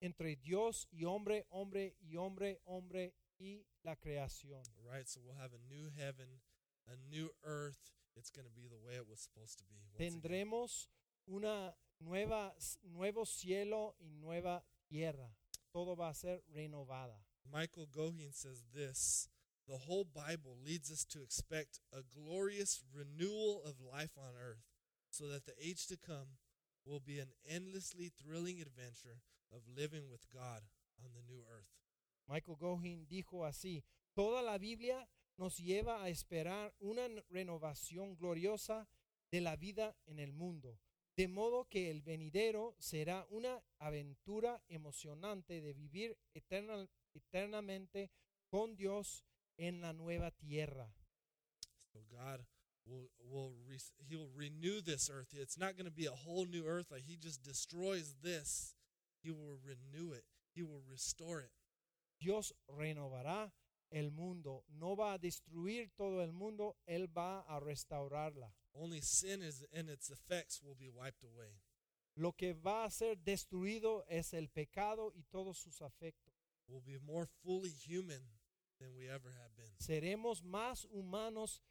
entre 0.00 0.36
Dios 0.36 0.86
y 0.92 1.04
hombre, 1.04 1.44
hombre 1.50 1.94
y 2.00 2.16
hombre, 2.16 2.58
hombre 2.66 3.12
y 3.38 3.64
la 3.84 3.96
creación. 3.96 4.62
Right? 4.90 5.08
So 5.08 5.20
we'll 5.24 5.40
have 5.40 5.52
a 5.52 5.74
new 5.74 5.90
heaven, 5.98 6.40
a 6.88 6.96
new 7.10 7.30
earth. 7.44 7.90
It's 8.16 8.30
going 8.30 8.46
to 8.46 8.54
be 8.54 8.68
the 8.68 8.78
way 8.78 8.94
it 8.94 9.06
was 9.08 9.20
supposed 9.20 9.58
to 9.58 9.64
be. 9.64 9.74
Tendremos 9.98 10.86
una 11.28 11.74
nueva 12.00 12.52
nuevo 12.92 13.24
cielo 13.24 13.94
y 14.00 14.14
nueva 14.20 14.62
tierra. 14.88 15.30
Todo 15.72 15.94
va 15.96 16.08
a 16.08 16.14
ser 16.14 16.40
renovada. 16.54 17.16
Michael 17.52 17.86
Goheen 17.86 18.32
says 18.32 18.64
this 18.74 19.28
The 19.66 19.78
whole 19.78 20.04
Bible 20.04 20.56
leads 20.64 20.90
us 20.90 21.04
to 21.06 21.22
expect 21.22 21.80
a 21.92 22.02
glorious 22.02 22.82
renewal 22.92 23.62
of 23.64 23.80
life 23.80 24.12
on 24.16 24.34
earth, 24.40 24.64
so 25.10 25.26
that 25.28 25.46
the 25.46 25.54
age 25.60 25.86
to 25.88 25.96
come 25.96 26.38
will 26.84 27.00
be 27.00 27.18
an 27.18 27.28
endlessly 27.48 28.10
thrilling 28.10 28.60
adventure 28.60 29.20
of 29.52 29.62
living 29.76 30.04
with 30.10 30.28
God 30.32 30.62
on 31.02 31.10
the 31.14 31.32
new 31.32 31.42
earth. 31.50 31.70
Michael 32.28 32.56
Goheen 32.56 33.06
dijo 33.06 33.44
así, 33.46 33.82
toda 34.14 34.42
la 34.42 34.58
Biblia 34.58 35.06
nos 35.36 35.58
lleva 35.58 36.02
a 36.02 36.08
esperar 36.08 36.74
una 36.80 37.06
renovación 37.30 38.16
gloriosa 38.16 38.88
de 39.30 39.40
la 39.40 39.56
vida 39.56 39.96
en 40.06 40.18
el 40.18 40.32
mundo, 40.32 40.78
de 41.16 41.28
modo 41.28 41.68
que 41.68 41.90
el 41.90 42.02
venidero 42.02 42.74
será 42.78 43.26
una 43.30 43.62
aventura 43.78 44.62
emocionante 44.68 45.60
de 45.60 45.72
vivir 45.72 46.16
eterna- 46.34 46.88
eternamente 47.14 48.10
con 48.48 48.76
Dios 48.76 49.24
en 49.56 49.80
la 49.80 49.92
nueva 49.92 50.30
tierra. 50.30 50.92
So 51.92 52.04
God 52.10 52.46
will 52.84 53.10
will 53.18 53.54
re, 53.66 53.78
he'll 54.08 54.30
renew 54.34 54.82
this 54.82 55.08
earth. 55.08 55.32
It's 55.32 55.58
not 55.58 55.76
going 55.76 55.86
to 55.86 55.94
be 55.94 56.06
a 56.06 56.12
whole 56.12 56.46
new 56.46 56.66
earth 56.66 56.90
like 56.90 57.04
he 57.04 57.16
just 57.16 57.42
destroys 57.42 58.14
this. 58.22 58.74
He 59.22 59.30
will 59.30 59.58
renew 59.64 60.12
it. 60.12 60.24
He 60.54 60.62
will 60.62 60.82
restore 60.88 61.40
it. 61.40 61.50
Dios 62.20 62.52
renovará 62.68 63.52
el 63.94 64.10
mundo, 64.10 64.64
no 64.68 64.96
va 64.96 65.14
a 65.14 65.18
destruir 65.18 65.90
todo 65.96 66.22
el 66.22 66.32
mundo, 66.32 66.76
Él 66.86 67.08
va 67.08 67.40
a 67.42 67.60
restaurarla. 67.60 68.52
Only 68.72 69.00
sin 69.00 69.42
is 69.42 69.64
and 69.72 69.88
its 69.88 70.10
effects 70.10 70.60
will 70.62 70.74
be 70.74 70.90
wiped 70.90 71.24
away. 71.24 71.60
Lo 72.16 72.32
que 72.32 72.54
va 72.54 72.84
a 72.84 72.90
ser 72.90 73.16
destruido 73.18 74.04
es 74.08 74.34
el 74.34 74.48
pecado 74.48 75.12
y 75.14 75.22
todos 75.24 75.58
sus 75.58 75.80
afectos. 75.80 76.32
We'll 76.66 76.82
be 76.82 76.98
more 76.98 77.26
fully 77.42 77.72
human 77.72 78.22
than 78.78 78.94
we 78.96 79.08
ever 79.08 79.30
have 79.32 79.54
been. 79.56 79.74
Seremos 79.78 80.42
más 80.42 80.86
humanos 80.90 81.62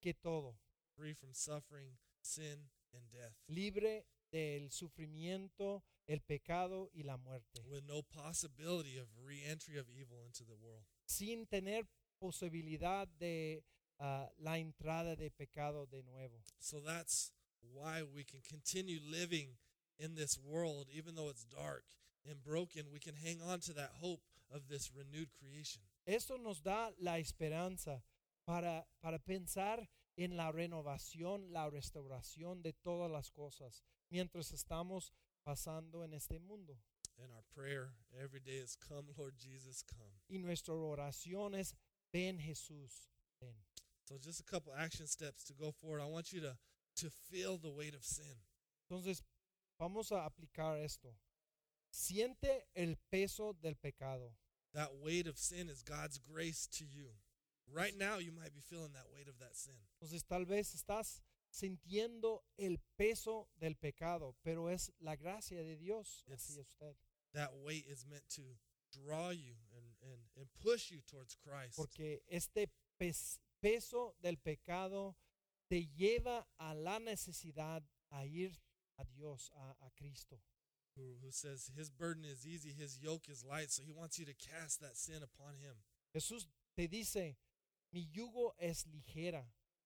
que 0.00 0.14
todo, 0.14 0.58
free 0.94 1.14
from 1.14 1.32
suffering, 1.34 1.96
sin, 2.20 2.70
and 2.92 3.10
death, 3.10 3.34
libre 3.46 4.06
del 4.30 4.70
sufrimiento, 4.70 5.84
el 6.08 6.20
pecado 6.20 6.90
y 6.94 7.02
la 7.02 7.16
muerte, 7.16 7.62
with 7.68 7.84
no 7.86 8.02
possibility 8.02 8.98
of 8.98 9.06
re-entry 9.24 9.78
of 9.78 9.86
evil 9.88 10.22
into 10.26 10.44
the 10.44 10.56
world. 10.56 10.84
sin 11.06 11.46
tener 11.46 11.84
posibilidad 12.20 13.08
de 13.18 13.62
ah, 13.98 14.28
la 14.38 14.58
entrada 14.58 15.16
de 15.16 15.30
pecado 15.30 15.86
de 15.86 16.02
nuevo. 16.02 16.42
So 16.58 16.80
that's 16.80 17.32
why 17.60 18.02
we 18.02 18.24
can 18.24 18.40
continue 18.40 18.98
living 19.00 19.56
in 19.98 20.14
this 20.14 20.38
world, 20.38 20.88
even 20.92 21.14
though 21.14 21.28
it's 21.28 21.44
dark 21.44 21.84
and 22.28 22.42
broken. 22.42 22.90
We 22.92 22.98
can 22.98 23.14
hang 23.14 23.40
on 23.40 23.60
to 23.60 23.72
that 23.74 23.92
hope 24.00 24.22
of 24.50 24.68
this 24.68 24.90
renewed 24.94 25.30
creation. 25.38 25.82
Esto 26.06 26.36
nos 26.36 26.60
da 26.60 26.90
la 27.00 27.18
esperanza 27.18 28.02
para, 28.46 28.84
para 29.00 29.18
pensar 29.18 29.88
en 30.16 30.36
la 30.36 30.50
renovación, 30.50 31.52
la 31.52 31.70
restauración 31.70 32.62
de 32.62 32.72
todas 32.72 33.10
las 33.10 33.30
cosas 33.30 33.82
mientras 34.10 34.52
estamos 34.52 35.12
pasando 35.44 36.04
en 36.04 36.14
este 36.14 36.38
mundo. 36.38 36.78
And 37.18 37.30
our 37.30 37.44
prayer 37.54 37.94
every 38.18 38.40
day 38.40 38.58
is, 38.58 38.76
"Come, 38.76 39.12
Lord 39.16 39.38
Jesus, 39.38 39.82
come." 39.82 40.20
Y 40.28 40.38
nuestra 40.38 40.74
oración 40.74 41.54
es, 41.54 41.74
ven 42.12 42.38
Jesús, 42.38 43.08
ven. 43.40 43.54
So 44.04 44.18
just 44.18 44.40
a 44.40 44.44
couple 44.44 44.72
action 44.72 45.06
steps 45.06 45.44
to 45.44 45.54
go 45.54 45.72
forward. 45.72 46.00
I 46.00 46.06
want 46.06 46.32
you 46.32 46.40
to 46.40 46.58
to 46.96 47.10
feel 47.10 47.58
the 47.58 47.70
weight 47.70 47.94
of 47.94 48.04
sin. 48.04 48.42
Entonces, 48.90 49.22
vamos 49.78 50.12
a 50.12 50.28
aplicar 50.28 50.78
esto. 50.82 51.16
Siente 51.90 52.64
el 52.74 52.96
peso 53.10 53.52
del 53.54 53.74
pecado. 53.74 54.36
That 54.72 54.94
weight 54.96 55.26
of 55.26 55.38
sin 55.38 55.68
is 55.68 55.82
God's 55.82 56.18
grace 56.18 56.66
to 56.78 56.84
you. 56.84 57.10
Right 57.66 57.96
now, 57.96 58.18
you 58.18 58.32
might 58.32 58.54
be 58.54 58.60
feeling 58.60 58.92
that 58.92 59.10
weight 59.10 59.28
of 59.28 59.38
that 59.38 59.56
sin. 59.56 59.86
Entonces, 60.00 60.24
tal 60.26 60.44
vez 60.44 60.74
estás 60.74 61.20
sintiendo 61.52 62.42
el 62.56 62.78
peso 62.96 63.48
del 63.60 63.76
pecado, 63.76 64.34
pero 64.42 64.70
es 64.70 64.92
la 65.00 65.16
gracia 65.16 65.62
de 65.62 65.76
Dios 65.76 66.24
hacia 66.28 66.62
usted. 66.62 66.96
That 67.34 67.54
weight 67.54 67.86
is 67.86 68.06
meant 68.06 68.28
to 68.36 68.42
draw 68.90 69.30
you 69.30 69.54
and, 69.76 69.84
and, 70.02 70.20
and 70.36 70.48
push 70.60 70.90
you 70.90 71.02
towards 71.02 71.36
Christ. 71.36 71.76
Porque 71.76 72.22
este 72.28 72.70
pes- 72.98 73.38
peso 73.60 74.14
del 74.20 74.38
pecado 74.38 75.16
te 75.68 75.88
lleva 75.96 76.46
a 76.58 76.74
la 76.74 76.98
necesidad 76.98 77.82
a 78.10 78.24
ir 78.24 78.52
a 78.98 79.04
Dios, 79.04 79.50
a, 79.54 79.86
a 79.86 79.90
Cristo. 79.96 80.40
Who, 80.96 81.16
who 81.22 81.30
says 81.30 81.70
his 81.74 81.90
burden 81.90 82.24
is 82.24 82.46
easy, 82.46 82.70
his 82.70 82.98
yoke 82.98 83.28
is 83.28 83.44
light. 83.44 83.70
So 83.70 83.82
he 83.82 83.92
wants 83.92 84.18
you 84.18 84.26
to 84.26 84.34
cast 84.34 84.80
that 84.80 84.96
sin 84.96 85.22
upon 85.22 85.54
him. 85.56 85.74
Jesús 86.14 86.46
te 86.76 86.86
dice, 86.86 87.36
mi 87.92 88.06
yugo 88.14 88.52
es 88.58 88.84
ligera, 88.86 89.44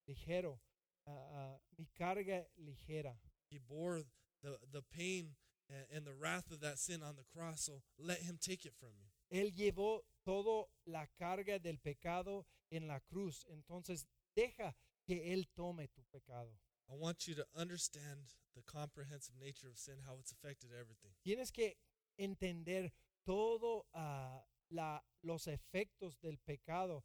ligero, 0.09 0.59
ah, 1.07 1.59
mi 1.79 1.87
carga 1.99 2.45
ligera. 2.59 3.15
He 3.51 3.59
bore 3.59 4.03
the, 4.43 4.59
the 4.73 4.83
pain 4.83 5.37
and, 5.93 6.05
the 6.05 6.15
wrath 6.15 6.51
of 6.51 6.61
that 6.61 6.79
sin 6.79 7.03
on 7.03 7.17
the 7.17 7.25
cross. 7.35 7.63
So 7.63 7.83
let 7.99 8.19
him 8.19 8.39
take 8.41 8.65
it 8.65 8.75
from 8.79 8.91
you. 8.99 9.09
Él 9.33 9.53
llevó 9.55 10.01
toda 10.25 10.67
la 10.87 11.07
carga 11.21 11.61
del 11.61 11.79
pecado 11.79 12.47
en 12.71 12.87
la 12.87 13.01
cruz. 13.01 13.45
Entonces, 13.51 14.07
deja 14.37 14.75
que 15.07 15.33
Él 15.33 15.47
tome 15.57 15.89
tu 15.95 16.03
pecado. 16.13 16.51
I 16.89 16.95
want 16.95 17.27
you 17.27 17.35
to 17.35 17.47
understand 17.57 18.35
the 18.55 18.63
comprehensive 18.63 19.35
nature 19.41 19.69
of 19.69 19.79
sin, 19.79 19.95
how 20.07 20.17
it's 20.21 20.33
affected 20.33 20.71
everything. 20.73 21.11
Tienes 21.25 21.53
que 21.53 21.75
entender 22.19 22.93
todo 23.25 23.87
ah, 23.95 24.45
la, 24.71 25.01
los 25.23 25.47
efectos 25.49 26.21
del 26.21 26.39
pecado. 26.47 27.05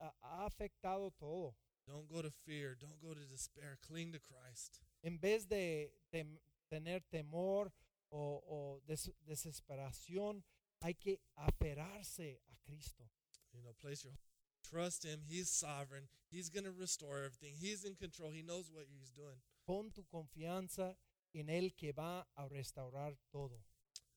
Ah, 0.00 0.14
ha 0.22 0.46
afectado 0.46 1.12
todo. 1.18 1.56
Don't 1.90 2.08
go 2.08 2.22
to 2.22 2.30
fear. 2.46 2.76
Don't 2.80 3.00
go 3.00 3.14
to 3.14 3.20
despair. 3.30 3.78
Cling 3.86 4.12
to 4.12 4.20
Christ. 4.20 4.80
En 5.02 5.18
vez 5.18 5.46
de 5.48 5.90
tem- 6.12 6.38
tener 6.70 7.00
temor 7.10 7.72
o, 8.10 8.42
o 8.46 8.80
des- 8.86 9.10
desesperación, 9.26 10.42
hay 10.82 10.94
que 10.94 11.18
aferrarse 11.36 12.40
a 12.48 12.56
Cristo. 12.64 13.04
You 13.52 13.62
know, 13.62 13.72
place 13.80 14.04
your 14.04 14.14
trust 14.62 15.04
him. 15.04 15.20
He's 15.26 15.50
sovereign. 15.50 16.08
He's 16.30 16.48
going 16.48 16.64
to 16.64 16.72
restore 16.72 17.18
everything. 17.24 17.54
He's 17.58 17.84
in 17.84 17.96
control. 17.96 18.30
He 18.30 18.42
knows 18.42 18.70
what 18.72 18.86
he's 18.88 19.10
doing. 19.10 19.40
Pon 19.66 19.90
tu 19.92 20.04
confianza 20.12 20.94
en 21.34 21.48
Él 21.48 21.72
que 21.76 21.92
va 21.92 22.24
a 22.36 22.48
restaurar 22.48 23.16
todo. 23.32 23.60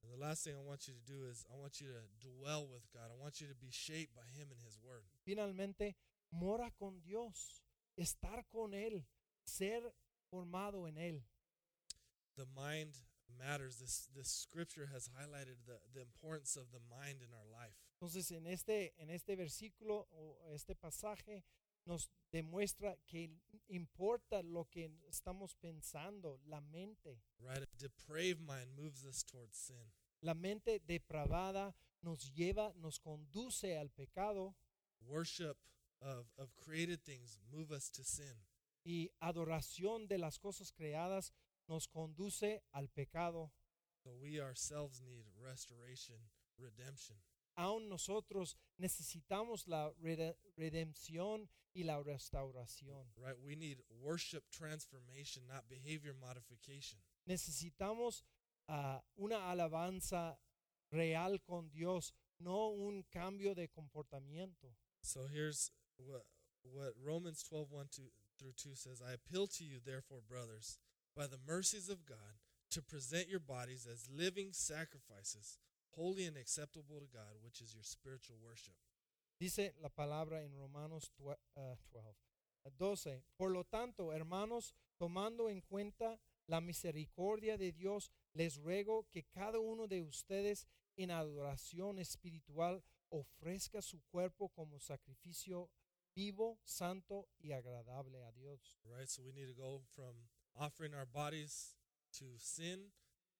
And 0.04 0.12
the 0.12 0.18
last 0.18 0.44
thing 0.44 0.54
I 0.56 0.62
want 0.62 0.88
you 0.88 0.94
to 0.94 1.12
do 1.12 1.26
is 1.32 1.46
I 1.52 1.56
want 1.58 1.80
you 1.80 1.88
to 1.88 2.28
dwell 2.28 2.68
with 2.72 2.84
God. 2.94 3.10
I 3.10 3.20
want 3.20 3.40
you 3.40 3.48
to 3.48 3.56
be 3.56 3.72
shaped 3.72 4.14
by 4.14 4.28
him 4.38 4.50
and 4.52 4.60
his 4.62 4.78
word. 4.84 5.06
Finalmente, 5.26 5.96
mora 6.32 6.70
con 6.78 7.00
Dios, 7.02 7.63
estar 7.98 8.46
con 8.50 8.74
Él, 8.74 9.06
ser 9.44 9.94
formado 10.30 10.88
en 10.88 10.98
Él. 10.98 11.24
The 12.36 12.46
mind 12.46 12.96
matters. 13.38 13.78
This 13.78 14.10
this 14.16 14.28
scripture 14.28 14.90
has 14.94 15.08
highlighted 15.08 15.58
the, 15.66 15.80
the 15.94 16.02
importance 16.02 16.56
of 16.56 16.72
the 16.72 16.80
mind 16.90 17.22
in 17.22 17.34
our 17.34 17.46
life. 17.52 17.76
Entonces, 18.02 18.32
en 18.32 18.48
este, 18.48 18.94
en 18.98 19.10
este 19.10 19.36
versículo 19.36 20.08
o 20.12 20.54
este 20.54 20.76
pasaje 20.76 21.44
nos 21.86 22.10
demuestra 22.32 22.98
que 23.06 23.30
importa 23.70 24.42
lo 24.42 24.66
que 24.66 24.90
estamos 25.08 25.56
pensando, 25.56 26.40
la 26.46 26.62
mente. 26.62 27.22
Right? 27.40 27.64
A 27.64 27.68
depraved 27.78 28.40
mind 28.40 28.76
moves 28.76 29.06
us 29.06 29.24
towards 29.24 29.58
sin. 29.58 29.92
La 30.22 30.34
mente 30.34 30.80
depravada 30.80 31.76
nos 32.02 32.34
lleva, 32.34 32.74
nos 32.76 33.00
conduce 33.00 33.78
al 33.78 33.90
pecado 33.90 34.56
Worship 35.02 35.58
of, 36.04 36.26
of 36.38 36.56
created 36.56 37.04
things 37.04 37.40
move 37.52 37.72
us 37.72 37.90
to 37.92 38.04
sin. 38.04 38.46
y 38.86 39.10
adoración 39.22 40.08
de 40.08 40.18
las 40.18 40.38
cosas 40.40 40.72
creadas 40.74 41.32
nos 41.70 41.88
conduce 41.88 42.62
al 42.74 42.90
pecado. 42.90 43.52
So 44.04 44.14
we 44.14 44.42
ourselves 44.42 45.02
need 45.02 45.24
restoration, 45.42 46.18
redemption. 46.58 47.16
Aún 47.56 47.88
nosotros 47.88 48.58
necesitamos 48.78 49.68
la 49.68 49.94
rede- 50.02 50.36
redención 50.58 51.48
y 51.74 51.84
la 51.84 52.02
restauración. 52.04 53.06
Right? 53.16 53.38
We 53.42 53.56
need 53.56 53.80
worship 53.90 54.44
transformation, 54.52 55.48
not 55.48 55.70
behavior 55.70 56.14
modification. 56.14 57.00
Necesitamos 57.26 58.24
ah, 58.68 59.02
una 59.16 59.50
alabanza 59.50 60.38
real 60.92 61.40
con 61.42 61.70
Dios, 61.70 62.14
no 62.40 62.68
un 62.70 63.04
cambio 63.04 63.56
de 63.56 63.70
comportamiento. 63.70 64.76
So 65.02 65.28
here's 65.28 65.72
what 65.98 66.24
what 66.64 66.94
Romans 67.04 67.44
12, 67.44 67.72
1 67.72 67.86
2 67.92 68.02
through 68.40 68.54
2 68.58 68.76
says 68.76 69.02
I 69.02 69.14
appeal 69.14 69.48
to 69.48 69.64
you, 69.64 69.80
therefore, 69.84 70.20
brothers, 70.28 70.80
by 71.16 71.28
the 71.28 71.40
mercies 71.46 71.90
of 71.90 72.06
God, 72.06 72.40
to 72.72 72.82
present 72.82 73.30
your 73.30 73.40
bodies 73.40 73.88
as 73.92 74.10
living 74.10 74.50
sacrifices, 74.52 75.60
holy 75.96 76.26
and 76.26 76.38
acceptable 76.38 77.00
to 77.00 77.08
God, 77.12 77.38
which 77.44 77.62
is 77.62 77.74
your 77.74 77.84
spiritual 77.84 78.38
worship. 78.44 78.76
Dice 79.40 79.74
la 79.82 79.90
palabra 79.90 80.42
en 80.44 80.56
Romanos 80.58 81.12
ah, 81.58 81.76
12. 81.92 82.16
12. 82.80 83.24
Por 83.38 83.52
lo 83.52 83.64
tanto, 83.66 84.14
hermanos, 84.14 84.74
tomando 84.98 85.50
en 85.50 85.62
cuenta 85.62 86.20
la 86.48 86.62
misericordia 86.62 87.58
de 87.58 87.72
Dios, 87.72 88.12
les 88.34 88.58
ruego 88.58 89.06
que 89.12 89.24
cada 89.24 89.60
uno 89.60 89.88
de 89.88 90.02
ustedes 90.02 90.68
en 90.96 91.12
adoración 91.12 92.00
espiritual 92.00 92.84
ofrezca 93.10 93.82
su 93.82 94.02
cuerpo 94.12 94.50
como 94.50 94.80
sacrificio 94.80 95.70
vivo, 96.16 96.60
santo 96.64 97.28
y 97.40 97.52
agradable 97.52 98.24
a 98.24 98.32
Dios. 98.32 98.78
Right? 98.86 99.10
So 99.10 99.24
we 99.24 99.32
need 99.32 99.48
to 99.48 99.56
go 99.56 99.82
from 99.96 100.14
offering 100.56 100.94
our 100.94 101.06
bodies 101.06 101.76
to 102.20 102.26
sin 102.38 102.92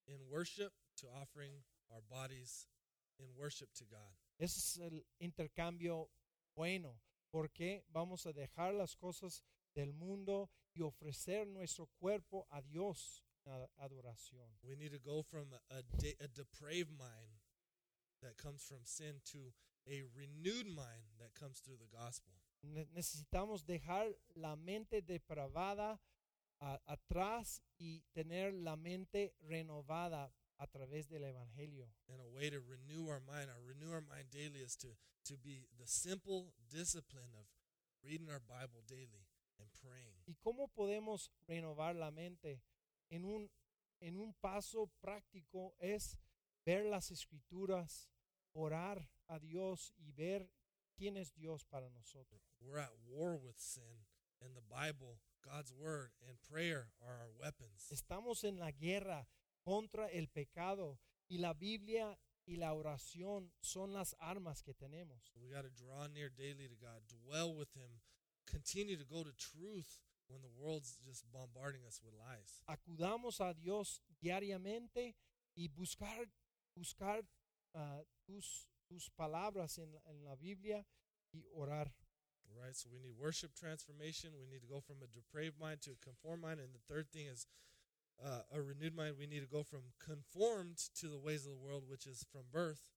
in 0.08 0.18
worship 0.30 0.74
to 0.98 1.08
offering 1.22 1.64
our 1.92 2.02
bodies 2.10 2.68
in 3.20 3.28
worship 3.38 3.70
to 3.76 3.86
God. 3.86 4.14
Ese 4.40 4.58
es 4.58 4.80
el 4.80 5.06
intercambio 5.20 6.10
bueno, 6.56 7.00
porque 7.32 7.84
vamos 7.94 8.26
a 8.26 8.34
dejar 8.34 8.74
las 8.74 8.96
cosas 8.96 9.44
del 9.76 9.94
mundo 9.94 10.50
y 10.76 10.82
ofrecer 10.82 11.48
nuestro 11.48 11.88
cuerpo 12.00 12.48
a 12.52 12.62
Dios 12.62 13.24
en 13.46 13.68
adoración. 13.78 14.48
We 14.64 14.76
need 14.76 14.92
to 14.92 15.00
go 15.00 15.22
from 15.24 15.54
a, 15.70 15.82
de- 15.98 16.16
a 16.20 16.28
depraved 16.28 16.92
mind 16.92 17.42
that 18.22 18.38
comes 18.38 18.64
from 18.64 18.86
sin 18.86 19.22
to 19.32 19.54
a 19.88 20.04
renewed 20.16 20.68
mind 20.68 21.20
that 21.20 21.34
comes 21.34 21.60
through 21.60 21.78
the 21.78 21.90
gospel. 21.92 22.34
Ne- 22.64 22.86
necesitamos 22.92 23.66
dejar 23.66 24.18
la 24.36 24.56
mente 24.56 25.02
depravada 25.02 26.00
a- 26.60 26.82
atrás 26.86 27.62
y 27.78 28.02
tener 28.14 28.54
la 28.54 28.76
mente 28.76 29.34
renovada 29.42 30.32
a 30.58 30.68
través 30.68 31.10
del 31.10 31.24
Evangelio. 31.26 31.94
And 32.08 32.22
a 32.22 32.26
way 32.28 32.50
to 32.50 32.60
renew 32.62 33.10
our 33.10 33.20
mind, 33.20 33.50
our 33.50 33.62
renew 33.62 33.92
our 33.92 34.02
mind 34.02 34.30
daily 34.32 34.62
is 34.62 34.78
to, 34.78 34.96
to 35.26 35.38
be 35.38 35.68
the 35.78 35.86
simple 35.88 36.54
discipline 36.70 37.34
of 37.36 37.46
reading 38.02 38.30
our 38.30 38.40
Bible 38.40 38.82
daily 38.88 39.28
and 39.60 39.70
praying. 39.82 40.14
¿Y 40.26 40.36
cómo 40.36 40.70
podemos 40.70 41.32
renovar 41.48 41.96
la 41.96 42.12
mente? 42.12 42.62
En 43.10 43.26
un, 43.26 43.52
en 44.00 44.16
un 44.18 44.34
paso 44.36 44.88
práctico 45.02 45.76
es 45.80 46.18
ver 46.66 46.86
las 46.86 47.12
escrituras, 47.12 48.10
orar 48.54 49.10
a 49.28 49.40
Dios 49.40 49.94
y 49.98 50.12
ver 50.14 50.50
quién 50.98 51.18
es 51.18 51.34
Dios 51.34 51.64
para 51.66 51.90
nosotros. 51.90 52.42
We're 52.62 52.80
at 52.80 52.92
war 53.08 53.36
with 53.36 53.58
sin, 53.58 54.06
and 54.42 54.56
the 54.56 54.62
Bible, 54.62 55.20
God's 55.44 55.74
word, 55.74 56.12
and 56.28 56.38
prayer 56.50 56.90
are 57.02 57.20
our 57.20 57.32
weapons. 57.40 57.90
Estamos 57.92 58.44
en 58.44 58.60
la 58.60 58.72
guerra 58.72 59.28
contra 59.64 60.08
el 60.08 60.28
pecado 60.28 61.00
y 61.30 61.38
la 61.38 61.54
Biblia 61.54 62.18
y 62.46 62.58
la 62.58 62.74
oración 62.74 63.52
son 63.62 63.94
las 63.94 64.16
armas 64.20 64.62
que 64.62 64.74
tenemos. 64.74 65.32
We 65.36 65.50
got 65.50 65.64
to 65.64 65.70
draw 65.70 66.08
near 66.08 66.30
daily 66.30 66.68
to 66.68 66.76
God, 66.76 67.02
dwell 67.08 67.56
with 67.56 67.74
Him, 67.74 68.02
continue 68.46 68.98
to 68.98 69.06
go 69.06 69.24
to 69.24 69.32
truth 69.38 70.00
when 70.28 70.42
the 70.42 70.50
world's 70.50 70.98
just 71.06 71.24
bombarding 71.32 71.86
us 71.88 72.02
with 72.04 72.14
lies. 72.14 72.62
Acudamos 72.68 73.40
a 73.40 73.54
Dios 73.54 74.02
diariamente 74.22 75.16
y 75.56 75.68
buscar, 75.68 76.28
buscar 76.76 77.24
ah, 77.76 78.02
tus, 78.26 78.70
tus 78.94 79.10
palabras 79.10 79.78
en, 79.78 79.92
la- 79.94 80.02
en 80.10 80.24
la 80.24 80.36
Biblia 80.36 80.86
y 81.34 81.44
orar. 81.56 81.92
Right? 82.56 82.76
So 82.76 82.88
we 82.92 83.00
need 83.00 83.18
worship 83.18 83.56
transformation. 83.56 84.32
We 84.40 84.46
need 84.46 84.62
to 84.62 84.68
go 84.68 84.80
from 84.80 84.98
a 85.02 85.08
depraved 85.08 85.60
mind 85.60 85.82
to 85.82 85.92
a 85.92 86.06
conformed 86.06 86.44
mind. 86.44 86.60
And 86.60 86.70
the 86.74 86.94
third 86.94 87.10
thing 87.12 87.26
is 87.26 87.48
uh, 88.24 88.42
a 88.54 88.62
renewed 88.62 88.96
mind. 88.96 89.16
We 89.18 89.26
need 89.26 89.42
to 89.42 89.48
go 89.52 89.64
from 89.64 89.82
conformed 90.00 90.78
to 91.00 91.08
the 91.08 91.18
ways 91.18 91.46
of 91.46 91.52
the 91.52 91.58
world, 91.58 91.84
which 91.90 92.06
is 92.06 92.24
from 92.32 92.44
birth, 92.52 92.92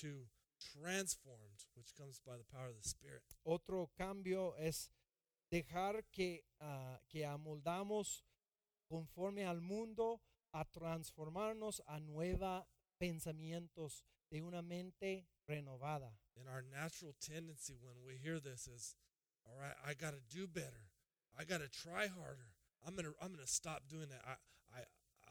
to 0.00 0.26
transformed, 0.58 1.64
which 1.76 1.94
comes 1.96 2.20
by 2.26 2.36
the 2.36 2.44
power 2.52 2.68
of 2.68 2.82
the 2.82 2.88
Spirit. 2.88 3.22
Otro 3.46 3.88
cambio 3.96 4.54
es 4.58 4.90
dejar 5.52 6.02
que, 6.12 6.42
ah, 6.60 6.98
que 7.08 7.22
amoldamos 7.24 8.24
conforme 8.88 9.44
al 9.44 9.60
mundo 9.60 10.20
a 10.52 10.64
transformarnos 10.64 11.80
a 11.86 12.00
nuevos 12.00 12.64
pensamientos 12.98 14.02
de 14.30 14.40
una 14.42 14.62
mente 14.62 15.26
renovada. 15.48 16.12
And 16.36 16.48
our 16.48 16.62
natural 16.62 17.14
tendency 17.20 17.74
when 17.80 17.96
we 18.06 18.14
hear 18.22 18.38
this 18.38 18.68
is, 18.68 18.94
all 19.46 19.54
right, 19.58 19.74
I 19.84 19.94
got 19.94 20.12
to 20.12 20.36
do 20.36 20.46
better. 20.46 20.90
I 21.38 21.44
got 21.44 21.60
to 21.60 21.68
try 21.68 22.06
harder. 22.06 22.52
I'm 22.86 22.94
gonna, 22.94 23.12
I'm 23.20 23.32
gonna 23.32 23.46
stop 23.46 23.82
doing 23.88 24.08
that. 24.10 24.22
I, 24.24 24.34
I, 24.76 24.82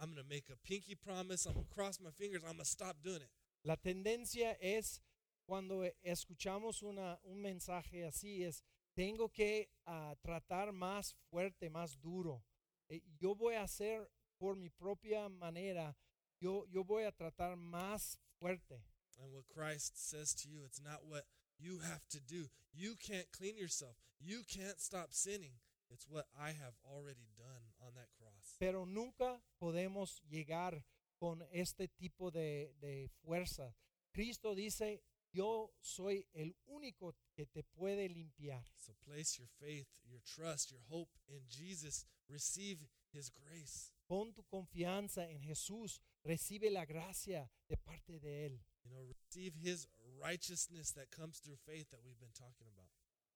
I'm 0.01 0.09
gonna 0.09 0.27
make 0.29 0.49
a 0.51 0.57
pinky 0.67 0.95
promise. 0.95 1.45
I'm 1.45 1.53
gonna 1.53 1.65
cross 1.73 1.99
my 2.03 2.11
fingers. 2.11 2.41
I'm 2.45 2.53
gonna 2.53 2.65
stop 2.65 2.97
doing 3.03 3.21
it. 3.21 3.29
La 3.63 3.75
tendencia 3.75 4.55
es 4.61 5.01
cuando 5.45 5.83
escuchamos 6.03 6.83
una, 6.83 7.19
un 7.23 7.41
mensaje 7.41 8.05
así 8.05 8.43
es, 8.43 8.63
tengo 8.93 9.29
que 9.29 9.69
ah, 9.85 10.15
tratar 10.21 10.73
más 10.73 11.15
fuerte, 11.29 11.69
más 11.69 11.99
duro. 12.01 12.43
Eh, 12.89 13.01
yo 13.17 13.35
voy 13.35 13.55
a 13.55 13.63
hacer 13.63 14.09
por 14.37 14.55
mi 14.55 14.69
propia 14.69 15.29
manera, 15.29 15.95
yo, 16.39 16.65
yo 16.67 16.83
voy 16.83 17.03
a 17.03 17.11
tratar 17.11 17.55
más 17.55 18.19
fuerte. 18.39 18.81
And 19.19 19.33
what 19.33 19.47
Christ 19.47 19.93
says 19.95 20.33
to 20.35 20.49
you, 20.49 20.61
it's 20.65 20.81
not 20.81 21.05
what 21.07 21.25
you 21.59 21.79
have 21.79 22.07
to 22.11 22.19
do. 22.19 22.49
You 22.73 22.95
can't 22.95 23.31
clean 23.31 23.57
yourself. 23.57 23.95
You 24.19 24.43
can't 24.47 24.79
stop 24.79 25.07
sinning. 25.11 25.59
It's 25.89 26.05
what 26.07 26.27
I 26.39 26.49
have 26.49 26.75
already 26.85 27.27
done 27.37 27.73
on 27.81 27.93
that 27.95 28.09
cross. 28.19 28.57
Pero 28.59 28.85
nunca 28.85 29.39
podemos 29.61 30.21
llegar 30.29 30.83
con 31.19 31.43
este 31.51 31.87
tipo 31.97 32.31
de, 32.31 32.73
de 32.79 33.09
fuerza. 33.23 33.73
Cristo 34.13 34.53
dice, 34.53 35.01
yo 35.31 35.71
soy 35.81 36.25
el 36.33 36.55
único 36.67 37.15
que 37.35 37.45
te 37.45 37.63
puede 37.63 38.09
limpiar. 38.09 38.63
So 38.77 38.93
place 39.05 39.37
your 39.39 39.49
faith, 39.59 39.87
your 40.05 40.21
trust, 40.25 40.71
your 40.71 40.81
hope 40.89 41.09
in 41.27 41.47
Jesus. 41.49 42.05
Receive 42.29 42.79
his 43.13 43.29
grace. 43.29 43.91
Pon 44.07 44.33
tu 44.33 44.43
confianza 44.43 45.29
en 45.29 45.41
Jesús, 45.41 45.99
recibe 46.23 46.69
la 46.71 46.85
gracia 46.85 47.49
de 47.67 47.75
parte 47.77 48.19
de 48.19 48.45
Él. 48.45 48.59
You 48.83 48.91
know, 48.91 49.03
receive 49.03 49.53
his 49.55 49.87
righteousness 50.21 50.91
that 50.93 51.11
comes 51.11 51.39
through 51.39 51.57
faith 51.65 51.89
that 51.91 51.99
we've 52.05 52.19
been 52.19 52.33
talking 52.33 52.67
about. 52.67 52.89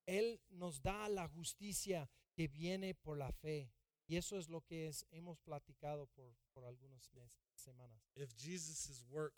Él 0.08 0.40
nos 0.50 0.80
da 0.80 1.08
la 1.10 1.28
justicia 1.28 2.08
que 2.36 2.48
viene 2.48 2.94
por 2.94 3.18
la 3.18 3.32
fe. 3.32 3.70
Y 4.08 4.16
eso 4.16 4.38
es 4.38 4.50
lo 4.50 4.62
que 4.62 4.88
es, 4.88 5.06
hemos 5.14 5.38
platicado 5.40 6.08
por, 6.16 6.34
por 6.54 6.64
algunas 6.64 7.10
mes- 7.16 7.32
semanas. 7.56 8.02
If 8.16 8.36
Jesus' 8.36 9.04
work 9.10 9.34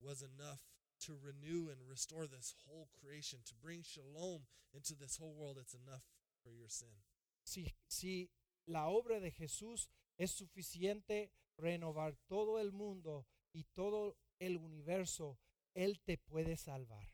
was 0.00 0.22
enough 0.22 0.62
to 1.06 1.16
renew 1.20 1.70
and 1.70 1.78
restore 1.88 2.26
this 2.26 2.54
whole 2.66 2.88
creation, 3.00 3.40
to 3.46 3.54
bring 3.54 3.82
shalom 3.82 4.46
into 4.72 4.94
this 4.94 5.16
whole 5.16 5.34
world, 5.34 5.58
it's 5.60 5.74
enough 5.74 6.02
for 6.42 6.52
your 6.52 6.68
sin. 6.68 7.02
Si, 7.44 7.72
si 7.88 8.30
la 8.66 8.88
obra 8.88 9.20
de 9.20 9.30
Jesús 9.30 9.86
es 10.18 10.32
suficiente 10.32 11.32
renovar 11.56 12.16
todo 12.26 12.58
el 12.60 12.72
mundo 12.72 13.26
y 13.52 13.64
todo 13.64 14.16
el 14.38 14.56
universo, 14.58 15.38
Él 15.74 16.00
te 16.04 16.18
puede 16.18 16.56
salvar. 16.56 17.06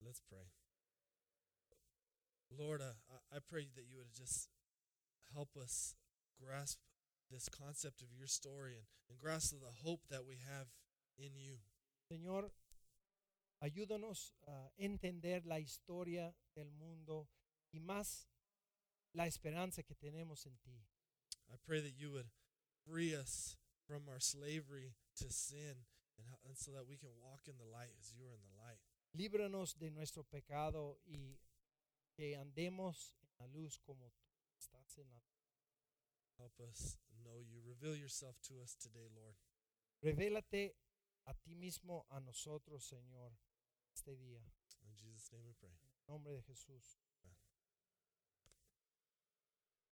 Let's 0.00 0.22
pray. 0.22 0.50
Lord, 2.50 2.80
uh, 2.80 2.94
I- 3.30 3.40
pray 3.40 3.68
that 3.74 3.84
you 3.86 3.98
would 3.98 4.12
just 4.12 4.48
help 5.34 5.56
us 5.56 5.94
grasp 6.38 6.78
this 7.30 7.48
concept 7.48 8.02
of 8.02 8.12
your 8.12 8.26
story 8.26 8.76
and, 8.76 8.86
and 9.10 9.18
grasp 9.18 9.52
the 9.52 9.70
hope 9.84 10.00
that 10.08 10.24
we 10.24 10.36
have 10.38 10.68
in 11.18 11.36
you. 11.36 11.58
Señor, 12.10 12.50
ayúdanos 13.60 14.32
a 14.46 14.70
entender 14.78 15.44
la 15.44 15.58
historia 15.60 16.34
del 16.54 16.70
mundo 16.72 17.28
y 17.70 17.80
más 17.80 18.28
la 19.12 19.26
esperanza 19.26 19.82
que 19.82 19.94
tenemos 19.94 20.46
en 20.46 20.56
ti. 20.58 20.86
I 21.50 21.56
pray 21.66 21.80
that 21.80 21.96
you 21.98 22.10
would 22.12 22.30
free 22.88 23.14
us 23.14 23.56
from 23.86 24.08
our 24.08 24.20
slavery 24.20 24.94
to 25.16 25.30
sin 25.30 25.84
and, 26.16 26.26
and 26.46 26.56
so 26.56 26.72
that 26.72 26.88
we 26.88 26.96
can 26.96 27.10
walk 27.20 27.40
in 27.46 27.54
the 27.58 27.68
light 27.68 27.92
as 28.00 28.12
you 28.16 28.24
are 28.24 28.34
in 28.34 28.40
the 28.40 28.56
light. 28.56 28.80
Líbranos 29.16 29.78
de 29.78 29.90
nuestro 29.90 30.22
pecado 30.24 30.98
y 31.06 31.38
que 32.16 32.36
andemos 32.36 33.14
en 33.22 33.30
la 33.38 33.46
luz 33.46 33.78
como 33.84 34.10
tú 34.10 34.26
estás 34.58 34.98
en 34.98 35.08
la 35.10 35.20
Help 36.38 36.52
us 36.70 36.96
know 37.24 37.42
you. 37.42 37.58
Reveal 37.66 37.96
yourself 37.96 38.36
to 38.46 38.62
us 38.62 38.76
today, 38.76 39.08
Lord. 39.10 39.34
Revélate 40.00 40.76
a 41.26 41.34
ti 41.34 41.56
mismo 41.56 42.06
a 42.10 42.20
nosotros, 42.20 42.84
Señor, 42.84 43.32
este 43.92 44.16
día. 44.16 44.40
In 44.86 44.94
Jesus' 44.94 45.32
name 45.32 45.44
we 45.44 45.54
pray. 45.58 45.74
En 46.06 46.14
nombre 46.14 46.32
de 46.32 46.42
Jesús. 46.42 47.00